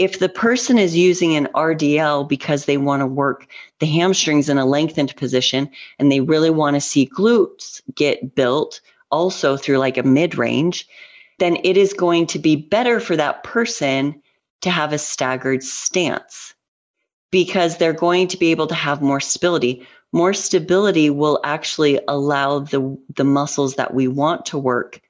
if 0.00 0.18
the 0.18 0.30
person 0.30 0.78
is 0.78 0.96
using 0.96 1.36
an 1.36 1.46
RDL 1.54 2.26
because 2.26 2.64
they 2.64 2.78
want 2.78 3.00
to 3.00 3.06
work 3.06 3.46
the 3.80 3.86
hamstrings 3.86 4.48
in 4.48 4.56
a 4.56 4.64
lengthened 4.64 5.14
position 5.16 5.68
and 5.98 6.10
they 6.10 6.20
really 6.20 6.48
want 6.48 6.74
to 6.74 6.80
see 6.80 7.06
glutes 7.06 7.82
get 7.94 8.34
built 8.34 8.80
also 9.10 9.58
through 9.58 9.76
like 9.76 9.98
a 9.98 10.02
mid 10.02 10.38
range, 10.38 10.88
then 11.38 11.58
it 11.64 11.76
is 11.76 11.92
going 11.92 12.26
to 12.28 12.38
be 12.38 12.56
better 12.56 12.98
for 12.98 13.14
that 13.14 13.44
person 13.44 14.22
to 14.62 14.70
have 14.70 14.94
a 14.94 14.98
staggered 14.98 15.62
stance 15.62 16.54
because 17.30 17.76
they're 17.76 17.92
going 17.92 18.26
to 18.26 18.38
be 18.38 18.50
able 18.50 18.68
to 18.68 18.74
have 18.74 19.02
more 19.02 19.20
stability. 19.20 19.86
More 20.12 20.32
stability 20.32 21.10
will 21.10 21.40
actually 21.44 22.00
allow 22.08 22.60
the, 22.60 22.98
the 23.16 23.24
muscles 23.24 23.74
that 23.74 23.92
we 23.92 24.08
want 24.08 24.46
to 24.46 24.56
work. 24.56 25.02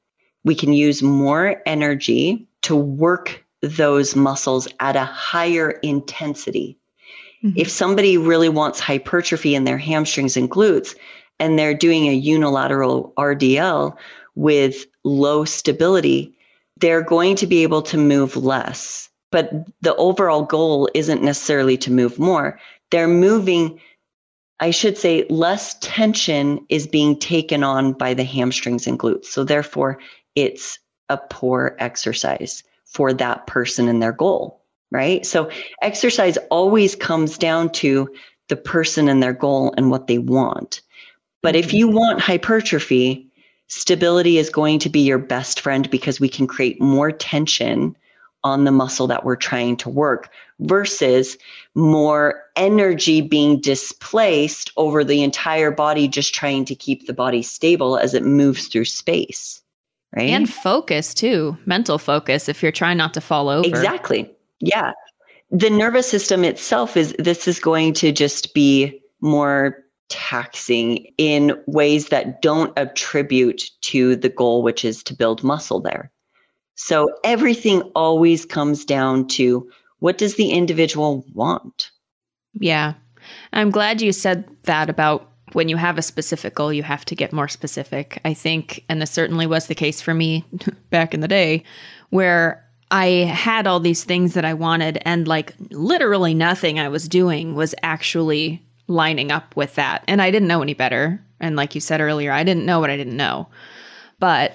We 0.43 0.57
can 0.57 0.72
use 0.72 1.01
more 1.01 1.62
energy 1.64 2.49
to 2.62 2.74
work 2.74 3.45
those 3.62 4.16
muscles 4.16 4.68
at 4.80 4.96
a 4.96 5.04
higher 5.04 5.70
intensity. 5.70 6.78
Mm-hmm. 7.42 7.58
If 7.58 7.70
somebody 7.70 8.16
really 8.16 8.48
wants 8.48 8.80
hypertrophy 8.80 9.54
in 9.54 9.64
their 9.64 9.78
hamstrings 9.78 10.36
and 10.36 10.50
glutes 10.50 10.94
and 11.38 11.58
they're 11.58 11.74
doing 11.74 12.08
a 12.08 12.14
unilateral 12.14 13.12
RDL 13.16 13.96
with 14.34 14.86
low 15.04 15.44
stability, 15.44 16.34
they're 16.78 17.02
going 17.02 17.36
to 17.36 17.46
be 17.46 17.62
able 17.62 17.82
to 17.82 17.98
move 17.98 18.36
less. 18.36 19.08
But 19.30 19.52
the 19.80 19.94
overall 19.96 20.42
goal 20.42 20.88
isn't 20.94 21.22
necessarily 21.22 21.76
to 21.78 21.92
move 21.92 22.18
more. 22.18 22.58
They're 22.90 23.08
moving, 23.08 23.80
I 24.58 24.70
should 24.70 24.98
say, 24.98 25.26
less 25.30 25.76
tension 25.80 26.66
is 26.68 26.86
being 26.86 27.18
taken 27.18 27.62
on 27.62 27.92
by 27.92 28.14
the 28.14 28.24
hamstrings 28.24 28.86
and 28.86 28.98
glutes. 28.98 29.26
So 29.26 29.44
therefore, 29.44 29.98
it's 30.34 30.78
a 31.08 31.16
poor 31.16 31.76
exercise 31.78 32.62
for 32.91 33.12
that 33.12 33.47
person 33.47 33.88
and 33.88 34.03
their 34.03 34.12
goal, 34.12 34.61
right? 34.91 35.24
So 35.24 35.51
exercise 35.80 36.36
always 36.51 36.95
comes 36.97 37.38
down 37.38 37.70
to 37.72 38.12
the 38.49 38.57
person 38.57 39.09
and 39.09 39.22
their 39.22 39.32
goal 39.32 39.72
and 39.76 39.91
what 39.91 40.07
they 40.07 40.18
want. 40.18 40.82
But 41.43 41.57
if 41.57 41.68
mm-hmm. 41.68 41.76
you 41.76 41.88
want 41.88 42.20
hypertrophy, 42.20 43.30
stability 43.68 44.38
is 44.38 44.51
going 44.51 44.80
to 44.80 44.88
be 44.88 45.01
your 45.01 45.18
best 45.18 45.61
friend 45.61 45.88
because 45.91 46.20
we 46.20 46.28
can 46.28 46.47
create 46.47 46.80
more 46.80 47.12
tension 47.12 47.97
on 48.43 48.64
the 48.64 48.72
muscle 48.72 49.07
that 49.07 49.24
we're 49.24 49.36
trying 49.36 49.76
to 49.76 49.88
work 49.88 50.30
versus 50.61 51.36
more 51.74 52.43
energy 52.57 53.20
being 53.20 53.61
displaced 53.61 54.72
over 54.76 55.05
the 55.05 55.22
entire 55.22 55.70
body, 55.70 56.09
just 56.09 56.34
trying 56.34 56.64
to 56.64 56.74
keep 56.74 57.07
the 57.07 57.12
body 57.12 57.43
stable 57.43 57.99
as 57.99 58.14
it 58.14 58.24
moves 58.24 58.66
through 58.68 58.84
space. 58.84 59.62
Right? 60.14 60.30
And 60.30 60.52
focus 60.52 61.14
too, 61.14 61.56
mental 61.66 61.98
focus 61.98 62.48
if 62.48 62.62
you're 62.62 62.72
trying 62.72 62.96
not 62.96 63.14
to 63.14 63.20
fall 63.20 63.48
over. 63.48 63.66
Exactly. 63.66 64.30
Yeah. 64.61 64.92
The 65.50 65.70
nervous 65.70 66.08
system 66.08 66.44
itself 66.44 66.96
is 66.96 67.14
this 67.18 67.48
is 67.48 67.58
going 67.58 67.94
to 67.94 68.12
just 68.12 68.54
be 68.54 69.00
more 69.20 69.76
taxing 70.08 71.06
in 71.18 71.52
ways 71.66 72.08
that 72.08 72.42
don't 72.42 72.72
attribute 72.76 73.70
to 73.82 74.16
the 74.16 74.28
goal, 74.28 74.62
which 74.62 74.84
is 74.84 75.02
to 75.04 75.14
build 75.14 75.42
muscle 75.42 75.80
there. 75.80 76.11
So 76.74 77.08
everything 77.24 77.82
always 77.94 78.44
comes 78.44 78.84
down 78.84 79.28
to 79.28 79.68
what 79.98 80.18
does 80.18 80.36
the 80.36 80.50
individual 80.50 81.24
want? 81.34 81.90
Yeah. 82.54 82.94
I'm 83.52 83.70
glad 83.70 84.00
you 84.00 84.12
said 84.12 84.48
that 84.64 84.88
about 84.88 85.30
when 85.53 85.68
you 85.68 85.76
have 85.76 85.98
a 85.98 86.03
specific 86.03 86.55
goal, 86.55 86.72
you 86.72 86.82
have 86.82 87.05
to 87.07 87.14
get 87.14 87.32
more 87.32 87.48
specific. 87.48 88.20
I 88.24 88.34
think, 88.34 88.84
and 88.88 89.01
this 89.01 89.11
certainly 89.11 89.46
was 89.46 89.66
the 89.66 89.74
case 89.74 90.01
for 90.01 90.14
me 90.14 90.44
back 90.90 91.14
in 91.14 91.20
the 91.20 91.28
day, 91.28 91.64
where 92.11 92.64
I 92.90 93.07
had 93.07 93.66
all 93.66 93.80
these 93.80 94.05
things 94.05 94.34
that 94.34 94.44
I 94.44 94.55
wanted, 94.55 95.01
and 95.05 95.28
like 95.28 95.55
literally 95.70 96.34
nothing 96.34 96.78
I 96.78 96.88
was 96.88 97.09
doing 97.09 97.55
was 97.55 97.74
actually 97.82 98.62
lining 98.88 99.30
up 99.30 99.55
with 99.57 99.76
that. 99.76 100.03
And 100.09 100.20
I 100.20 100.30
didn't 100.30 100.48
know 100.48 100.62
any 100.62 100.74
better. 100.74 101.24
And 101.38 101.57
like 101.57 101.74
you 101.74 101.80
said 101.80 102.01
earlier, 102.01 102.32
I 102.32 102.42
didn't 102.42 102.66
know 102.66 102.80
what 102.80 102.90
I 102.90 102.96
didn't 102.96 103.16
know. 103.16 103.48
But 104.18 104.55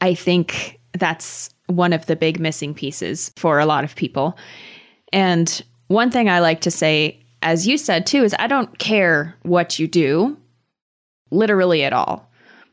I 0.00 0.14
think 0.14 0.80
that's 0.92 1.50
one 1.66 1.92
of 1.92 2.06
the 2.06 2.16
big 2.16 2.38
missing 2.38 2.74
pieces 2.74 3.32
for 3.36 3.58
a 3.58 3.66
lot 3.66 3.84
of 3.84 3.96
people. 3.96 4.38
And 5.12 5.62
one 5.88 6.10
thing 6.10 6.28
I 6.28 6.40
like 6.40 6.60
to 6.62 6.70
say, 6.70 7.23
as 7.44 7.68
you 7.68 7.76
said 7.78 8.06
too, 8.06 8.24
is 8.24 8.34
I 8.38 8.46
don't 8.46 8.78
care 8.78 9.36
what 9.42 9.78
you 9.78 9.86
do, 9.86 10.36
literally 11.30 11.84
at 11.84 11.92
all. 11.92 12.30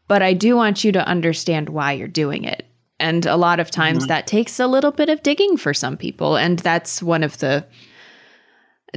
But 0.07 0.21
I 0.21 0.33
do 0.33 0.55
want 0.55 0.83
you 0.83 0.91
to 0.93 1.07
understand 1.07 1.69
why 1.69 1.91
you're 1.91 2.07
doing 2.07 2.45
it. 2.45 2.65
And 2.99 3.25
a 3.25 3.35
lot 3.35 3.59
of 3.59 3.69
times 3.69 3.99
mm-hmm. 3.99 4.07
that 4.07 4.27
takes 4.27 4.59
a 4.59 4.67
little 4.67 4.91
bit 4.91 5.09
of 5.09 5.23
digging 5.23 5.57
for 5.57 5.73
some 5.73 5.97
people. 5.97 6.37
And 6.37 6.57
that's 6.59 7.03
one 7.03 7.23
of 7.23 7.37
the 7.39 7.65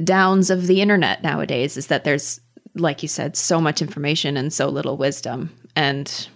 downs 0.03 0.49
of 0.49 0.67
the 0.67 0.81
internet 0.81 1.23
nowadays 1.23 1.77
is 1.77 1.87
that 1.87 2.03
there's, 2.03 2.39
like 2.75 3.01
you 3.01 3.09
said, 3.09 3.35
so 3.35 3.59
much 3.59 3.81
information 3.81 4.37
and 4.37 4.53
so 4.53 4.69
little 4.69 4.97
wisdom. 4.97 5.51
And 5.75 6.27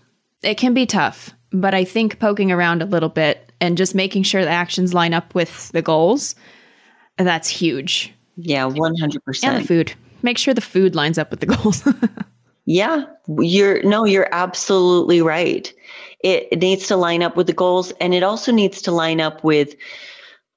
it 0.42 0.56
can 0.56 0.74
be 0.74 0.86
tough. 0.86 1.34
But 1.52 1.74
I 1.74 1.84
think 1.86 2.20
poking 2.20 2.52
around 2.52 2.82
a 2.82 2.86
little 2.86 3.10
bit 3.10 3.52
and 3.62 3.78
just 3.78 3.96
making 3.96 4.24
sure 4.24 4.44
the 4.44 4.52
actions 4.52 4.94
line 4.94 5.14
up 5.14 5.34
with 5.34 5.70
the 5.70 5.82
goals, 5.82 6.36
that's 7.18 7.50
huge. 7.50 8.14
Yeah, 8.42 8.70
100%. 8.70 9.44
And 9.44 9.64
the 9.64 9.68
food. 9.68 9.94
Make 10.22 10.38
sure 10.38 10.54
the 10.54 10.62
food 10.62 10.96
lines 10.96 11.18
up 11.18 11.32
with 11.32 11.40
the 11.40 11.46
goals. 11.46 11.88
yeah, 12.66 13.06
you're 13.40 13.82
no, 13.84 14.06
you're 14.06 14.30
absolutely 14.32 15.22
right. 15.22 15.74
It, 16.22 16.48
it 16.52 16.60
needs 16.60 16.88
to 16.88 16.98
line 16.98 17.24
up 17.24 17.38
with 17.38 17.48
the 17.48 17.54
goals 17.54 17.92
and 18.02 18.14
it 18.14 18.24
also 18.24 18.52
needs 18.52 18.82
to 18.84 18.92
line 18.92 19.22
up 19.22 19.44
with 19.44 19.76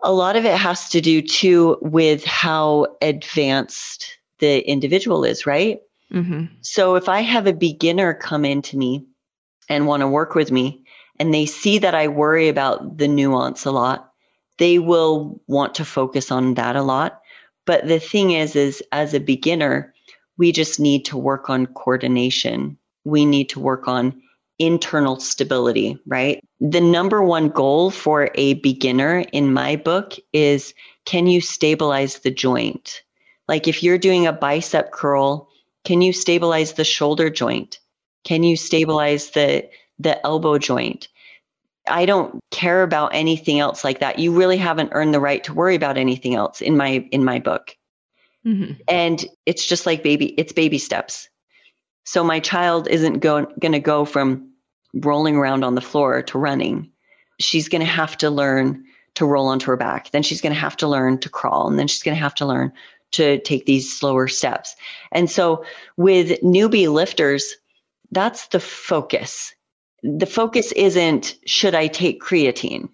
a 0.02 0.12
lot 0.12 0.34
of 0.34 0.44
it 0.44 0.56
has 0.56 0.88
to 0.90 1.00
do 1.00 1.22
too 1.22 1.78
with 1.80 2.24
how 2.24 2.86
advanced 3.00 4.18
the 4.38 4.68
individual 4.68 5.24
is, 5.24 5.46
right? 5.46 5.80
Mm-hmm. 6.12 6.46
So 6.60 6.96
if 6.96 7.08
I 7.08 7.20
have 7.20 7.46
a 7.46 7.52
beginner 7.52 8.12
come 8.12 8.44
into 8.44 8.76
me 8.76 9.06
and 9.68 9.86
want 9.86 10.00
to 10.00 10.08
work 10.08 10.34
with 10.34 10.50
me, 10.50 10.82
and 11.18 11.32
they 11.32 11.46
see 11.46 11.78
that 11.78 11.94
I 11.94 12.08
worry 12.08 12.48
about 12.48 12.98
the 12.98 13.06
nuance 13.06 13.64
a 13.64 13.70
lot, 13.70 14.12
they 14.58 14.78
will 14.78 15.40
want 15.46 15.74
to 15.76 15.84
focus 15.84 16.30
on 16.30 16.54
that 16.54 16.74
a 16.76 16.82
lot. 16.82 17.21
But 17.66 17.86
the 17.86 18.00
thing 18.00 18.32
is, 18.32 18.56
is 18.56 18.82
as 18.92 19.14
a 19.14 19.20
beginner, 19.20 19.94
we 20.38 20.52
just 20.52 20.80
need 20.80 21.04
to 21.06 21.16
work 21.16 21.48
on 21.48 21.66
coordination. 21.66 22.76
We 23.04 23.24
need 23.24 23.48
to 23.50 23.60
work 23.60 23.86
on 23.88 24.20
internal 24.58 25.18
stability, 25.18 25.98
right? 26.06 26.40
The 26.60 26.80
number 26.80 27.22
one 27.22 27.48
goal 27.48 27.90
for 27.90 28.30
a 28.34 28.54
beginner 28.54 29.24
in 29.32 29.52
my 29.52 29.76
book 29.76 30.14
is 30.32 30.74
can 31.04 31.26
you 31.26 31.40
stabilize 31.40 32.20
the 32.20 32.30
joint? 32.30 33.02
Like 33.48 33.66
if 33.66 33.82
you're 33.82 33.98
doing 33.98 34.26
a 34.26 34.32
bicep 34.32 34.92
curl, 34.92 35.48
can 35.84 36.00
you 36.00 36.12
stabilize 36.12 36.74
the 36.74 36.84
shoulder 36.84 37.28
joint? 37.28 37.80
Can 38.24 38.42
you 38.44 38.56
stabilize 38.56 39.30
the 39.30 39.68
the 39.98 40.24
elbow 40.24 40.58
joint? 40.58 41.08
I 41.88 42.06
don't 42.06 42.40
care 42.50 42.82
about 42.82 43.14
anything 43.14 43.58
else 43.58 43.84
like 43.84 44.00
that. 44.00 44.18
You 44.18 44.32
really 44.32 44.56
haven't 44.56 44.90
earned 44.92 45.14
the 45.14 45.20
right 45.20 45.42
to 45.44 45.54
worry 45.54 45.74
about 45.74 45.98
anything 45.98 46.34
else 46.34 46.60
in 46.60 46.76
my 46.76 47.06
in 47.10 47.24
my 47.24 47.38
book. 47.38 47.76
Mm-hmm. 48.46 48.74
And 48.88 49.24
it's 49.46 49.66
just 49.66 49.86
like 49.86 50.02
baby, 50.02 50.34
it's 50.38 50.52
baby 50.52 50.78
steps. 50.78 51.28
So 52.04 52.24
my 52.24 52.40
child 52.40 52.88
isn't 52.88 53.20
going 53.20 53.46
to 53.60 53.80
go 53.80 54.04
from 54.04 54.50
rolling 54.94 55.36
around 55.36 55.64
on 55.64 55.74
the 55.74 55.80
floor 55.80 56.22
to 56.22 56.38
running. 56.38 56.90
She's 57.38 57.68
going 57.68 57.80
to 57.80 57.86
have 57.86 58.16
to 58.18 58.30
learn 58.30 58.84
to 59.14 59.26
roll 59.26 59.46
onto 59.46 59.66
her 59.66 59.76
back. 59.76 60.10
Then 60.10 60.22
she's 60.22 60.40
going 60.40 60.54
to 60.54 60.58
have 60.58 60.76
to 60.78 60.88
learn 60.88 61.18
to 61.18 61.28
crawl. 61.28 61.68
And 61.68 61.78
then 61.78 61.86
she's 61.86 62.02
going 62.02 62.16
to 62.16 62.22
have 62.22 62.34
to 62.36 62.46
learn 62.46 62.72
to 63.12 63.38
take 63.40 63.66
these 63.66 63.92
slower 63.92 64.26
steps. 64.26 64.74
And 65.12 65.30
so 65.30 65.64
with 65.96 66.40
newbie 66.40 66.92
lifters, 66.92 67.56
that's 68.10 68.48
the 68.48 68.60
focus. 68.60 69.54
The 70.02 70.26
focus 70.26 70.72
isn't 70.72 71.36
should 71.46 71.74
I 71.74 71.86
take 71.86 72.22
creatine? 72.22 72.88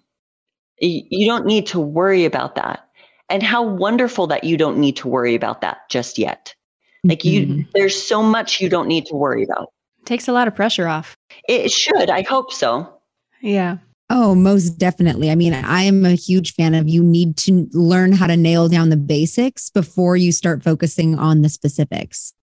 You 0.79 1.27
don't 1.27 1.45
need 1.45 1.67
to 1.67 1.79
worry 1.79 2.25
about 2.25 2.55
that. 2.55 2.85
And 3.29 3.43
how 3.43 3.63
wonderful 3.63 4.27
that 4.27 4.43
you 4.43 4.57
don't 4.57 4.79
need 4.79 4.95
to 4.97 5.07
worry 5.07 5.35
about 5.35 5.61
that 5.61 5.89
just 5.89 6.17
yet. 6.17 6.55
Like 7.03 7.23
you 7.23 7.45
mm-hmm. 7.45 7.61
there's 7.73 8.01
so 8.01 8.21
much 8.21 8.59
you 8.59 8.69
don't 8.69 8.87
need 8.87 9.05
to 9.07 9.15
worry 9.15 9.43
about. 9.43 9.71
Takes 10.05 10.27
a 10.27 10.33
lot 10.33 10.47
of 10.47 10.55
pressure 10.55 10.87
off. 10.87 11.15
It 11.47 11.71
should. 11.71 12.09
I 12.09 12.21
hope 12.23 12.51
so. 12.51 13.01
Yeah. 13.41 13.77
Oh, 14.09 14.33
most 14.33 14.71
definitely. 14.71 15.29
I 15.29 15.35
mean, 15.35 15.53
I 15.53 15.83
am 15.83 16.03
a 16.03 16.15
huge 16.15 16.55
fan 16.55 16.73
of 16.73 16.89
you 16.89 17.03
need 17.03 17.37
to 17.37 17.69
learn 17.73 18.11
how 18.11 18.25
to 18.25 18.35
nail 18.35 18.67
down 18.67 18.89
the 18.89 18.97
basics 18.97 19.69
before 19.69 20.17
you 20.17 20.31
start 20.31 20.63
focusing 20.63 21.17
on 21.17 21.41
the 21.41 21.49
specifics. 21.49 22.33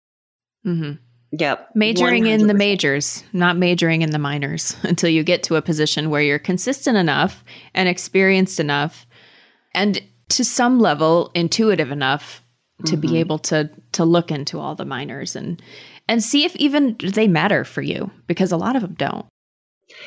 Mm-hmm. 0.65 0.93
Yep. 1.31 1.71
Majoring 1.75 2.23
100%. 2.23 2.29
in 2.29 2.47
the 2.47 2.53
majors, 2.53 3.23
not 3.33 3.57
majoring 3.57 4.01
in 4.01 4.11
the 4.11 4.19
minors 4.19 4.77
until 4.83 5.09
you 5.09 5.23
get 5.23 5.43
to 5.43 5.55
a 5.55 5.61
position 5.61 6.09
where 6.09 6.21
you're 6.21 6.39
consistent 6.39 6.97
enough 6.97 7.43
and 7.73 7.89
experienced 7.89 8.59
enough 8.59 9.05
and 9.73 10.01
to 10.29 10.43
some 10.43 10.79
level 10.79 11.31
intuitive 11.33 11.91
enough 11.91 12.41
to 12.85 12.93
mm-hmm. 12.93 13.01
be 13.01 13.17
able 13.17 13.39
to 13.39 13.69
to 13.93 14.05
look 14.05 14.31
into 14.31 14.59
all 14.59 14.75
the 14.75 14.85
minors 14.85 15.35
and 15.35 15.61
and 16.07 16.23
see 16.23 16.45
if 16.45 16.55
even 16.55 16.95
they 17.01 17.27
matter 17.27 17.63
for 17.63 17.81
you 17.81 18.09
because 18.27 18.51
a 18.51 18.57
lot 18.57 18.75
of 18.75 18.81
them 18.81 18.93
don't. 18.93 19.25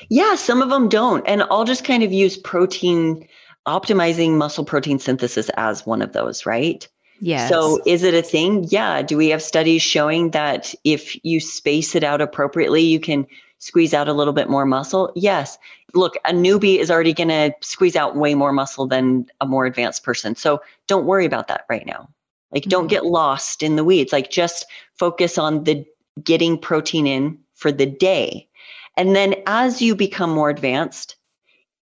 Yeah, 0.08 0.34
some 0.34 0.62
of 0.62 0.68
them 0.68 0.88
don't. 0.88 1.26
And 1.26 1.42
I'll 1.50 1.64
just 1.64 1.84
kind 1.84 2.02
of 2.02 2.12
use 2.12 2.36
protein 2.36 3.26
optimizing 3.66 4.36
muscle 4.36 4.64
protein 4.64 4.98
synthesis 4.98 5.50
as 5.56 5.86
one 5.86 6.02
of 6.02 6.12
those, 6.12 6.46
right? 6.46 6.86
Yes. 7.20 7.48
So 7.48 7.80
is 7.86 8.02
it 8.02 8.14
a 8.14 8.22
thing? 8.22 8.64
Yeah. 8.68 9.02
Do 9.02 9.16
we 9.16 9.28
have 9.28 9.42
studies 9.42 9.82
showing 9.82 10.30
that 10.30 10.74
if 10.84 11.22
you 11.24 11.38
space 11.38 11.94
it 11.94 12.02
out 12.02 12.20
appropriately, 12.20 12.82
you 12.82 12.98
can 12.98 13.26
squeeze 13.58 13.92
out 13.92 14.08
a 14.08 14.12
little 14.12 14.32
bit 14.32 14.48
more 14.48 14.64
muscle? 14.64 15.12
Yes. 15.14 15.58
Look, 15.94 16.16
a 16.24 16.32
newbie 16.32 16.78
is 16.78 16.90
already 16.90 17.12
going 17.12 17.28
to 17.28 17.52
squeeze 17.60 17.96
out 17.96 18.16
way 18.16 18.34
more 18.34 18.52
muscle 18.52 18.86
than 18.86 19.26
a 19.40 19.46
more 19.46 19.66
advanced 19.66 20.02
person. 20.02 20.34
So 20.34 20.62
don't 20.86 21.06
worry 21.06 21.26
about 21.26 21.48
that 21.48 21.66
right 21.68 21.84
now. 21.84 22.08
Like, 22.52 22.64
don't 22.64 22.84
mm-hmm. 22.84 22.88
get 22.88 23.06
lost 23.06 23.62
in 23.62 23.76
the 23.76 23.84
weeds. 23.84 24.12
Like, 24.12 24.30
just 24.30 24.66
focus 24.94 25.36
on 25.36 25.64
the 25.64 25.84
getting 26.22 26.58
protein 26.58 27.06
in 27.06 27.38
for 27.54 27.70
the 27.70 27.86
day. 27.86 28.48
And 28.96 29.14
then 29.14 29.34
as 29.46 29.82
you 29.82 29.94
become 29.94 30.30
more 30.30 30.50
advanced, 30.50 31.16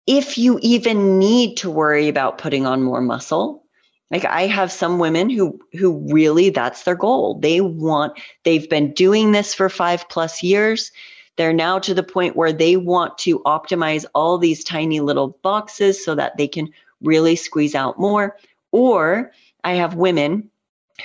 if 0.07 0.37
you 0.37 0.59
even 0.61 1.19
need 1.19 1.57
to 1.57 1.69
worry 1.69 2.07
about 2.07 2.37
putting 2.37 2.65
on 2.65 2.81
more 2.81 3.01
muscle, 3.01 3.63
like 4.11 4.25
I 4.25 4.47
have 4.47 4.71
some 4.71 4.99
women 4.99 5.29
who 5.29 5.59
who 5.73 5.99
really 6.13 6.49
that's 6.49 6.83
their 6.83 6.95
goal. 6.95 7.39
They 7.39 7.61
want 7.61 8.19
they've 8.43 8.69
been 8.69 8.93
doing 8.93 9.31
this 9.31 9.53
for 9.53 9.69
5 9.69 10.09
plus 10.09 10.41
years. 10.41 10.91
They're 11.35 11.53
now 11.53 11.77
to 11.79 11.93
the 11.93 12.03
point 12.03 12.35
where 12.35 12.53
they 12.53 12.77
want 12.77 13.17
to 13.19 13.39
optimize 13.39 14.05
all 14.15 14.37
these 14.37 14.63
tiny 14.63 15.01
little 15.01 15.37
boxes 15.43 16.03
so 16.03 16.15
that 16.15 16.37
they 16.37 16.47
can 16.47 16.69
really 17.01 17.35
squeeze 17.35 17.75
out 17.75 17.99
more. 17.99 18.37
Or 18.71 19.31
I 19.63 19.73
have 19.73 19.93
women 19.93 20.49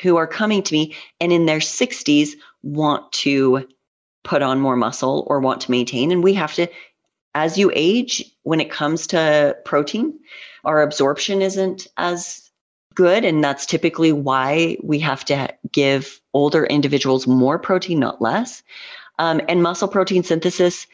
who 0.00 0.16
are 0.16 0.26
coming 0.26 0.62
to 0.62 0.72
me 0.72 0.94
and 1.20 1.32
in 1.32 1.44
their 1.44 1.58
60s 1.58 2.30
want 2.62 3.12
to 3.12 3.68
put 4.22 4.40
on 4.40 4.60
more 4.60 4.76
muscle 4.76 5.26
or 5.26 5.40
want 5.40 5.60
to 5.62 5.70
maintain. 5.70 6.10
And 6.10 6.22
we 6.22 6.32
have 6.32 6.54
to, 6.54 6.66
as 7.34 7.58
you 7.58 7.70
age, 7.74 8.24
when 8.44 8.60
it 8.60 8.70
comes 8.70 9.06
to 9.08 9.56
protein, 9.66 10.18
our 10.64 10.80
absorption 10.80 11.42
isn't 11.42 11.88
as 11.98 12.41
good. 12.94 13.24
And 13.24 13.42
that's 13.42 13.66
typically 13.66 14.12
why 14.12 14.76
we 14.82 14.98
have 15.00 15.24
to 15.26 15.52
give 15.70 16.20
older 16.34 16.64
individuals 16.66 17.26
more 17.26 17.58
protein, 17.58 18.00
not 18.00 18.20
less. 18.20 18.62
Um, 19.18 19.40
and 19.48 19.62
muscle 19.62 19.88
protein 19.88 20.22
synthesis 20.22 20.86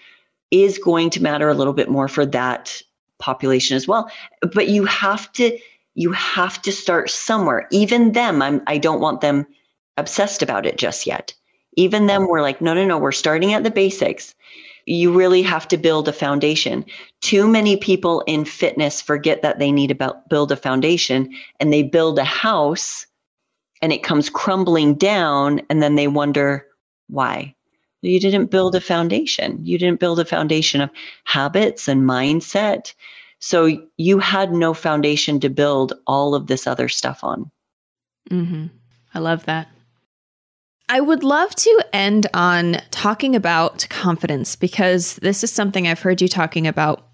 is 0.50 0.78
going 0.78 1.10
to 1.10 1.22
matter 1.22 1.48
a 1.48 1.54
little 1.54 1.72
bit 1.72 1.88
more 1.88 2.08
for 2.08 2.26
that 2.26 2.82
population 3.18 3.76
as 3.76 3.86
well. 3.86 4.10
But 4.52 4.68
you 4.68 4.84
have 4.84 5.30
to 5.32 5.58
you 5.94 6.12
have 6.12 6.62
to 6.62 6.70
start 6.70 7.10
somewhere. 7.10 7.66
Even 7.72 8.12
them, 8.12 8.40
I'm, 8.40 8.62
I 8.68 8.78
don't 8.78 9.00
want 9.00 9.20
them 9.20 9.44
obsessed 9.96 10.42
about 10.42 10.64
it 10.64 10.78
just 10.78 11.08
yet. 11.08 11.34
Even 11.76 12.06
them, 12.06 12.28
we're 12.28 12.40
like, 12.40 12.60
no, 12.60 12.72
no, 12.72 12.86
no, 12.86 12.98
we're 12.98 13.10
starting 13.10 13.52
at 13.52 13.64
the 13.64 13.70
basics. 13.70 14.36
You 14.88 15.12
really 15.12 15.42
have 15.42 15.68
to 15.68 15.76
build 15.76 16.08
a 16.08 16.12
foundation. 16.12 16.84
Too 17.20 17.46
many 17.46 17.76
people 17.76 18.22
in 18.26 18.44
fitness 18.44 19.02
forget 19.02 19.42
that 19.42 19.58
they 19.58 19.70
need 19.70 19.88
to 19.88 20.16
build 20.30 20.50
a 20.50 20.56
foundation 20.56 21.34
and 21.60 21.72
they 21.72 21.82
build 21.82 22.18
a 22.18 22.24
house 22.24 23.06
and 23.82 23.92
it 23.92 24.02
comes 24.02 24.30
crumbling 24.30 24.94
down 24.94 25.60
and 25.68 25.82
then 25.82 25.96
they 25.96 26.08
wonder 26.08 26.66
why. 27.08 27.54
You 28.00 28.18
didn't 28.18 28.50
build 28.50 28.74
a 28.74 28.80
foundation. 28.80 29.58
You 29.62 29.76
didn't 29.76 30.00
build 30.00 30.20
a 30.20 30.24
foundation 30.24 30.80
of 30.80 30.90
habits 31.24 31.86
and 31.86 32.02
mindset. 32.02 32.94
So 33.40 33.80
you 33.98 34.18
had 34.20 34.52
no 34.52 34.72
foundation 34.72 35.38
to 35.40 35.50
build 35.50 35.92
all 36.06 36.34
of 36.34 36.46
this 36.46 36.66
other 36.66 36.88
stuff 36.88 37.22
on. 37.22 37.50
Mm-hmm. 38.30 38.66
I 39.14 39.18
love 39.18 39.44
that. 39.46 39.68
I 40.90 41.00
would 41.00 41.22
love 41.22 41.54
to 41.54 41.84
end 41.92 42.26
on 42.32 42.78
talking 42.90 43.36
about 43.36 43.86
confidence 43.90 44.56
because 44.56 45.16
this 45.16 45.44
is 45.44 45.52
something 45.52 45.86
I've 45.86 46.00
heard 46.00 46.22
you 46.22 46.28
talking 46.28 46.66
about 46.66 47.06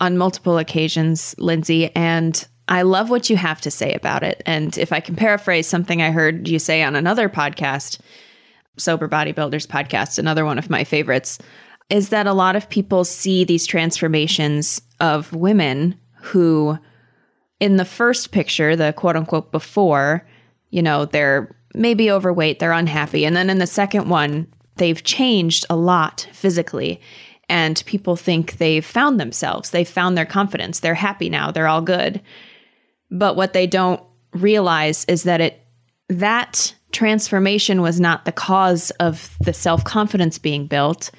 on 0.00 0.16
multiple 0.16 0.58
occasions, 0.58 1.34
Lindsay, 1.38 1.94
and 1.96 2.46
I 2.68 2.82
love 2.82 3.10
what 3.10 3.28
you 3.28 3.36
have 3.36 3.60
to 3.62 3.70
say 3.70 3.94
about 3.94 4.22
it. 4.22 4.42
And 4.46 4.76
if 4.78 4.92
I 4.92 5.00
can 5.00 5.16
paraphrase 5.16 5.66
something 5.66 6.02
I 6.02 6.10
heard 6.10 6.46
you 6.46 6.58
say 6.58 6.82
on 6.82 6.94
another 6.94 7.28
podcast, 7.28 7.98
Sober 8.76 9.08
Bodybuilders 9.08 9.66
podcast, 9.66 10.18
another 10.18 10.44
one 10.44 10.58
of 10.58 10.70
my 10.70 10.84
favorites, 10.84 11.38
is 11.90 12.10
that 12.10 12.26
a 12.26 12.32
lot 12.32 12.54
of 12.54 12.68
people 12.68 13.04
see 13.04 13.42
these 13.42 13.66
transformations 13.66 14.82
of 15.00 15.32
women 15.32 15.98
who, 16.20 16.78
in 17.58 17.76
the 17.76 17.84
first 17.84 18.30
picture, 18.30 18.76
the 18.76 18.92
quote 18.92 19.16
unquote 19.16 19.50
before, 19.50 20.26
you 20.70 20.82
know, 20.82 21.06
they're 21.06 21.55
maybe 21.76 22.10
overweight, 22.10 22.58
they're 22.58 22.72
unhappy. 22.72 23.24
And 23.24 23.36
then 23.36 23.50
in 23.50 23.58
the 23.58 23.66
second 23.66 24.08
one, 24.08 24.46
they've 24.76 25.02
changed 25.02 25.66
a 25.70 25.76
lot 25.76 26.28
physically. 26.32 27.00
And 27.48 27.82
people 27.86 28.16
think 28.16 28.58
they've 28.58 28.84
found 28.84 29.20
themselves, 29.20 29.70
they've 29.70 29.88
found 29.88 30.18
their 30.18 30.26
confidence, 30.26 30.80
they're 30.80 30.94
happy 30.94 31.30
now, 31.30 31.52
they're 31.52 31.68
all 31.68 31.82
good. 31.82 32.20
But 33.10 33.36
what 33.36 33.52
they 33.52 33.68
don't 33.68 34.02
realize 34.32 35.04
is 35.04 35.22
that 35.22 35.40
it 35.40 35.62
that 36.08 36.74
transformation 36.92 37.82
was 37.82 38.00
not 38.00 38.24
the 38.24 38.32
cause 38.32 38.90
of 38.92 39.36
the 39.40 39.52
self-confidence 39.52 40.38
being 40.38 40.66
built. 40.66 41.10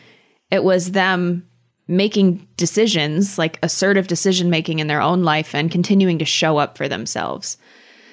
It 0.50 0.64
was 0.64 0.92
them 0.92 1.46
making 1.88 2.48
decisions, 2.58 3.38
like 3.38 3.60
assertive 3.64 4.08
decision 4.08 4.50
making 4.50 4.80
in 4.80 4.88
their 4.88 5.02
own 5.02 5.24
life 5.24 5.54
and 5.54 5.72
continuing 5.72 6.20
to 6.20 6.26
show 6.26 6.58
up 6.58 6.78
for 6.78 6.88
themselves. 6.88 7.58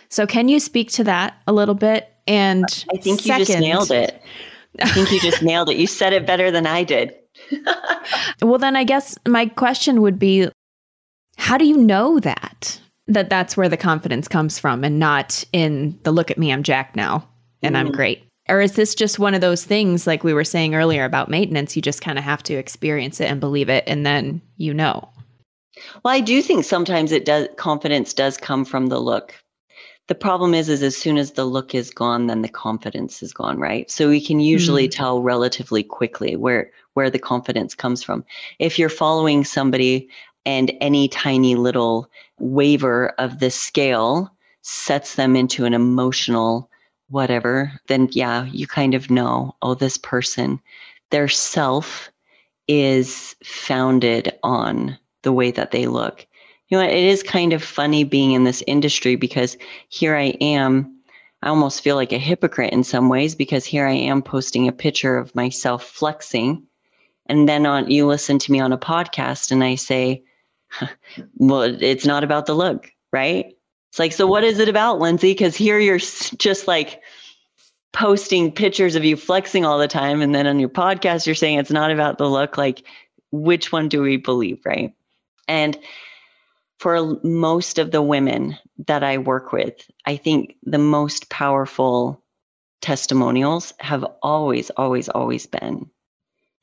So, 0.08 0.26
can 0.26 0.48
you 0.48 0.60
speak 0.60 0.90
to 0.92 1.04
that 1.04 1.40
a 1.46 1.52
little 1.52 1.74
bit? 1.74 2.13
And 2.26 2.64
I 2.92 2.96
think 2.98 3.20
second, 3.20 3.40
you 3.40 3.44
just 3.46 3.58
nailed 3.58 3.90
it. 3.90 4.22
I 4.80 4.88
think 4.88 5.12
you 5.12 5.20
just 5.20 5.42
nailed 5.42 5.70
it. 5.70 5.76
You 5.76 5.86
said 5.86 6.12
it 6.12 6.26
better 6.26 6.50
than 6.50 6.66
I 6.66 6.84
did. 6.84 7.14
well, 8.42 8.58
then 8.58 8.76
I 8.76 8.84
guess 8.84 9.16
my 9.26 9.46
question 9.46 10.02
would 10.02 10.18
be 10.18 10.48
how 11.36 11.58
do 11.58 11.66
you 11.66 11.76
know 11.76 12.18
that? 12.20 12.80
That 13.06 13.28
that's 13.28 13.56
where 13.56 13.68
the 13.68 13.76
confidence 13.76 14.28
comes 14.28 14.58
from 14.58 14.82
and 14.82 14.98
not 14.98 15.44
in 15.52 15.98
the 16.04 16.12
look 16.12 16.30
at 16.30 16.38
me, 16.38 16.52
I'm 16.52 16.62
Jack 16.62 16.96
now 16.96 17.28
and 17.62 17.74
mm. 17.74 17.78
I'm 17.78 17.92
great. 17.92 18.24
Or 18.48 18.60
is 18.60 18.72
this 18.72 18.94
just 18.94 19.18
one 19.18 19.34
of 19.34 19.40
those 19.40 19.64
things 19.64 20.06
like 20.06 20.24
we 20.24 20.32
were 20.32 20.44
saying 20.44 20.74
earlier 20.74 21.04
about 21.04 21.28
maintenance? 21.28 21.76
You 21.76 21.82
just 21.82 22.02
kind 22.02 22.18
of 22.18 22.24
have 22.24 22.42
to 22.44 22.54
experience 22.54 23.20
it 23.20 23.30
and 23.30 23.40
believe 23.40 23.68
it 23.68 23.84
and 23.86 24.06
then 24.06 24.40
you 24.56 24.72
know. 24.72 25.08
Well, 26.02 26.14
I 26.14 26.20
do 26.20 26.40
think 26.40 26.64
sometimes 26.64 27.12
it 27.12 27.24
does 27.24 27.48
confidence 27.56 28.14
does 28.14 28.36
come 28.36 28.64
from 28.64 28.86
the 28.86 29.00
look 29.00 29.34
the 30.06 30.14
problem 30.14 30.54
is 30.54 30.68
is 30.68 30.82
as 30.82 30.96
soon 30.96 31.16
as 31.16 31.32
the 31.32 31.44
look 31.44 31.74
is 31.74 31.90
gone 31.90 32.26
then 32.26 32.42
the 32.42 32.48
confidence 32.48 33.22
is 33.22 33.32
gone 33.32 33.58
right? 33.58 33.90
So 33.90 34.08
we 34.08 34.20
can 34.20 34.40
usually 34.40 34.88
mm. 34.88 34.90
tell 34.90 35.22
relatively 35.22 35.82
quickly 35.82 36.36
where 36.36 36.70
where 36.94 37.10
the 37.10 37.18
confidence 37.18 37.74
comes 37.74 38.02
from. 38.02 38.24
If 38.58 38.78
you're 38.78 38.88
following 38.88 39.44
somebody 39.44 40.08
and 40.46 40.72
any 40.80 41.08
tiny 41.08 41.56
little 41.56 42.10
waver 42.38 43.08
of 43.18 43.40
the 43.40 43.50
scale 43.50 44.30
sets 44.62 45.14
them 45.14 45.36
into 45.36 45.64
an 45.64 45.74
emotional 45.74 46.70
whatever 47.08 47.72
then 47.86 48.08
yeah 48.12 48.44
you 48.46 48.66
kind 48.66 48.94
of 48.94 49.10
know 49.10 49.54
oh 49.60 49.74
this 49.74 49.98
person 49.98 50.58
their 51.10 51.28
self 51.28 52.10
is 52.66 53.36
founded 53.44 54.32
on 54.42 54.98
the 55.22 55.32
way 55.32 55.50
that 55.50 55.70
they 55.70 55.86
look 55.86 56.26
you 56.74 56.80
know, 56.80 56.86
it 56.88 57.04
is 57.04 57.22
kind 57.22 57.52
of 57.52 57.62
funny 57.62 58.02
being 58.02 58.32
in 58.32 58.42
this 58.42 58.60
industry 58.66 59.14
because 59.14 59.56
here 59.90 60.16
I 60.16 60.36
am. 60.40 60.98
I 61.40 61.48
almost 61.48 61.82
feel 61.82 61.94
like 61.94 62.10
a 62.10 62.18
hypocrite 62.18 62.72
in 62.72 62.82
some 62.82 63.08
ways 63.08 63.36
because 63.36 63.64
here 63.64 63.86
I 63.86 63.92
am 63.92 64.22
posting 64.22 64.66
a 64.66 64.72
picture 64.72 65.16
of 65.16 65.32
myself 65.36 65.84
flexing. 65.84 66.64
And 67.26 67.48
then 67.48 67.64
on 67.64 67.88
you 67.88 68.08
listen 68.08 68.40
to 68.40 68.50
me 68.50 68.58
on 68.58 68.72
a 68.72 68.78
podcast 68.78 69.52
and 69.52 69.62
I 69.62 69.76
say, 69.76 70.24
well, 71.36 71.62
it's 71.62 72.06
not 72.06 72.24
about 72.24 72.46
the 72.46 72.54
look, 72.54 72.90
right? 73.12 73.56
It's 73.90 74.00
like, 74.00 74.12
so 74.12 74.26
what 74.26 74.42
is 74.42 74.58
it 74.58 74.68
about, 74.68 74.98
Lindsay? 74.98 75.30
Because 75.30 75.54
here 75.54 75.78
you're 75.78 75.98
just 75.98 76.66
like 76.66 77.02
posting 77.92 78.50
pictures 78.50 78.96
of 78.96 79.04
you 79.04 79.16
flexing 79.16 79.64
all 79.64 79.78
the 79.78 79.86
time. 79.86 80.22
And 80.22 80.34
then 80.34 80.48
on 80.48 80.58
your 80.58 80.70
podcast, 80.70 81.24
you're 81.24 81.36
saying 81.36 81.60
it's 81.60 81.70
not 81.70 81.92
about 81.92 82.18
the 82.18 82.28
look. 82.28 82.58
Like, 82.58 82.82
which 83.30 83.70
one 83.70 83.88
do 83.88 84.02
we 84.02 84.16
believe, 84.16 84.58
right? 84.64 84.92
And 85.46 85.78
for 86.78 87.18
most 87.22 87.78
of 87.78 87.90
the 87.90 88.02
women 88.02 88.58
that 88.86 89.02
I 89.02 89.18
work 89.18 89.52
with, 89.52 89.74
I 90.06 90.16
think 90.16 90.56
the 90.62 90.78
most 90.78 91.30
powerful 91.30 92.22
testimonials 92.80 93.72
have 93.80 94.04
always, 94.22 94.70
always, 94.70 95.08
always 95.08 95.46
been 95.46 95.90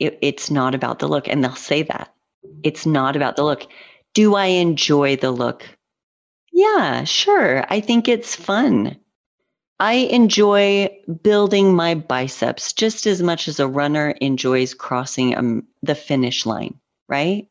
it, 0.01 0.17
it's 0.21 0.49
not 0.49 0.75
about 0.75 0.99
the 0.99 1.07
look. 1.07 1.27
And 1.27 1.43
they'll 1.43 1.55
say 1.55 1.83
that 1.83 2.13
it's 2.63 2.85
not 2.85 3.15
about 3.15 3.35
the 3.35 3.43
look. 3.43 3.67
Do 4.13 4.35
I 4.35 4.47
enjoy 4.47 5.15
the 5.15 5.31
look? 5.31 5.63
Yeah, 6.51 7.05
sure. 7.05 7.63
I 7.69 7.79
think 7.79 8.07
it's 8.07 8.35
fun. 8.35 8.97
I 9.79 9.93
enjoy 9.93 10.89
building 11.23 11.75
my 11.75 11.95
biceps 11.95 12.73
just 12.73 13.05
as 13.05 13.21
much 13.21 13.47
as 13.47 13.59
a 13.59 13.67
runner 13.67 14.09
enjoys 14.09 14.73
crossing 14.73 15.37
um, 15.37 15.67
the 15.81 15.95
finish 15.95 16.45
line, 16.45 16.79
right? 17.07 17.47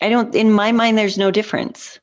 I 0.00 0.08
don't, 0.08 0.34
in 0.34 0.52
my 0.52 0.72
mind, 0.72 0.96
there's 0.96 1.18
no 1.18 1.30
difference. 1.30 1.98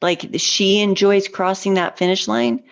Like 0.00 0.28
she 0.36 0.80
enjoys 0.80 1.28
crossing 1.28 1.74
that 1.74 1.98
finish 1.98 2.26
line. 2.26 2.64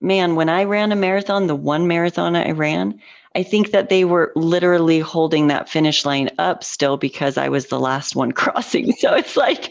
Man, 0.00 0.34
when 0.34 0.48
I 0.48 0.64
ran 0.64 0.92
a 0.92 0.96
marathon, 0.96 1.46
the 1.46 1.54
one 1.54 1.88
marathon 1.88 2.36
I 2.36 2.50
ran, 2.50 3.00
I 3.36 3.42
think 3.42 3.72
that 3.72 3.88
they 3.88 4.04
were 4.04 4.32
literally 4.36 5.00
holding 5.00 5.48
that 5.48 5.68
finish 5.68 6.04
line 6.04 6.30
up 6.38 6.62
still 6.62 6.96
because 6.96 7.36
I 7.36 7.48
was 7.48 7.66
the 7.66 7.80
last 7.80 8.14
one 8.14 8.32
crossing. 8.40 8.92
So 8.92 9.14
it's 9.14 9.36
like 9.36 9.70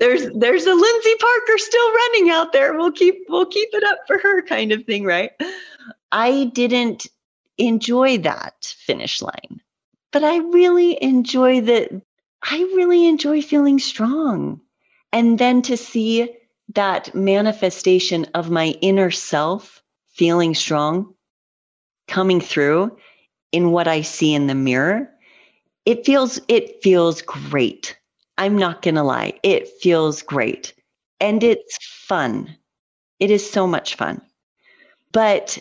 there's 0.00 0.30
there's 0.34 0.66
a 0.66 0.74
Lindsay 0.74 1.14
Parker 1.18 1.58
still 1.58 1.92
running 1.92 2.30
out 2.30 2.52
there. 2.52 2.76
We'll 2.76 2.92
keep 2.92 3.24
we'll 3.28 3.46
keep 3.46 3.70
it 3.72 3.82
up 3.82 3.98
for 4.06 4.18
her 4.18 4.42
kind 4.42 4.70
of 4.70 4.84
thing, 4.84 5.04
right? 5.04 5.32
I 6.12 6.50
didn't 6.54 7.06
enjoy 7.58 8.18
that 8.18 8.74
finish 8.78 9.22
line. 9.22 9.60
But 10.12 10.22
I 10.22 10.36
really 10.38 11.02
enjoy 11.02 11.62
the 11.62 12.00
I 12.48 12.58
really 12.76 13.06
enjoy 13.06 13.42
feeling 13.42 13.80
strong. 13.80 14.60
And 15.12 15.38
then 15.38 15.62
to 15.62 15.76
see 15.76 16.32
that 16.74 17.14
manifestation 17.14 18.26
of 18.34 18.50
my 18.50 18.68
inner 18.80 19.10
self 19.10 19.82
feeling 20.14 20.54
strong 20.54 21.14
coming 22.06 22.40
through 22.40 22.96
in 23.50 23.72
what 23.72 23.88
I 23.88 24.02
see 24.02 24.32
in 24.32 24.46
the 24.46 24.54
mirror, 24.54 25.10
it 25.84 26.06
feels 26.06 26.40
it 26.48 26.82
feels 26.82 27.22
great. 27.22 27.98
I'm 28.38 28.58
not 28.58 28.82
going 28.82 28.96
to 28.96 29.02
lie. 29.02 29.40
It 29.42 29.68
feels 29.80 30.22
great. 30.22 30.74
And 31.20 31.42
it's 31.42 31.78
fun. 31.80 32.56
It 33.18 33.30
is 33.30 33.48
so 33.50 33.66
much 33.66 33.96
fun. 33.96 34.20
But 35.10 35.58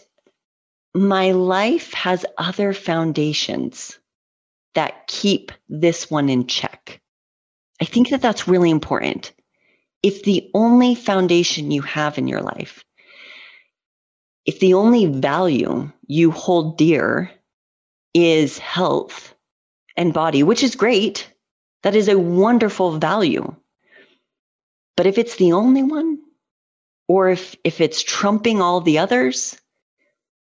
my 0.93 1.31
life 1.31 1.93
has 1.93 2.25
other 2.37 2.73
foundations 2.73 3.97
that 4.75 5.07
keep 5.07 5.51
this 5.67 6.09
one 6.09 6.29
in 6.29 6.47
check. 6.47 7.01
I 7.81 7.85
think 7.85 8.09
that 8.09 8.21
that's 8.21 8.47
really 8.47 8.69
important. 8.69 9.33
If 10.03 10.23
the 10.23 10.49
only 10.53 10.95
foundation 10.95 11.71
you 11.71 11.81
have 11.81 12.17
in 12.17 12.27
your 12.27 12.41
life, 12.41 12.85
if 14.45 14.59
the 14.59 14.75
only 14.75 15.07
value 15.07 15.91
you 16.07 16.31
hold 16.31 16.77
dear 16.77 17.31
is 18.13 18.57
health 18.59 19.33
and 19.97 20.13
body, 20.13 20.43
which 20.43 20.63
is 20.63 20.75
great, 20.75 21.27
that 21.83 21.95
is 21.95 22.07
a 22.07 22.19
wonderful 22.19 22.99
value. 22.99 23.55
But 24.95 25.07
if 25.07 25.17
it's 25.17 25.35
the 25.35 25.53
only 25.53 25.83
one, 25.83 26.19
or 27.07 27.29
if, 27.29 27.55
if 27.63 27.81
it's 27.81 28.01
trumping 28.01 28.61
all 28.61 28.81
the 28.81 28.99
others, 28.99 29.57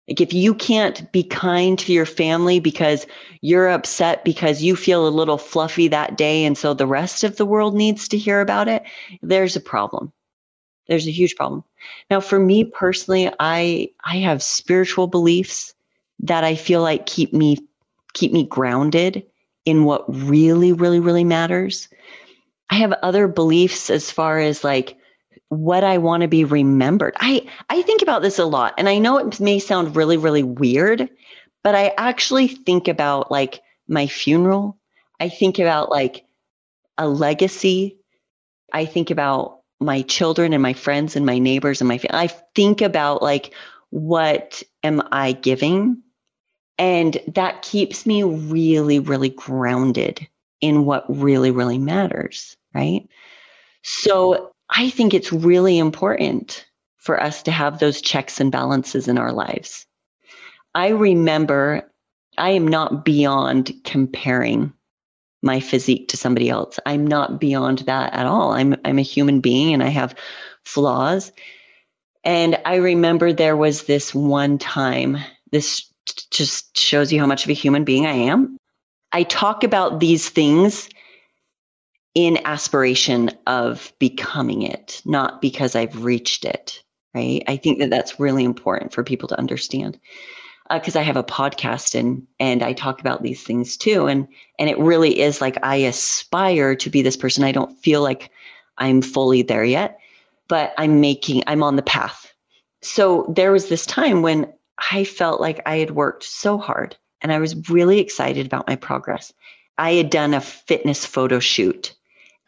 like 0.08 0.20
if 0.20 0.32
you 0.32 0.54
can't 0.54 1.10
be 1.12 1.22
kind 1.22 1.78
to 1.78 1.92
your 1.92 2.06
family 2.06 2.58
because 2.58 3.06
you're 3.42 3.68
upset 3.68 4.24
because 4.24 4.62
you 4.62 4.74
feel 4.74 5.06
a 5.06 5.08
little 5.08 5.38
fluffy 5.38 5.88
that 5.88 6.16
day 6.16 6.44
and 6.44 6.58
so 6.58 6.74
the 6.74 6.86
rest 6.86 7.22
of 7.22 7.36
the 7.36 7.46
world 7.46 7.74
needs 7.74 8.08
to 8.08 8.18
hear 8.18 8.40
about 8.40 8.68
it, 8.68 8.82
there's 9.22 9.56
a 9.56 9.60
problem. 9.60 10.12
There's 10.88 11.06
a 11.06 11.12
huge 11.12 11.36
problem. 11.36 11.62
Now 12.10 12.20
for 12.20 12.38
me 12.38 12.64
personally, 12.64 13.30
I 13.38 13.90
I 14.04 14.16
have 14.18 14.42
spiritual 14.42 15.06
beliefs 15.06 15.74
that 16.20 16.44
I 16.44 16.56
feel 16.56 16.82
like 16.82 17.06
keep 17.06 17.32
me 17.32 17.58
keep 18.12 18.32
me 18.32 18.44
grounded 18.44 19.24
in 19.64 19.84
what 19.84 20.04
really, 20.08 20.72
really, 20.72 21.00
really 21.00 21.24
matters. 21.24 21.88
I 22.70 22.76
have 22.76 22.92
other 23.02 23.28
beliefs 23.28 23.90
as 23.90 24.10
far 24.10 24.38
as 24.38 24.64
like 24.64 24.96
what 25.50 25.84
I 25.84 25.98
want 25.98 26.22
to 26.22 26.28
be 26.28 26.44
remembered. 26.44 27.14
I 27.20 27.46
I 27.68 27.82
think 27.82 28.02
about 28.02 28.22
this 28.22 28.38
a 28.38 28.46
lot 28.46 28.74
and 28.78 28.88
I 28.88 28.98
know 28.98 29.18
it 29.18 29.40
may 29.40 29.58
sound 29.60 29.96
really 29.96 30.16
really 30.16 30.44
weird, 30.44 31.10
but 31.64 31.74
I 31.74 31.92
actually 31.98 32.48
think 32.48 32.88
about 32.88 33.30
like 33.30 33.60
my 33.88 34.06
funeral. 34.06 34.78
I 35.20 35.28
think 35.28 35.58
about 35.58 35.90
like 35.90 36.24
a 36.98 37.08
legacy. 37.08 37.98
I 38.72 38.86
think 38.86 39.10
about 39.10 39.60
my 39.80 40.02
children 40.02 40.52
and 40.52 40.62
my 40.62 40.72
friends 40.74 41.16
and 41.16 41.26
my 41.26 41.38
neighbors 41.38 41.80
and 41.80 41.88
my 41.88 41.98
family. 41.98 42.24
I 42.24 42.28
think 42.54 42.80
about 42.82 43.22
like 43.22 43.54
what 43.90 44.62
am 44.84 45.02
I 45.12 45.32
giving? 45.32 46.02
And 46.78 47.20
that 47.34 47.62
keeps 47.62 48.06
me 48.06 48.22
really, 48.22 49.00
really 49.00 49.30
grounded 49.30 50.26
in 50.60 50.84
what 50.84 51.04
really, 51.08 51.50
really 51.50 51.78
matters. 51.78 52.56
Right. 52.74 53.08
So 53.82 54.52
I 54.70 54.90
think 54.90 55.14
it's 55.14 55.32
really 55.32 55.78
important 55.78 56.66
for 56.98 57.20
us 57.20 57.42
to 57.44 57.50
have 57.50 57.78
those 57.78 58.00
checks 58.00 58.40
and 58.40 58.52
balances 58.52 59.08
in 59.08 59.18
our 59.18 59.32
lives. 59.32 59.86
I 60.74 60.88
remember 60.88 61.90
I 62.38 62.50
am 62.50 62.68
not 62.68 63.04
beyond 63.04 63.72
comparing 63.84 64.72
my 65.42 65.60
physique 65.60 66.08
to 66.08 66.16
somebody 66.16 66.48
else. 66.48 66.78
I'm 66.86 67.06
not 67.06 67.40
beyond 67.40 67.80
that 67.80 68.14
at 68.14 68.26
all. 68.26 68.52
I'm 68.52 68.76
I'm 68.84 68.98
a 68.98 69.02
human 69.02 69.40
being 69.40 69.74
and 69.74 69.82
I 69.82 69.88
have 69.88 70.14
flaws. 70.64 71.32
And 72.22 72.60
I 72.64 72.76
remember 72.76 73.32
there 73.32 73.56
was 73.56 73.84
this 73.84 74.14
one 74.14 74.58
time 74.58 75.18
this 75.50 75.90
just 76.30 76.76
shows 76.76 77.12
you 77.12 77.18
how 77.18 77.26
much 77.26 77.44
of 77.44 77.50
a 77.50 77.54
human 77.54 77.84
being 77.84 78.06
I 78.06 78.12
am. 78.12 78.56
I 79.12 79.24
talk 79.24 79.64
about 79.64 79.98
these 80.00 80.28
things 80.28 80.88
in 82.14 82.38
aspiration 82.44 83.30
of 83.46 83.92
becoming 83.98 84.62
it, 84.62 85.00
not 85.04 85.40
because 85.40 85.76
I've 85.76 86.04
reached 86.04 86.44
it. 86.44 86.82
Right. 87.14 87.42
I 87.48 87.56
think 87.56 87.80
that 87.80 87.90
that's 87.90 88.20
really 88.20 88.44
important 88.44 88.92
for 88.92 89.02
people 89.02 89.28
to 89.28 89.38
understand 89.38 89.98
because 90.70 90.94
uh, 90.94 91.00
I 91.00 91.02
have 91.02 91.16
a 91.16 91.24
podcast 91.24 91.98
and 91.98 92.24
and 92.38 92.62
I 92.62 92.72
talk 92.72 93.00
about 93.00 93.22
these 93.22 93.42
things 93.42 93.76
too. 93.76 94.06
And 94.06 94.28
and 94.58 94.70
it 94.70 94.78
really 94.78 95.18
is 95.20 95.40
like 95.40 95.58
I 95.64 95.76
aspire 95.76 96.76
to 96.76 96.90
be 96.90 97.02
this 97.02 97.16
person. 97.16 97.42
I 97.42 97.52
don't 97.52 97.76
feel 97.78 98.02
like 98.02 98.30
I'm 98.78 99.02
fully 99.02 99.42
there 99.42 99.64
yet, 99.64 99.98
but 100.48 100.72
I'm 100.78 101.00
making 101.00 101.42
I'm 101.48 101.64
on 101.64 101.76
the 101.76 101.82
path. 101.82 102.32
So 102.82 103.32
there 103.36 103.52
was 103.52 103.68
this 103.68 103.86
time 103.86 104.22
when 104.22 104.52
I 104.92 105.04
felt 105.04 105.40
like 105.40 105.60
I 105.66 105.78
had 105.78 105.90
worked 105.90 106.22
so 106.24 106.58
hard 106.58 106.96
and 107.20 107.32
I 107.32 107.38
was 107.38 107.68
really 107.68 107.98
excited 107.98 108.46
about 108.46 108.68
my 108.68 108.76
progress. 108.76 109.32
I 109.78 109.92
had 109.92 110.10
done 110.10 110.34
a 110.34 110.40
fitness 110.40 111.04
photo 111.04 111.40
shoot 111.40 111.94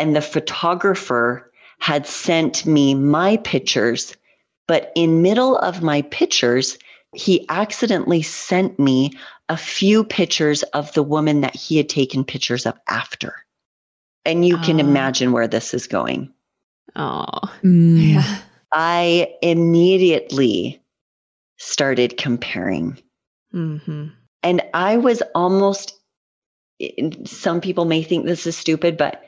and 0.02 0.16
the 0.16 0.20
photographer 0.20 1.48
had 1.78 2.08
sent 2.08 2.66
me 2.66 2.92
my 2.92 3.36
pictures 3.38 4.16
but 4.66 4.90
in 4.96 5.22
middle 5.22 5.56
of 5.58 5.80
my 5.80 6.02
pictures 6.02 6.76
he 7.14 7.46
accidentally 7.48 8.20
sent 8.20 8.80
me 8.80 9.12
a 9.48 9.56
few 9.56 10.02
pictures 10.02 10.64
of 10.74 10.92
the 10.94 11.04
woman 11.04 11.42
that 11.42 11.54
he 11.54 11.76
had 11.76 11.88
taken 11.88 12.24
pictures 12.24 12.66
of 12.66 12.74
after 12.88 13.36
and 14.24 14.44
you 14.44 14.58
can 14.58 14.76
ah. 14.76 14.80
imagine 14.80 15.30
where 15.30 15.46
this 15.46 15.72
is 15.72 15.86
going 15.86 16.28
oh 16.96 17.38
mm. 17.62 18.14
yeah 18.14 18.38
i 18.72 19.32
immediately 19.40 20.82
started 21.58 22.16
comparing 22.16 22.98
mm-hmm. 23.54 24.08
and 24.42 24.62
i 24.74 24.96
was 24.96 25.22
almost 25.36 25.96
some 27.24 27.60
people 27.60 27.84
may 27.84 28.02
think 28.02 28.26
this 28.26 28.48
is 28.48 28.56
stupid 28.56 28.96
but 28.96 29.22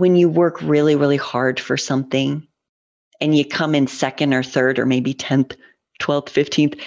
when 0.00 0.16
you 0.16 0.28
work 0.28 0.60
really, 0.62 0.96
really 0.96 1.18
hard 1.18 1.60
for 1.60 1.76
something 1.76 2.46
and 3.20 3.36
you 3.36 3.44
come 3.44 3.74
in 3.74 3.86
second 3.86 4.32
or 4.32 4.42
third 4.42 4.78
or 4.78 4.86
maybe 4.86 5.12
10th, 5.12 5.56
12th, 6.00 6.30
15th, 6.30 6.80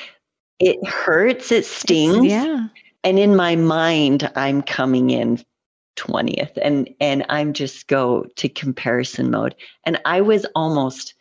it 0.59 0.85
hurts, 0.85 1.51
it 1.51 1.65
stings. 1.65 2.25
yeah. 2.25 2.67
And 3.03 3.19
in 3.19 3.35
my 3.35 3.55
mind, 3.55 4.31
I'm 4.35 4.61
coming 4.61 5.11
in 5.11 5.43
20th 5.97 6.57
and 6.59 6.89
and 6.99 7.23
I'm 7.29 7.53
just 7.53 7.87
go 7.87 8.25
to 8.37 8.49
comparison 8.49 9.29
mode. 9.29 9.55
And 9.85 10.01
I 10.05 10.21
was 10.21 10.45
almost 10.55 11.13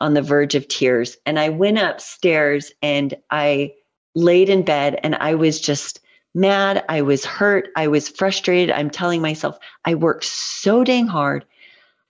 on 0.00 0.14
the 0.14 0.22
verge 0.22 0.54
of 0.54 0.68
tears. 0.68 1.16
And 1.26 1.38
I 1.38 1.48
went 1.48 1.78
upstairs 1.78 2.70
and 2.82 3.14
I 3.30 3.72
laid 4.14 4.50
in 4.50 4.62
bed 4.62 5.00
and 5.02 5.16
I 5.16 5.34
was 5.34 5.60
just 5.60 6.00
mad. 6.34 6.84
I 6.88 7.02
was 7.02 7.24
hurt. 7.24 7.68
I 7.76 7.88
was 7.88 8.08
frustrated. 8.08 8.70
I'm 8.74 8.90
telling 8.90 9.22
myself, 9.22 9.58
I 9.84 9.94
worked 9.94 10.24
so 10.24 10.84
dang 10.84 11.06
hard. 11.06 11.44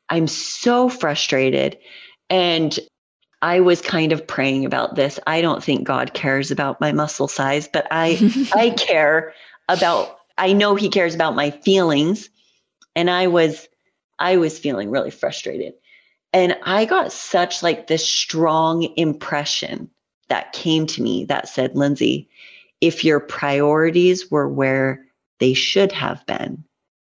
I'm 0.09 0.27
so 0.27 0.89
frustrated. 0.89 1.79
And 2.31 2.79
I 3.43 3.61
was 3.61 3.83
kind 3.83 4.13
of 4.13 4.27
praying 4.27 4.65
about 4.65 4.95
this. 4.95 5.21
I 5.27 5.43
don't 5.43 5.63
think 5.63 5.87
God 5.87 6.15
cares 6.15 6.51
about 6.51 6.81
my 6.81 6.93
muscle 6.93 7.29
size, 7.29 7.69
but 7.69 7.87
I 7.91 8.49
I 8.55 8.71
care 8.71 9.35
about 9.69 10.19
I 10.39 10.53
know 10.53 10.75
he 10.75 10.89
cares 10.89 11.15
about 11.15 11.37
my 11.37 11.51
feelings 11.51 12.31
and 12.97 13.11
I 13.11 13.27
was 13.27 13.69
I 14.19 14.37
was 14.39 14.59
feeling 14.59 14.91
really 14.91 15.11
frustrated. 15.11 15.75
And 16.33 16.57
I 16.65 16.85
got 16.85 17.13
such 17.13 17.63
like 17.63 17.87
this 17.87 18.07
strong 18.07 18.93
impression 18.97 19.91
that 20.29 20.53
came 20.53 20.87
to 20.87 21.03
me 21.03 21.25
that 21.27 21.49
said, 21.49 21.77
Lindsay, 21.77 22.29
if 22.81 23.05
your 23.05 23.21
priorities 23.21 24.31
were 24.31 24.49
where 24.49 25.07
they 25.41 25.55
should 25.55 25.93
have 25.93 26.25
been, 26.27 26.65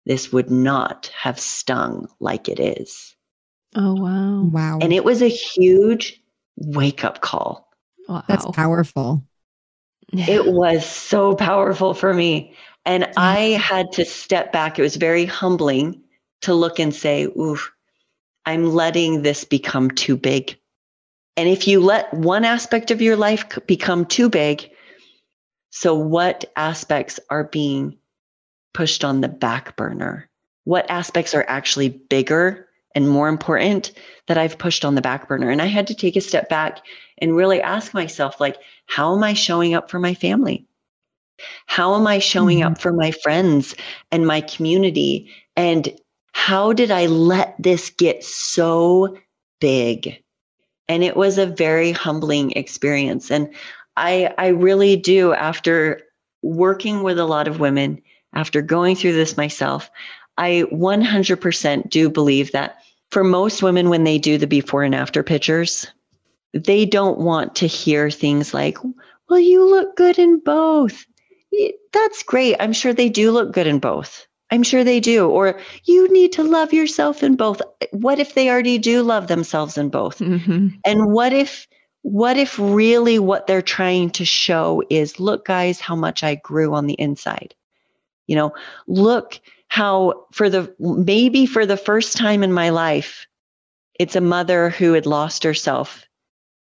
this 0.05 0.31
would 0.31 0.51
not 0.51 1.11
have 1.17 1.39
stung 1.39 2.07
like 2.19 2.49
it 2.49 2.59
is. 2.59 3.15
Oh, 3.75 3.93
wow. 3.95 4.43
Wow. 4.43 4.79
And 4.81 4.93
it 4.93 5.03
was 5.03 5.21
a 5.21 5.27
huge 5.27 6.21
wake 6.57 7.03
up 7.03 7.21
call. 7.21 7.69
Wow. 8.07 8.23
That's 8.27 8.45
powerful. 8.51 9.23
It 10.11 10.45
was 10.45 10.85
so 10.85 11.35
powerful 11.35 11.93
for 11.93 12.13
me. 12.13 12.55
And 12.85 13.09
I 13.17 13.59
had 13.61 13.91
to 13.93 14.05
step 14.05 14.51
back. 14.51 14.77
It 14.77 14.83
was 14.83 14.97
very 14.97 15.25
humbling 15.25 16.03
to 16.41 16.53
look 16.53 16.79
and 16.79 16.93
say, 16.93 17.23
Ooh, 17.23 17.57
I'm 18.45 18.73
letting 18.73 19.21
this 19.21 19.43
become 19.43 19.89
too 19.89 20.17
big. 20.17 20.57
And 21.35 21.49
if 21.49 21.67
you 21.67 21.79
let 21.79 22.13
one 22.13 22.45
aspect 22.45 22.91
of 22.91 23.01
your 23.01 23.15
life 23.15 23.45
become 23.65 24.05
too 24.05 24.29
big, 24.29 24.69
so, 25.75 25.95
what 25.95 26.45
aspects 26.55 27.19
are 27.31 27.45
being 27.45 27.97
pushed 28.75 29.03
on 29.03 29.21
the 29.21 29.27
back 29.27 29.75
burner? 29.75 30.29
What 30.65 30.87
aspects 30.87 31.33
are 31.33 31.43
actually 31.47 31.89
bigger 31.89 32.69
and 32.93 33.09
more 33.09 33.27
important 33.27 33.91
that 34.27 34.37
I've 34.37 34.59
pushed 34.59 34.85
on 34.85 34.93
the 34.93 35.01
back 35.01 35.27
burner? 35.27 35.49
And 35.49 35.63
I 35.63 35.65
had 35.65 35.87
to 35.87 35.95
take 35.95 36.15
a 36.15 36.21
step 36.21 36.47
back 36.47 36.81
and 37.17 37.35
really 37.35 37.59
ask 37.59 37.91
myself, 37.91 38.39
like, 38.39 38.57
how 38.85 39.15
am 39.15 39.23
I 39.23 39.33
showing 39.33 39.73
up 39.73 39.89
for 39.89 39.97
my 39.97 40.13
family? 40.13 40.67
How 41.65 41.95
am 41.95 42.05
I 42.05 42.19
showing 42.19 42.59
mm-hmm. 42.59 42.73
up 42.73 42.79
for 42.79 42.93
my 42.93 43.09
friends 43.09 43.73
and 44.11 44.27
my 44.27 44.41
community? 44.41 45.31
And 45.55 45.89
how 46.33 46.73
did 46.73 46.91
I 46.91 47.07
let 47.07 47.55
this 47.57 47.89
get 47.89 48.23
so 48.23 49.17
big? 49.59 50.21
And 50.87 51.03
it 51.03 51.17
was 51.17 51.39
a 51.39 51.47
very 51.47 51.93
humbling 51.93 52.51
experience. 52.51 53.31
And 53.31 53.55
I 53.95 54.33
I 54.37 54.47
really 54.47 54.95
do 54.95 55.33
after 55.33 56.01
working 56.41 57.03
with 57.03 57.19
a 57.19 57.25
lot 57.25 57.47
of 57.47 57.59
women, 57.59 58.01
after 58.33 58.61
going 58.61 58.95
through 58.95 59.13
this 59.13 59.37
myself, 59.37 59.89
I 60.37 60.65
100% 60.71 61.89
do 61.89 62.09
believe 62.09 62.51
that 62.51 62.77
for 63.11 63.23
most 63.23 63.61
women 63.61 63.89
when 63.89 64.03
they 64.03 64.17
do 64.17 64.37
the 64.37 64.47
before 64.47 64.83
and 64.83 64.95
after 64.95 65.21
pictures, 65.23 65.87
they 66.53 66.85
don't 66.85 67.19
want 67.19 67.55
to 67.55 67.67
hear 67.67 68.09
things 68.09 68.53
like, 68.53 68.77
"Well, 69.29 69.39
you 69.39 69.69
look 69.69 69.95
good 69.95 70.17
in 70.17 70.39
both." 70.39 71.05
That's 71.91 72.23
great. 72.23 72.55
I'm 72.59 72.73
sure 72.73 72.93
they 72.93 73.09
do 73.09 73.31
look 73.31 73.51
good 73.51 73.67
in 73.67 73.79
both. 73.79 74.25
I'm 74.49 74.63
sure 74.63 74.83
they 74.83 74.99
do. 74.99 75.29
Or 75.29 75.59
you 75.85 76.11
need 76.11 76.33
to 76.33 76.43
love 76.43 76.73
yourself 76.73 77.23
in 77.23 77.35
both. 77.35 77.61
What 77.91 78.19
if 78.19 78.33
they 78.33 78.49
already 78.49 78.77
do 78.77 79.03
love 79.03 79.27
themselves 79.27 79.77
in 79.77 79.89
both? 79.89 80.19
Mm-hmm. 80.19 80.67
And 80.85 81.11
what 81.11 81.33
if 81.33 81.67
what 82.03 82.37
if 82.37 82.59
really 82.59 83.17
what 83.17 83.47
they're 83.47 83.61
trying 83.61 84.11
to 84.11 84.25
show 84.25 84.83
is 84.89 85.19
look, 85.19 85.45
guys, 85.45 85.79
how 85.79 85.95
much 85.95 86.23
I 86.23 86.35
grew 86.35 86.75
on 86.75 86.85
the 86.85 86.93
inside? 86.93 87.55
You 88.27 88.35
know, 88.35 88.53
look 88.87 89.39
how 89.69 90.25
for 90.31 90.49
the 90.49 90.73
maybe 90.79 91.45
for 91.45 91.65
the 91.65 91.77
first 91.77 92.15
time 92.15 92.43
in 92.43 92.53
my 92.53 92.69
life, 92.69 93.25
it's 93.99 94.15
a 94.15 94.21
mother 94.21 94.69
who 94.69 94.93
had 94.93 95.05
lost 95.05 95.43
herself 95.43 96.05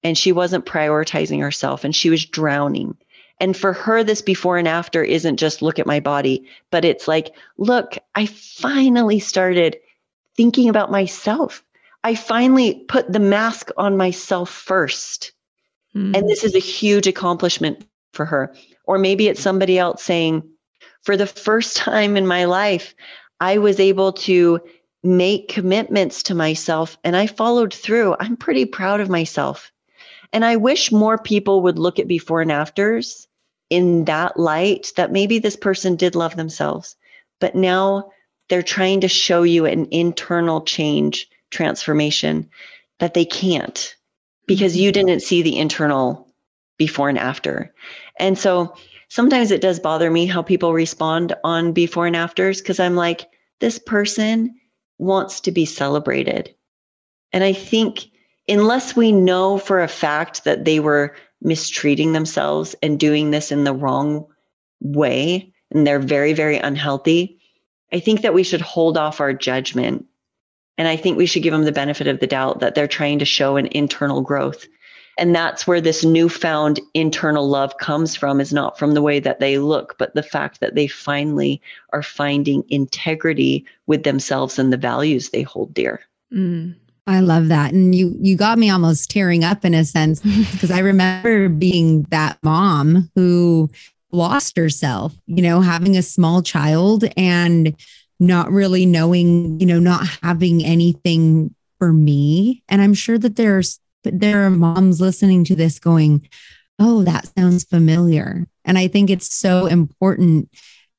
and 0.04 0.18
she 0.18 0.32
wasn't 0.32 0.66
prioritizing 0.66 1.40
herself 1.40 1.84
and 1.84 1.96
she 1.96 2.10
was 2.10 2.26
drowning. 2.26 2.98
And 3.40 3.56
for 3.56 3.74
her, 3.74 4.04
this 4.04 4.24
before 4.24 4.58
and 4.58 4.68
after 4.68 5.04
isn't 5.04 5.38
just 5.38 5.62
look 5.62 5.78
at 5.78 5.86
my 5.86 6.00
body, 6.00 6.48
but 6.72 6.84
it's 6.84 7.08
like, 7.08 7.36
look, 7.58 7.98
I 8.16 8.26
finally 8.26 9.20
started 9.20 9.78
thinking 10.36 10.70
about 10.70 10.92
myself. 10.92 11.64
I 12.04 12.16
finally 12.16 12.86
put 12.88 13.12
the 13.12 13.20
mask 13.20 13.70
on 13.78 13.98
myself 13.98 14.50
first. 14.50 15.34
Mm-hmm. 15.96 16.16
And 16.16 16.30
this 16.30 16.44
is 16.44 16.56
a 16.56 16.60
huge 16.60 17.08
accomplishment 17.08 17.86
for 18.14 18.26
her. 18.26 18.56
Or 18.86 18.98
maybe 18.98 19.28
it's 19.28 19.42
somebody 19.42 19.78
else 19.78 20.04
saying, 20.04 20.44
for 21.04 21.18
the 21.18 21.28
first 21.28 21.78
time 21.78 22.18
in 22.18 22.28
my 22.28 22.46
life, 22.46 22.96
I 23.40 23.58
was 23.58 23.80
able 23.80 24.14
to 24.14 24.60
make 25.04 25.50
commitments 25.50 26.24
to 26.24 26.36
myself 26.36 26.98
and 27.04 27.16
I 27.16 27.28
followed 27.28 27.74
through. 27.74 28.16
I'm 28.20 28.36
pretty 28.36 28.66
proud 28.66 29.00
of 29.00 29.10
myself. 29.10 29.72
And 30.34 30.44
I 30.44 30.58
wish 30.58 30.92
more 30.92 31.18
people 31.18 31.62
would 31.62 31.80
look 31.80 32.00
at 32.00 32.08
before 32.08 32.42
and 32.42 32.52
afters 32.52 33.28
in 33.70 34.06
that 34.06 34.38
light 34.38 34.92
that 34.96 35.12
maybe 35.12 35.40
this 35.40 35.56
person 35.56 35.96
did 35.96 36.16
love 36.16 36.36
themselves, 36.36 36.96
but 37.40 37.56
now 37.56 38.12
they're 38.50 38.64
trying 38.64 39.02
to 39.02 39.08
show 39.08 39.44
you 39.44 39.66
an 39.66 39.88
internal 39.92 40.62
change, 40.62 41.30
transformation 41.50 42.50
that 43.00 43.14
they 43.14 43.26
can't 43.26 43.96
because 44.48 44.76
you 44.76 44.92
mm-hmm. 44.92 45.08
didn't 45.08 45.22
see 45.22 45.42
the 45.42 45.58
internal 45.58 46.28
before 46.78 47.10
and 47.10 47.18
after. 47.18 47.74
And 48.20 48.38
so 48.38 48.76
sometimes 49.10 49.52
it 49.52 49.62
does 49.62 49.80
bother 49.80 50.10
me 50.10 50.26
how 50.26 50.42
people 50.42 50.74
respond 50.74 51.36
on 51.44 51.74
before 51.74 52.08
and 52.08 52.16
afters 52.16 52.62
because 52.62 52.80
I'm 52.80 52.96
like, 52.96 53.30
this 53.60 53.80
person 53.80 54.56
wants 54.98 55.42
to 55.42 55.52
be 55.52 55.66
celebrated. 55.66 56.54
And 57.34 57.44
I 57.44 57.54
think 57.54 58.08
unless 58.48 58.96
we 58.96 59.12
know 59.12 59.58
for 59.58 59.82
a 59.82 59.88
fact 59.88 60.44
that 60.46 60.66
they 60.66 60.80
were 60.80 61.16
mistreating 61.42 62.14
themselves 62.14 62.76
and 62.82 63.00
doing 63.00 63.32
this 63.32 63.52
in 63.52 63.64
the 63.64 63.74
wrong 63.74 64.26
way, 64.80 65.54
and 65.72 65.86
they're 65.86 66.00
very, 66.00 66.34
very 66.34 66.58
unhealthy, 66.58 67.40
I 67.92 68.00
think 68.00 68.22
that 68.22 68.34
we 68.34 68.44
should 68.44 68.62
hold 68.62 68.98
off 68.98 69.20
our 69.20 69.34
judgment. 69.34 70.06
And 70.78 70.88
I 70.88 70.96
think 70.96 71.18
we 71.18 71.26
should 71.26 71.44
give 71.44 71.54
them 71.54 71.64
the 71.64 71.72
benefit 71.72 72.08
of 72.08 72.20
the 72.20 72.28
doubt 72.28 72.60
that 72.60 72.76
they're 72.76 72.88
trying 72.88 73.20
to 73.20 73.26
show 73.26 73.58
an 73.58 73.68
internal 73.68 74.22
growth. 74.22 74.68
And 75.18 75.34
that's 75.34 75.66
where 75.66 75.82
this 75.82 76.06
newfound 76.06 76.80
internal 76.94 77.50
love 77.50 77.78
comes 77.80 78.16
from, 78.16 78.40
is 78.40 78.54
not 78.54 78.78
from 78.78 78.94
the 78.94 79.02
way 79.02 79.20
that 79.20 79.40
they 79.40 79.58
look, 79.58 79.96
but 79.98 80.14
the 80.14 80.22
fact 80.22 80.60
that 80.60 80.76
they 80.76 80.88
finally 80.88 81.60
are 81.92 82.04
finding 82.04 82.64
integrity 82.70 83.66
with 83.88 84.04
themselves 84.04 84.60
and 84.60 84.72
the 84.72 84.78
values 84.78 85.30
they 85.30 85.42
hold 85.42 85.74
dear. 85.74 86.02
Mm. 86.32 86.76
I 87.08 87.22
love 87.22 87.48
that. 87.48 87.74
And 87.74 87.96
you 87.96 88.16
you 88.20 88.36
got 88.36 88.60
me 88.60 88.70
almost 88.70 89.10
tearing 89.10 89.44
up 89.44 89.64
in 89.64 89.74
a 89.74 89.86
sense 89.86 90.20
because 90.52 90.72
I 90.72 90.80
remember 90.80 91.50
being 91.50 92.04
that 92.10 92.38
mom 92.44 93.10
who 93.16 93.70
lost 94.12 94.58
herself, 94.58 95.16
you 95.26 95.42
know, 95.42 95.62
having 95.62 95.98
a 95.98 96.02
small 96.02 96.42
child 96.42 97.06
and 97.16 97.76
not 98.20 98.52
really 98.52 98.86
knowing, 98.86 99.60
you 99.60 99.66
know, 99.66 99.80
not 99.80 100.08
having 100.24 100.64
anything 100.64 101.54
for 101.80 101.94
me. 101.94 102.64
And 102.68 102.82
I'm 102.82 102.94
sure 102.94 103.18
that 103.18 103.36
there's 103.36 103.80
there 104.04 104.46
are 104.46 104.50
moms 104.50 105.02
listening 105.02 105.44
to 105.46 105.56
this 105.56 105.80
going, 105.80 106.28
"Oh, 106.80 107.04
that 107.04 107.30
sounds 107.38 107.64
familiar." 107.64 108.48
And 108.64 108.78
I 108.78 108.88
think 108.88 109.10
it's 109.10 109.34
so 109.34 109.66
important 109.66 110.50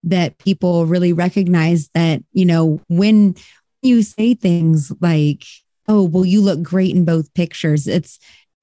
that 0.05 0.39
people 0.39 0.87
really 0.87 1.13
recognize 1.13 1.89
that, 1.95 2.23
you 2.33 2.45
know, 2.45 2.81
when 2.89 3.35
you 3.83 4.03
say 4.03 4.35
things 4.35 4.93
like 5.01 5.45
oh, 5.89 6.03
well, 6.05 6.25
you 6.25 6.41
look 6.41 6.63
great 6.63 6.95
in 6.95 7.05
both 7.05 7.33
pictures. 7.35 7.89
It's, 7.89 8.19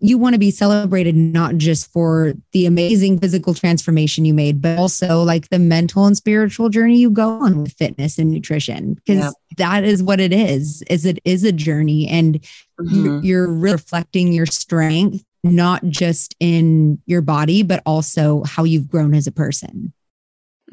you 0.07 0.17
want 0.17 0.33
to 0.33 0.39
be 0.39 0.51
celebrated 0.51 1.15
not 1.15 1.57
just 1.57 1.91
for 1.91 2.33
the 2.51 2.65
amazing 2.65 3.19
physical 3.19 3.53
transformation 3.53 4.25
you 4.25 4.33
made, 4.33 4.61
but 4.61 4.77
also 4.77 5.23
like 5.23 5.49
the 5.49 5.59
mental 5.59 6.05
and 6.05 6.15
spiritual 6.15 6.69
journey 6.69 6.97
you 6.97 7.09
go 7.09 7.29
on 7.29 7.61
with 7.61 7.73
fitness 7.73 8.17
and 8.17 8.31
nutrition, 8.31 8.93
because 8.93 9.17
yeah. 9.17 9.31
that 9.57 9.83
is 9.83 10.03
what 10.03 10.19
it 10.19 10.31
is. 10.31 10.83
Is 10.83 11.05
it 11.05 11.19
is 11.25 11.43
a 11.43 11.51
journey, 11.51 12.07
and 12.07 12.39
mm-hmm. 12.79 13.19
you're 13.23 13.51
reflecting 13.51 14.31
your 14.31 14.45
strength 14.45 15.23
not 15.43 15.83
just 15.85 16.35
in 16.39 16.99
your 17.05 17.21
body, 17.21 17.61
but 17.61 17.81
also 17.85 18.43
how 18.45 18.63
you've 18.63 18.89
grown 18.89 19.13
as 19.13 19.27
a 19.27 19.31
person. 19.31 19.93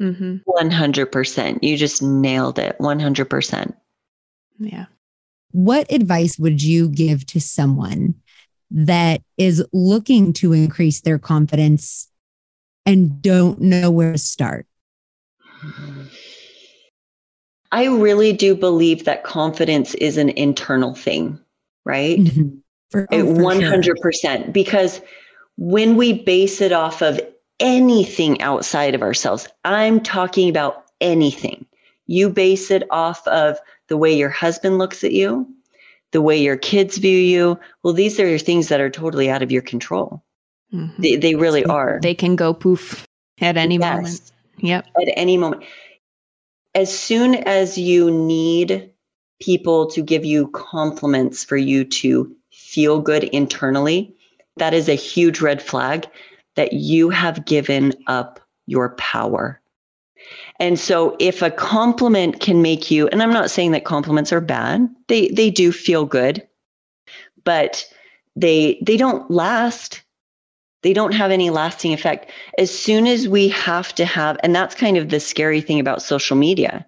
Mm-hmm. 0.01 0.37
100%. 0.49 1.59
You 1.61 1.77
just 1.77 2.01
nailed 2.01 2.57
it. 2.57 2.75
100%. 2.79 3.75
Yeah 4.57 4.85
what 5.53 5.89
advice 5.91 6.37
would 6.37 6.61
you 6.61 6.89
give 6.89 7.25
to 7.27 7.39
someone 7.39 8.15
that 8.73 9.21
is 9.37 9.63
looking 9.71 10.33
to 10.33 10.51
increase 10.51 11.01
their 11.01 11.19
confidence 11.19 12.09
and 12.85 13.21
don't 13.21 13.61
know 13.61 13.89
where 13.91 14.11
to 14.11 14.17
start? 14.17 14.65
I 17.71 17.85
really 17.85 18.33
do 18.33 18.55
believe 18.55 19.05
that 19.05 19.23
confidence 19.23 19.93
is 19.95 20.17
an 20.17 20.29
internal 20.29 20.93
thing, 20.93 21.39
right? 21.85 22.19
Mm-hmm. 22.19 22.57
For, 22.91 23.07
oh, 23.11 23.23
100%. 23.23 23.83
Sure. 24.21 24.51
Because 24.51 25.01
when 25.57 25.95
we 25.95 26.13
base 26.13 26.61
it 26.61 26.71
off 26.71 27.01
of 27.01 27.19
anything 27.59 28.41
outside 28.41 28.93
of 28.93 29.01
ourselves, 29.01 29.47
I'm 29.63 30.01
talking 30.01 30.49
about 30.49 30.85
anything. 30.99 31.65
You 32.05 32.29
base 32.29 32.69
it 32.69 32.83
off 32.91 33.25
of 33.27 33.57
the 33.87 33.97
way 33.97 34.13
your 34.13 34.29
husband 34.29 34.77
looks 34.77 35.03
at 35.03 35.11
you, 35.13 35.47
the 36.13 36.21
way 36.21 36.41
your 36.41 36.55
kids 36.55 36.97
view 36.97 37.17
you. 37.17 37.59
Well, 37.83 37.93
these 37.93 38.19
are 38.19 38.27
your 38.27 38.39
things 38.39 38.69
that 38.69 38.79
are 38.79 38.89
totally 38.89 39.29
out 39.29 39.43
of 39.43 39.51
your 39.51 39.61
control. 39.61 40.23
Mm-hmm. 40.73 41.01
They, 41.01 41.15
they, 41.17 41.35
really 41.35 41.65
are. 41.65 41.99
They 42.01 42.15
can 42.15 42.35
go 42.35 42.53
poof 42.53 43.05
at 43.41 43.57
any 43.57 43.77
yes. 43.77 43.81
moment. 43.81 44.31
Yep. 44.59 44.87
At 45.01 45.13
any 45.17 45.37
moment. 45.37 45.63
As 46.73 46.97
soon 46.97 47.35
as 47.35 47.77
you 47.77 48.09
need 48.09 48.91
people 49.41 49.87
to 49.91 50.01
give 50.01 50.23
you 50.23 50.47
compliments 50.47 51.43
for 51.43 51.57
you 51.57 51.83
to 51.83 52.35
feel 52.51 53.01
good 53.01 53.23
internally, 53.25 54.15
that 54.57 54.73
is 54.73 54.87
a 54.87 54.95
huge 54.95 55.41
red 55.41 55.61
flag 55.61 56.07
that 56.55 56.73
you 56.73 57.09
have 57.09 57.45
given 57.45 57.93
up 58.07 58.39
your 58.67 58.95
power. 58.95 59.59
And 60.59 60.79
so 60.79 61.15
if 61.19 61.41
a 61.41 61.51
compliment 61.51 62.39
can 62.39 62.61
make 62.61 62.91
you, 62.91 63.07
and 63.07 63.21
I'm 63.21 63.33
not 63.33 63.51
saying 63.51 63.71
that 63.71 63.85
compliments 63.85 64.31
are 64.31 64.41
bad, 64.41 64.87
they 65.07 65.29
they 65.29 65.49
do 65.49 65.71
feel 65.71 66.05
good, 66.05 66.45
but 67.43 67.85
they 68.35 68.79
they 68.81 68.97
don't 68.97 69.29
last. 69.29 70.01
They 70.83 70.93
don't 70.93 71.13
have 71.13 71.31
any 71.31 71.49
lasting 71.49 71.93
effect. 71.93 72.29
As 72.57 72.69
soon 72.69 73.07
as 73.07 73.27
we 73.27 73.47
have 73.49 73.95
to 73.95 74.05
have, 74.05 74.37
and 74.43 74.53
that's 74.53 74.75
kind 74.75 74.97
of 74.97 75.09
the 75.09 75.19
scary 75.21 75.61
thing 75.61 75.79
about 75.79 76.01
social 76.01 76.35
media, 76.35 76.85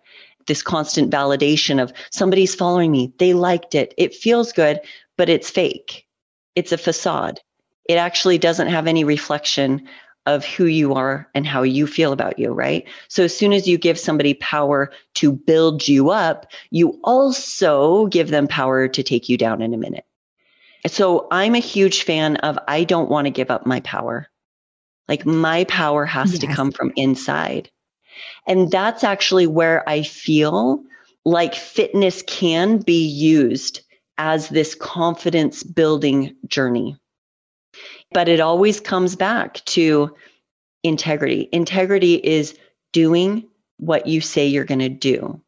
this 0.48 0.62
constant 0.62 1.10
validation 1.10 1.82
of 1.82 1.94
somebody's 2.12 2.54
following 2.54 2.92
me, 2.92 3.14
they 3.20 3.34
liked 3.34 3.74
it, 3.74 3.94
it 3.98 4.14
feels 4.14 4.52
good, 4.52 4.82
but 5.18 5.30
it's 5.30 5.50
fake. 5.50 6.06
It's 6.56 6.74
a 6.74 6.78
facade. 6.78 7.40
It 7.88 7.96
actually 7.96 8.38
doesn't 8.38 8.68
have 8.68 8.88
any 8.88 9.04
reflection 9.04 9.88
of 10.26 10.46
who 10.46 10.66
you 10.66 10.94
are 10.94 11.30
and 11.36 11.46
how 11.46 11.62
you 11.62 11.86
feel 11.86 12.12
about 12.12 12.40
you, 12.40 12.52
right? 12.52 12.88
So 13.08 13.24
as 13.24 13.36
soon 13.36 13.54
as 13.54 13.68
you 13.68 13.78
give 13.78 14.00
somebody 14.00 14.34
power 14.36 14.92
to 15.16 15.32
build 15.32 15.88
you 15.88 16.10
up, 16.10 16.48
you 16.72 17.00
also 17.04 18.08
give 18.08 18.30
them 18.30 18.48
power 18.48 18.88
to 18.88 19.04
take 19.04 19.30
you 19.30 19.38
down 19.38 19.62
in 19.62 19.74
a 19.74 19.78
minute. 19.78 20.06
So 20.88 21.28
I'm 21.32 21.56
a 21.56 21.60
huge 21.60 22.04
fan 22.04 22.38
of 22.38 22.60
I 22.68 22.84
don't 22.84 23.10
want 23.10 23.26
to 23.26 23.32
give 23.32 23.52
up 23.52 23.66
my 23.66 23.80
power. 23.82 24.28
Like 25.08 25.26
my 25.26 25.64
power 25.66 26.06
has 26.06 26.32
yes. 26.32 26.40
to 26.42 26.48
come 26.48 26.72
from 26.72 26.92
inside. 26.96 27.70
And 28.48 28.72
that's 28.72 29.04
actually 29.04 29.48
where 29.48 29.88
I 29.88 30.04
feel 30.04 30.84
like 31.24 31.56
fitness 31.56 32.24
can 32.24 32.78
be 32.78 33.06
used 33.06 33.82
as 34.18 34.50
this 34.50 34.76
confidence 34.76 35.64
building 35.64 36.36
journey. 36.48 36.98
But 38.12 38.30
it 38.30 38.40
always 38.40 38.80
comes 38.80 39.16
back 39.16 39.64
to 39.66 40.16
integrity. 40.84 41.50
Integrity 41.52 42.16
is 42.16 42.58
doing 42.94 43.48
what 43.78 44.08
you 44.08 44.22
say 44.22 44.48
you're 44.48 44.64
going 44.64 44.80
to 44.80 44.90
do. 44.90 45.42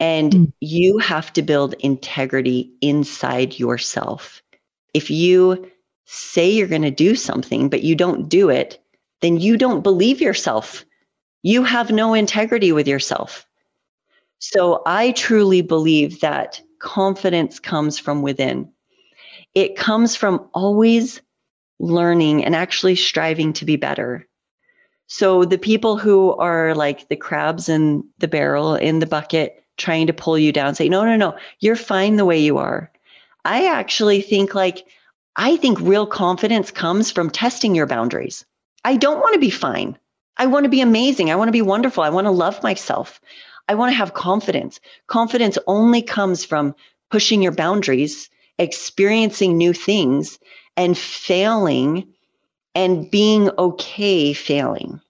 And 0.00 0.32
mm. 0.32 0.52
you 0.60 0.98
have 0.98 1.32
to 1.32 1.42
build 1.42 1.74
integrity 1.80 2.72
inside 2.80 3.58
yourself. 3.58 4.42
If 4.94 5.10
you 5.10 5.70
say 6.04 6.50
you're 6.50 6.68
going 6.68 6.82
to 6.82 6.90
do 6.90 7.14
something, 7.14 7.68
but 7.68 7.82
you 7.82 7.94
don't 7.94 8.28
do 8.28 8.48
it, 8.48 8.82
then 9.20 9.38
you 9.38 9.56
don't 9.56 9.82
believe 9.82 10.20
yourself. 10.20 10.84
You 11.42 11.64
have 11.64 11.90
no 11.90 12.14
integrity 12.14 12.72
with 12.72 12.86
yourself. 12.86 13.46
So 14.38 14.82
I 14.86 15.12
truly 15.12 15.62
believe 15.62 16.20
that 16.20 16.60
confidence 16.78 17.58
comes 17.58 17.98
from 17.98 18.22
within. 18.22 18.70
It 19.54 19.76
comes 19.76 20.14
from 20.14 20.48
always 20.54 21.20
learning 21.78 22.44
and 22.44 22.54
actually 22.54 22.96
striving 22.96 23.52
to 23.54 23.64
be 23.64 23.76
better. 23.76 24.26
So 25.06 25.44
the 25.44 25.58
people 25.58 25.96
who 25.96 26.34
are 26.34 26.74
like 26.74 27.08
the 27.08 27.16
crabs 27.16 27.68
in 27.68 28.04
the 28.18 28.28
barrel 28.28 28.74
in 28.74 28.98
the 28.98 29.06
bucket 29.06 29.64
trying 29.76 30.08
to 30.08 30.12
pull 30.12 30.38
you 30.38 30.52
down 30.52 30.74
say, 30.74 30.88
no, 30.88 31.04
no, 31.04 31.16
no, 31.16 31.36
you're 31.60 31.76
fine 31.76 32.16
the 32.16 32.24
way 32.24 32.40
you 32.40 32.58
are. 32.58 32.90
I 33.44 33.66
actually 33.66 34.20
think 34.20 34.54
like, 34.54 34.86
I 35.36 35.56
think 35.56 35.80
real 35.80 36.06
confidence 36.06 36.70
comes 36.70 37.10
from 37.10 37.30
testing 37.30 37.74
your 37.74 37.86
boundaries. 37.86 38.44
I 38.84 38.96
don't 38.96 39.20
want 39.20 39.34
to 39.34 39.40
be 39.40 39.50
fine. 39.50 39.96
I 40.36 40.46
want 40.46 40.64
to 40.64 40.70
be 40.70 40.80
amazing. 40.80 41.30
I 41.30 41.36
want 41.36 41.48
to 41.48 41.52
be 41.52 41.62
wonderful. 41.62 42.02
I 42.02 42.10
want 42.10 42.26
to 42.26 42.30
love 42.32 42.62
myself. 42.62 43.20
I 43.68 43.74
want 43.74 43.92
to 43.92 43.96
have 43.96 44.14
confidence. 44.14 44.80
Confidence 45.06 45.58
only 45.66 46.02
comes 46.02 46.44
from 46.44 46.74
pushing 47.10 47.42
your 47.42 47.52
boundaries, 47.52 48.28
experiencing 48.58 49.56
new 49.56 49.72
things, 49.72 50.38
and 50.78 50.96
failing 50.96 52.06
and 52.74 53.10
being 53.10 53.50
okay 53.58 54.32
failing. 54.32 55.00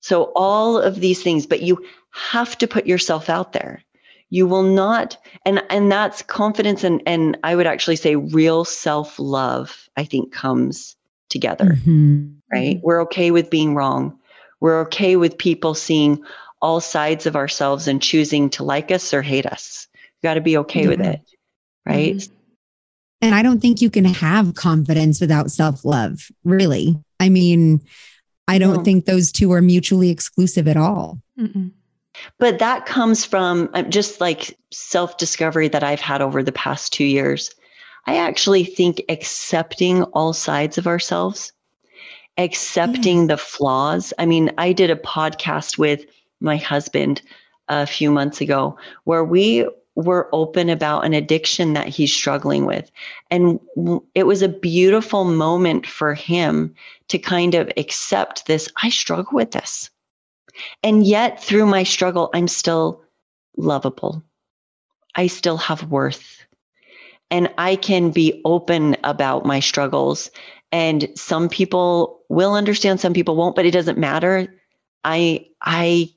So 0.00 0.32
all 0.34 0.78
of 0.78 1.00
these 1.00 1.22
things, 1.22 1.46
but 1.46 1.62
you 1.62 1.84
have 2.10 2.56
to 2.58 2.66
put 2.66 2.86
yourself 2.86 3.28
out 3.28 3.52
there. 3.52 3.82
You 4.30 4.48
will 4.48 4.62
not, 4.64 5.16
and 5.44 5.62
and 5.70 5.92
that's 5.92 6.22
confidence 6.22 6.82
and 6.82 7.00
and 7.06 7.38
I 7.44 7.54
would 7.54 7.66
actually 7.68 7.96
say 7.96 8.16
real 8.16 8.64
self-love, 8.64 9.88
I 9.96 10.04
think 10.04 10.32
comes 10.32 10.96
together. 11.28 11.78
Mhm. 11.86 12.36
Right. 12.52 12.80
We're 12.82 13.02
okay 13.02 13.30
with 13.30 13.50
being 13.50 13.74
wrong. 13.74 14.18
We're 14.60 14.80
okay 14.82 15.16
with 15.16 15.38
people 15.38 15.74
seeing 15.74 16.24
all 16.62 16.80
sides 16.80 17.26
of 17.26 17.36
ourselves 17.36 17.86
and 17.86 18.00
choosing 18.02 18.50
to 18.50 18.64
like 18.64 18.90
us 18.90 19.12
or 19.12 19.22
hate 19.22 19.46
us. 19.46 19.86
You 19.94 20.28
got 20.28 20.34
to 20.34 20.40
be 20.40 20.56
okay 20.58 20.88
with 20.88 21.00
it. 21.00 21.20
Right. 21.84 22.28
And 23.22 23.34
I 23.34 23.42
don't 23.42 23.60
think 23.60 23.80
you 23.80 23.90
can 23.90 24.04
have 24.04 24.54
confidence 24.54 25.20
without 25.20 25.50
self 25.50 25.84
love, 25.84 26.28
really. 26.44 26.96
I 27.18 27.28
mean, 27.28 27.80
I 28.46 28.58
don't 28.58 28.76
No. 28.78 28.84
think 28.84 29.04
those 29.06 29.32
two 29.32 29.52
are 29.52 29.62
mutually 29.62 30.10
exclusive 30.10 30.68
at 30.68 30.76
all. 30.76 31.20
Mm-mm. 31.38 31.72
But 32.38 32.58
that 32.58 32.86
comes 32.86 33.24
from 33.24 33.68
uh, 33.74 33.82
just 33.82 34.20
like 34.20 34.56
self 34.70 35.16
discovery 35.16 35.68
that 35.68 35.82
I've 35.82 36.00
had 36.00 36.22
over 36.22 36.42
the 36.42 36.52
past 36.52 36.92
two 36.92 37.04
years. 37.04 37.54
I 38.06 38.16
actually 38.18 38.64
think 38.64 39.02
accepting 39.08 40.02
all 40.04 40.32
sides 40.32 40.78
of 40.78 40.86
ourselves, 40.86 41.52
accepting 42.38 43.26
the 43.26 43.36
flaws. 43.36 44.12
I 44.18 44.26
mean, 44.26 44.52
I 44.58 44.72
did 44.72 44.90
a 44.90 44.96
podcast 44.96 45.78
with 45.78 46.04
my 46.40 46.56
husband 46.56 47.22
a 47.68 47.86
few 47.86 48.10
months 48.10 48.40
ago 48.40 48.78
where 49.04 49.24
we 49.24 49.68
were 49.96 50.28
open 50.32 50.68
about 50.68 51.04
an 51.04 51.14
addiction 51.14 51.72
that 51.72 51.88
he's 51.88 52.12
struggling 52.12 52.66
with. 52.66 52.90
And 53.30 53.58
it 54.14 54.24
was 54.24 54.42
a 54.42 54.48
beautiful 54.48 55.24
moment 55.24 55.86
for 55.86 56.14
him 56.14 56.74
to 57.08 57.18
kind 57.18 57.54
of 57.54 57.70
accept 57.76 58.46
this. 58.46 58.68
I 58.82 58.90
struggle 58.90 59.32
with 59.32 59.50
this. 59.50 59.90
And 60.82 61.06
yet, 61.06 61.42
through 61.42 61.66
my 61.66 61.82
struggle, 61.82 62.30
I'm 62.34 62.48
still 62.48 63.02
lovable. 63.56 64.22
I 65.14 65.26
still 65.26 65.56
have 65.56 65.90
worth. 65.90 66.44
And 67.30 67.52
I 67.58 67.76
can 67.76 68.10
be 68.10 68.40
open 68.44 68.96
about 69.02 69.46
my 69.46 69.60
struggles. 69.60 70.30
And 70.72 71.08
some 71.14 71.48
people 71.48 72.20
will 72.28 72.54
understand, 72.54 73.00
some 73.00 73.14
people 73.14 73.36
won't, 73.36 73.56
but 73.56 73.66
it 73.66 73.70
doesn't 73.72 73.98
matter. 73.98 74.54
I, 75.04 75.46
I 75.62 76.10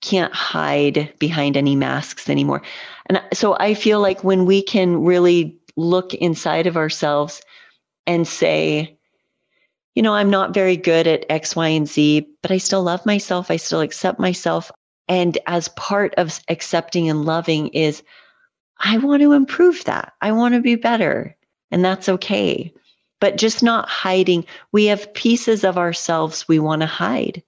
can't 0.00 0.32
hide 0.32 1.12
behind 1.18 1.56
any 1.56 1.74
masks 1.74 2.28
anymore. 2.28 2.62
And 3.08 3.22
so 3.32 3.56
I 3.58 3.74
feel 3.74 4.00
like 4.00 4.22
when 4.22 4.44
we 4.44 4.62
can 4.62 5.02
really 5.02 5.58
look 5.76 6.14
inside 6.14 6.66
of 6.66 6.76
ourselves 6.76 7.40
and 8.06 8.26
say, 8.26 8.98
you 9.94 10.02
know, 10.02 10.14
I'm 10.14 10.30
not 10.30 10.54
very 10.54 10.76
good 10.76 11.06
at 11.06 11.26
X, 11.28 11.56
Y, 11.56 11.68
and 11.68 11.88
Z, 11.88 12.28
but 12.42 12.50
I 12.50 12.58
still 12.58 12.82
love 12.82 13.04
myself. 13.06 13.50
I 13.50 13.56
still 13.56 13.80
accept 13.80 14.18
myself. 14.20 14.70
And 15.08 15.38
as 15.46 15.68
part 15.68 16.14
of 16.16 16.38
accepting 16.48 17.08
and 17.08 17.24
loving 17.24 17.68
is, 17.68 18.02
I 18.78 18.98
want 18.98 19.22
to 19.22 19.32
improve 19.32 19.84
that. 19.84 20.12
I 20.20 20.32
want 20.32 20.54
to 20.54 20.60
be 20.60 20.76
better. 20.76 21.36
And 21.70 21.84
that's 21.84 22.08
okay. 22.08 22.72
But 23.20 23.36
just 23.36 23.62
not 23.62 23.88
hiding. 23.88 24.44
We 24.70 24.86
have 24.86 25.12
pieces 25.14 25.64
of 25.64 25.78
ourselves 25.78 26.46
we 26.46 26.58
want 26.58 26.82
to 26.82 26.86
hide 26.86 27.42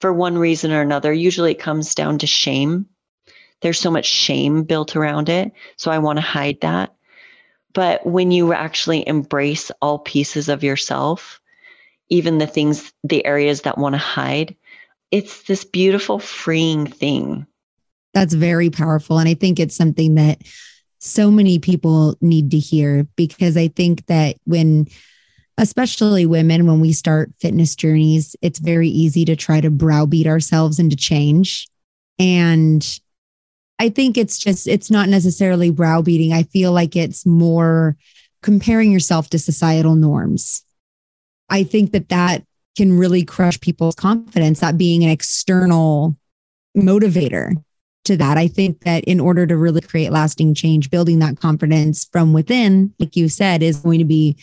for 0.00 0.12
one 0.12 0.36
reason 0.36 0.72
or 0.72 0.82
another. 0.82 1.12
Usually 1.12 1.52
it 1.52 1.58
comes 1.58 1.94
down 1.94 2.18
to 2.18 2.26
shame. 2.26 2.86
There's 3.64 3.80
so 3.80 3.90
much 3.90 4.04
shame 4.04 4.64
built 4.64 4.94
around 4.94 5.30
it. 5.30 5.50
So 5.78 5.90
I 5.90 5.96
want 5.96 6.18
to 6.18 6.20
hide 6.20 6.60
that. 6.60 6.94
But 7.72 8.04
when 8.04 8.30
you 8.30 8.52
actually 8.52 9.08
embrace 9.08 9.70
all 9.80 10.00
pieces 10.00 10.50
of 10.50 10.62
yourself, 10.62 11.40
even 12.10 12.36
the 12.36 12.46
things, 12.46 12.92
the 13.04 13.24
areas 13.24 13.62
that 13.62 13.78
want 13.78 13.94
to 13.94 13.98
hide, 13.98 14.54
it's 15.10 15.44
this 15.44 15.64
beautiful, 15.64 16.18
freeing 16.18 16.86
thing. 16.86 17.46
That's 18.12 18.34
very 18.34 18.68
powerful. 18.68 19.18
And 19.18 19.30
I 19.30 19.32
think 19.32 19.58
it's 19.58 19.74
something 19.74 20.16
that 20.16 20.42
so 20.98 21.30
many 21.30 21.58
people 21.58 22.18
need 22.20 22.50
to 22.50 22.58
hear 22.58 23.08
because 23.16 23.56
I 23.56 23.68
think 23.68 24.04
that 24.08 24.36
when, 24.44 24.88
especially 25.56 26.26
women, 26.26 26.66
when 26.66 26.80
we 26.80 26.92
start 26.92 27.32
fitness 27.40 27.74
journeys, 27.74 28.36
it's 28.42 28.58
very 28.58 28.90
easy 28.90 29.24
to 29.24 29.36
try 29.36 29.62
to 29.62 29.70
browbeat 29.70 30.26
ourselves 30.26 30.78
into 30.78 30.96
change. 30.96 31.66
And 32.18 33.00
I 33.78 33.88
think 33.88 34.16
it's 34.16 34.38
just, 34.38 34.66
it's 34.66 34.90
not 34.90 35.08
necessarily 35.08 35.70
browbeating. 35.70 36.32
I 36.32 36.44
feel 36.44 36.72
like 36.72 36.96
it's 36.96 37.26
more 37.26 37.96
comparing 38.42 38.92
yourself 38.92 39.30
to 39.30 39.38
societal 39.38 39.94
norms. 39.94 40.64
I 41.50 41.64
think 41.64 41.92
that 41.92 42.08
that 42.08 42.44
can 42.76 42.96
really 42.96 43.24
crush 43.24 43.60
people's 43.60 43.94
confidence, 43.94 44.60
that 44.60 44.78
being 44.78 45.04
an 45.04 45.10
external 45.10 46.16
motivator 46.76 47.52
to 48.04 48.16
that. 48.16 48.36
I 48.36 48.48
think 48.48 48.80
that 48.80 49.04
in 49.04 49.20
order 49.20 49.46
to 49.46 49.56
really 49.56 49.80
create 49.80 50.12
lasting 50.12 50.54
change, 50.54 50.90
building 50.90 51.20
that 51.20 51.38
confidence 51.40 52.04
from 52.04 52.32
within, 52.32 52.92
like 52.98 53.16
you 53.16 53.28
said, 53.28 53.62
is 53.62 53.78
going 53.78 53.98
to 53.98 54.04
be 54.04 54.36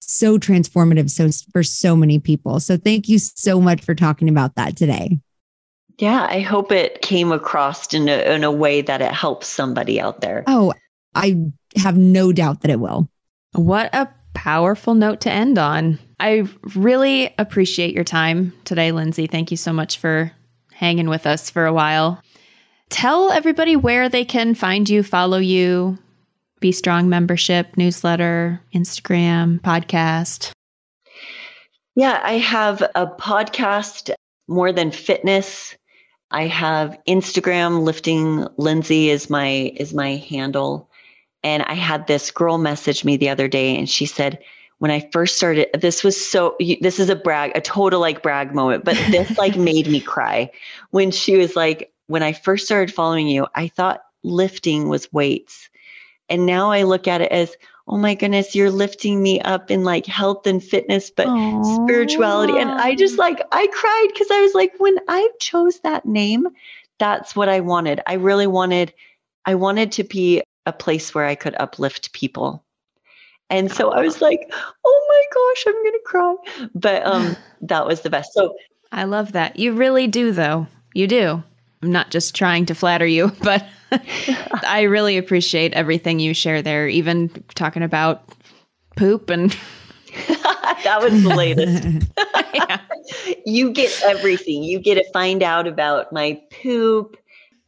so 0.00 0.38
transformative 0.38 1.10
so 1.10 1.30
for 1.52 1.62
so 1.62 1.96
many 1.96 2.18
people. 2.18 2.60
So 2.60 2.76
thank 2.76 3.08
you 3.08 3.18
so 3.18 3.60
much 3.60 3.82
for 3.82 3.94
talking 3.94 4.28
about 4.28 4.56
that 4.56 4.76
today. 4.76 5.18
Yeah, 5.98 6.26
I 6.28 6.40
hope 6.40 6.72
it 6.72 7.02
came 7.02 7.30
across 7.30 7.94
in 7.94 8.08
a, 8.08 8.34
in 8.34 8.44
a 8.44 8.50
way 8.50 8.82
that 8.82 9.00
it 9.00 9.12
helps 9.12 9.46
somebody 9.46 10.00
out 10.00 10.20
there. 10.20 10.44
Oh, 10.46 10.72
I 11.14 11.36
have 11.76 11.96
no 11.96 12.32
doubt 12.32 12.62
that 12.62 12.70
it 12.70 12.80
will. 12.80 13.08
What 13.52 13.94
a 13.94 14.08
powerful 14.34 14.94
note 14.94 15.20
to 15.22 15.30
end 15.30 15.58
on. 15.58 15.98
I 16.18 16.48
really 16.74 17.32
appreciate 17.38 17.94
your 17.94 18.04
time 18.04 18.52
today, 18.64 18.90
Lindsay. 18.90 19.26
Thank 19.26 19.50
you 19.50 19.56
so 19.56 19.72
much 19.72 19.98
for 19.98 20.32
hanging 20.72 21.08
with 21.08 21.26
us 21.26 21.50
for 21.50 21.66
a 21.66 21.72
while. 21.72 22.20
Tell 22.90 23.30
everybody 23.30 23.76
where 23.76 24.08
they 24.08 24.24
can 24.24 24.54
find 24.54 24.88
you, 24.88 25.02
follow 25.02 25.38
you, 25.38 25.98
Be 26.60 26.72
Strong 26.72 27.08
membership, 27.08 27.76
newsletter, 27.76 28.60
Instagram, 28.74 29.60
podcast. 29.60 30.50
Yeah, 31.94 32.20
I 32.22 32.38
have 32.38 32.82
a 32.94 33.06
podcast, 33.06 34.10
More 34.48 34.72
Than 34.72 34.90
Fitness. 34.90 35.76
I 36.30 36.46
have 36.46 36.98
Instagram, 37.06 37.82
Lifting 37.82 38.46
Lindsay 38.56 39.10
is 39.10 39.30
my 39.30 39.72
is 39.76 39.94
my 39.94 40.16
handle. 40.16 40.88
And 41.42 41.62
I 41.64 41.74
had 41.74 42.06
this 42.06 42.30
girl 42.30 42.56
message 42.56 43.04
me 43.04 43.18
the 43.18 43.28
other 43.28 43.48
day, 43.48 43.76
and 43.76 43.88
she 43.88 44.06
said, 44.06 44.38
when 44.78 44.90
I 44.90 45.08
first 45.12 45.36
started, 45.36 45.68
this 45.78 46.02
was 46.02 46.22
so, 46.22 46.56
this 46.80 46.98
is 46.98 47.08
a 47.08 47.16
brag, 47.16 47.52
a 47.54 47.60
total 47.60 48.00
like 48.00 48.22
brag 48.22 48.54
moment, 48.54 48.84
but 48.84 48.96
this 49.10 49.38
like 49.38 49.56
made 49.56 49.86
me 49.86 50.00
cry 50.00 50.50
when 50.90 51.10
she 51.10 51.36
was 51.36 51.54
like, 51.54 51.92
when 52.06 52.22
I 52.22 52.32
first 52.32 52.66
started 52.66 52.94
following 52.94 53.28
you, 53.28 53.46
I 53.54 53.68
thought 53.68 54.02
lifting 54.22 54.88
was 54.88 55.12
weights. 55.12 55.68
And 56.28 56.46
now 56.46 56.70
I 56.70 56.82
look 56.82 57.06
at 57.06 57.20
it 57.20 57.30
as, 57.30 57.56
oh 57.86 57.98
my 57.98 58.14
goodness, 58.14 58.54
you're 58.54 58.70
lifting 58.70 59.22
me 59.22 59.40
up 59.40 59.70
in 59.70 59.84
like 59.84 60.06
health 60.06 60.46
and 60.46 60.62
fitness, 60.62 61.10
but 61.10 61.26
spirituality. 61.64 62.58
And 62.58 62.70
I 62.70 62.94
just 62.94 63.18
like, 63.18 63.42
I 63.52 63.66
cried 63.66 64.06
because 64.12 64.30
I 64.30 64.40
was 64.40 64.54
like, 64.54 64.72
when 64.78 64.96
I 65.08 65.28
chose 65.38 65.80
that 65.80 66.06
name, 66.06 66.48
that's 66.98 67.36
what 67.36 67.48
I 67.48 67.60
wanted. 67.60 68.00
I 68.06 68.14
really 68.14 68.46
wanted, 68.46 68.94
I 69.44 69.54
wanted 69.54 69.92
to 69.92 70.04
be 70.04 70.42
a 70.66 70.72
place 70.72 71.14
where 71.14 71.26
I 71.26 71.34
could 71.34 71.54
uplift 71.60 72.12
people. 72.12 72.64
And 73.50 73.70
so 73.70 73.90
I 73.90 74.00
was 74.00 74.22
like, 74.22 74.50
oh 74.84 75.06
my 75.08 75.22
gosh, 75.34 75.64
I'm 75.66 75.82
going 75.82 75.92
to 75.92 76.00
cry. 76.04 76.34
But 76.74 77.06
um, 77.06 77.36
that 77.62 77.86
was 77.86 78.00
the 78.00 78.10
best. 78.10 78.32
So 78.32 78.56
I 78.92 79.04
love 79.04 79.32
that. 79.32 79.58
You 79.58 79.72
really 79.72 80.06
do, 80.06 80.32
though. 80.32 80.66
You 80.94 81.06
do. 81.06 81.42
I'm 81.82 81.92
not 81.92 82.10
just 82.10 82.34
trying 82.34 82.64
to 82.66 82.74
flatter 82.74 83.06
you, 83.06 83.32
but 83.42 83.66
I 84.66 84.82
really 84.88 85.18
appreciate 85.18 85.72
everything 85.74 86.18
you 86.18 86.34
share 86.34 86.62
there, 86.62 86.88
even 86.88 87.30
talking 87.54 87.82
about 87.82 88.28
poop 88.96 89.30
and 89.30 89.50
that 90.84 91.00
was 91.00 91.22
the 91.22 91.34
latest. 91.34 92.08
yeah. 92.54 92.80
you 93.46 93.70
get 93.72 94.00
everything. 94.04 94.62
You 94.62 94.78
get 94.78 94.94
to 94.96 95.04
find 95.12 95.42
out 95.42 95.66
about 95.66 96.12
my 96.12 96.40
poop 96.62 97.16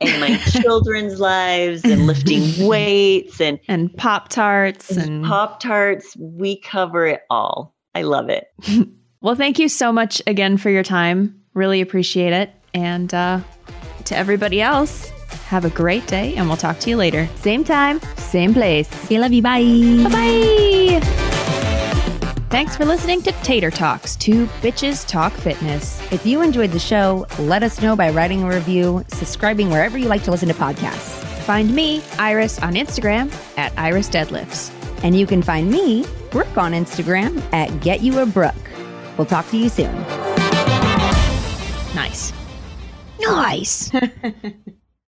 and 0.00 0.20
my 0.20 0.36
children's 0.36 1.20
lives 1.20 1.84
and 1.84 2.06
lifting 2.06 2.66
weights 2.66 3.40
and 3.40 3.58
and 3.68 3.94
Pop 3.96 4.28
Tarts 4.28 4.90
and 4.90 5.24
Pop 5.24 5.60
Tarts. 5.60 6.16
We 6.18 6.60
cover 6.60 7.06
it 7.06 7.22
all. 7.30 7.74
I 7.94 8.02
love 8.02 8.28
it. 8.28 8.46
Well, 9.22 9.34
thank 9.34 9.58
you 9.58 9.68
so 9.68 9.92
much 9.92 10.20
again 10.26 10.58
for 10.58 10.70
your 10.70 10.82
time. 10.82 11.40
Really 11.54 11.80
appreciate 11.80 12.34
it. 12.34 12.50
And 12.74 13.12
uh, 13.14 13.40
to 14.04 14.16
everybody 14.16 14.60
else, 14.60 15.10
have 15.46 15.64
a 15.64 15.70
great 15.70 16.06
day, 16.06 16.34
and 16.34 16.48
we'll 16.48 16.56
talk 16.56 16.78
to 16.80 16.90
you 16.90 16.96
later. 16.96 17.28
Same 17.36 17.64
time, 17.64 18.00
same 18.16 18.52
place. 18.52 18.88
Okay, 19.04 19.18
love 19.18 19.32
you. 19.32 19.42
Bye. 19.42 19.62
Bye. 20.10 21.00
Thanks 22.48 22.76
for 22.76 22.84
listening 22.84 23.22
to 23.22 23.32
Tater 23.42 23.70
Talks, 23.70 24.16
two 24.16 24.46
bitches 24.62 25.06
talk 25.06 25.32
fitness. 25.32 26.00
If 26.12 26.24
you 26.24 26.42
enjoyed 26.42 26.70
the 26.70 26.78
show, 26.78 27.26
let 27.38 27.62
us 27.62 27.82
know 27.82 27.94
by 27.96 28.10
writing 28.10 28.42
a 28.44 28.48
review, 28.48 29.04
subscribing 29.08 29.68
wherever 29.68 29.98
you 29.98 30.08
like 30.08 30.22
to 30.24 30.30
listen 30.30 30.48
to 30.48 30.54
podcasts. 30.54 31.22
Find 31.42 31.74
me, 31.74 32.02
Iris, 32.18 32.60
on 32.60 32.74
Instagram 32.74 33.32
at 33.58 33.72
Iris 33.78 34.08
Deadlifts. 34.08 34.72
And 35.04 35.16
you 35.16 35.26
can 35.26 35.42
find 35.42 35.70
me, 35.70 36.06
Brooke, 36.30 36.56
on 36.56 36.72
Instagram 36.72 37.42
at 37.52 37.80
Get 37.80 38.00
You 38.00 38.20
a 38.20 38.26
Brooke. 38.26 38.54
We'll 39.18 39.26
talk 39.26 39.48
to 39.50 39.56
you 39.56 39.68
soon. 39.68 39.92
Nice. 41.94 42.32
Nice. 43.20 43.92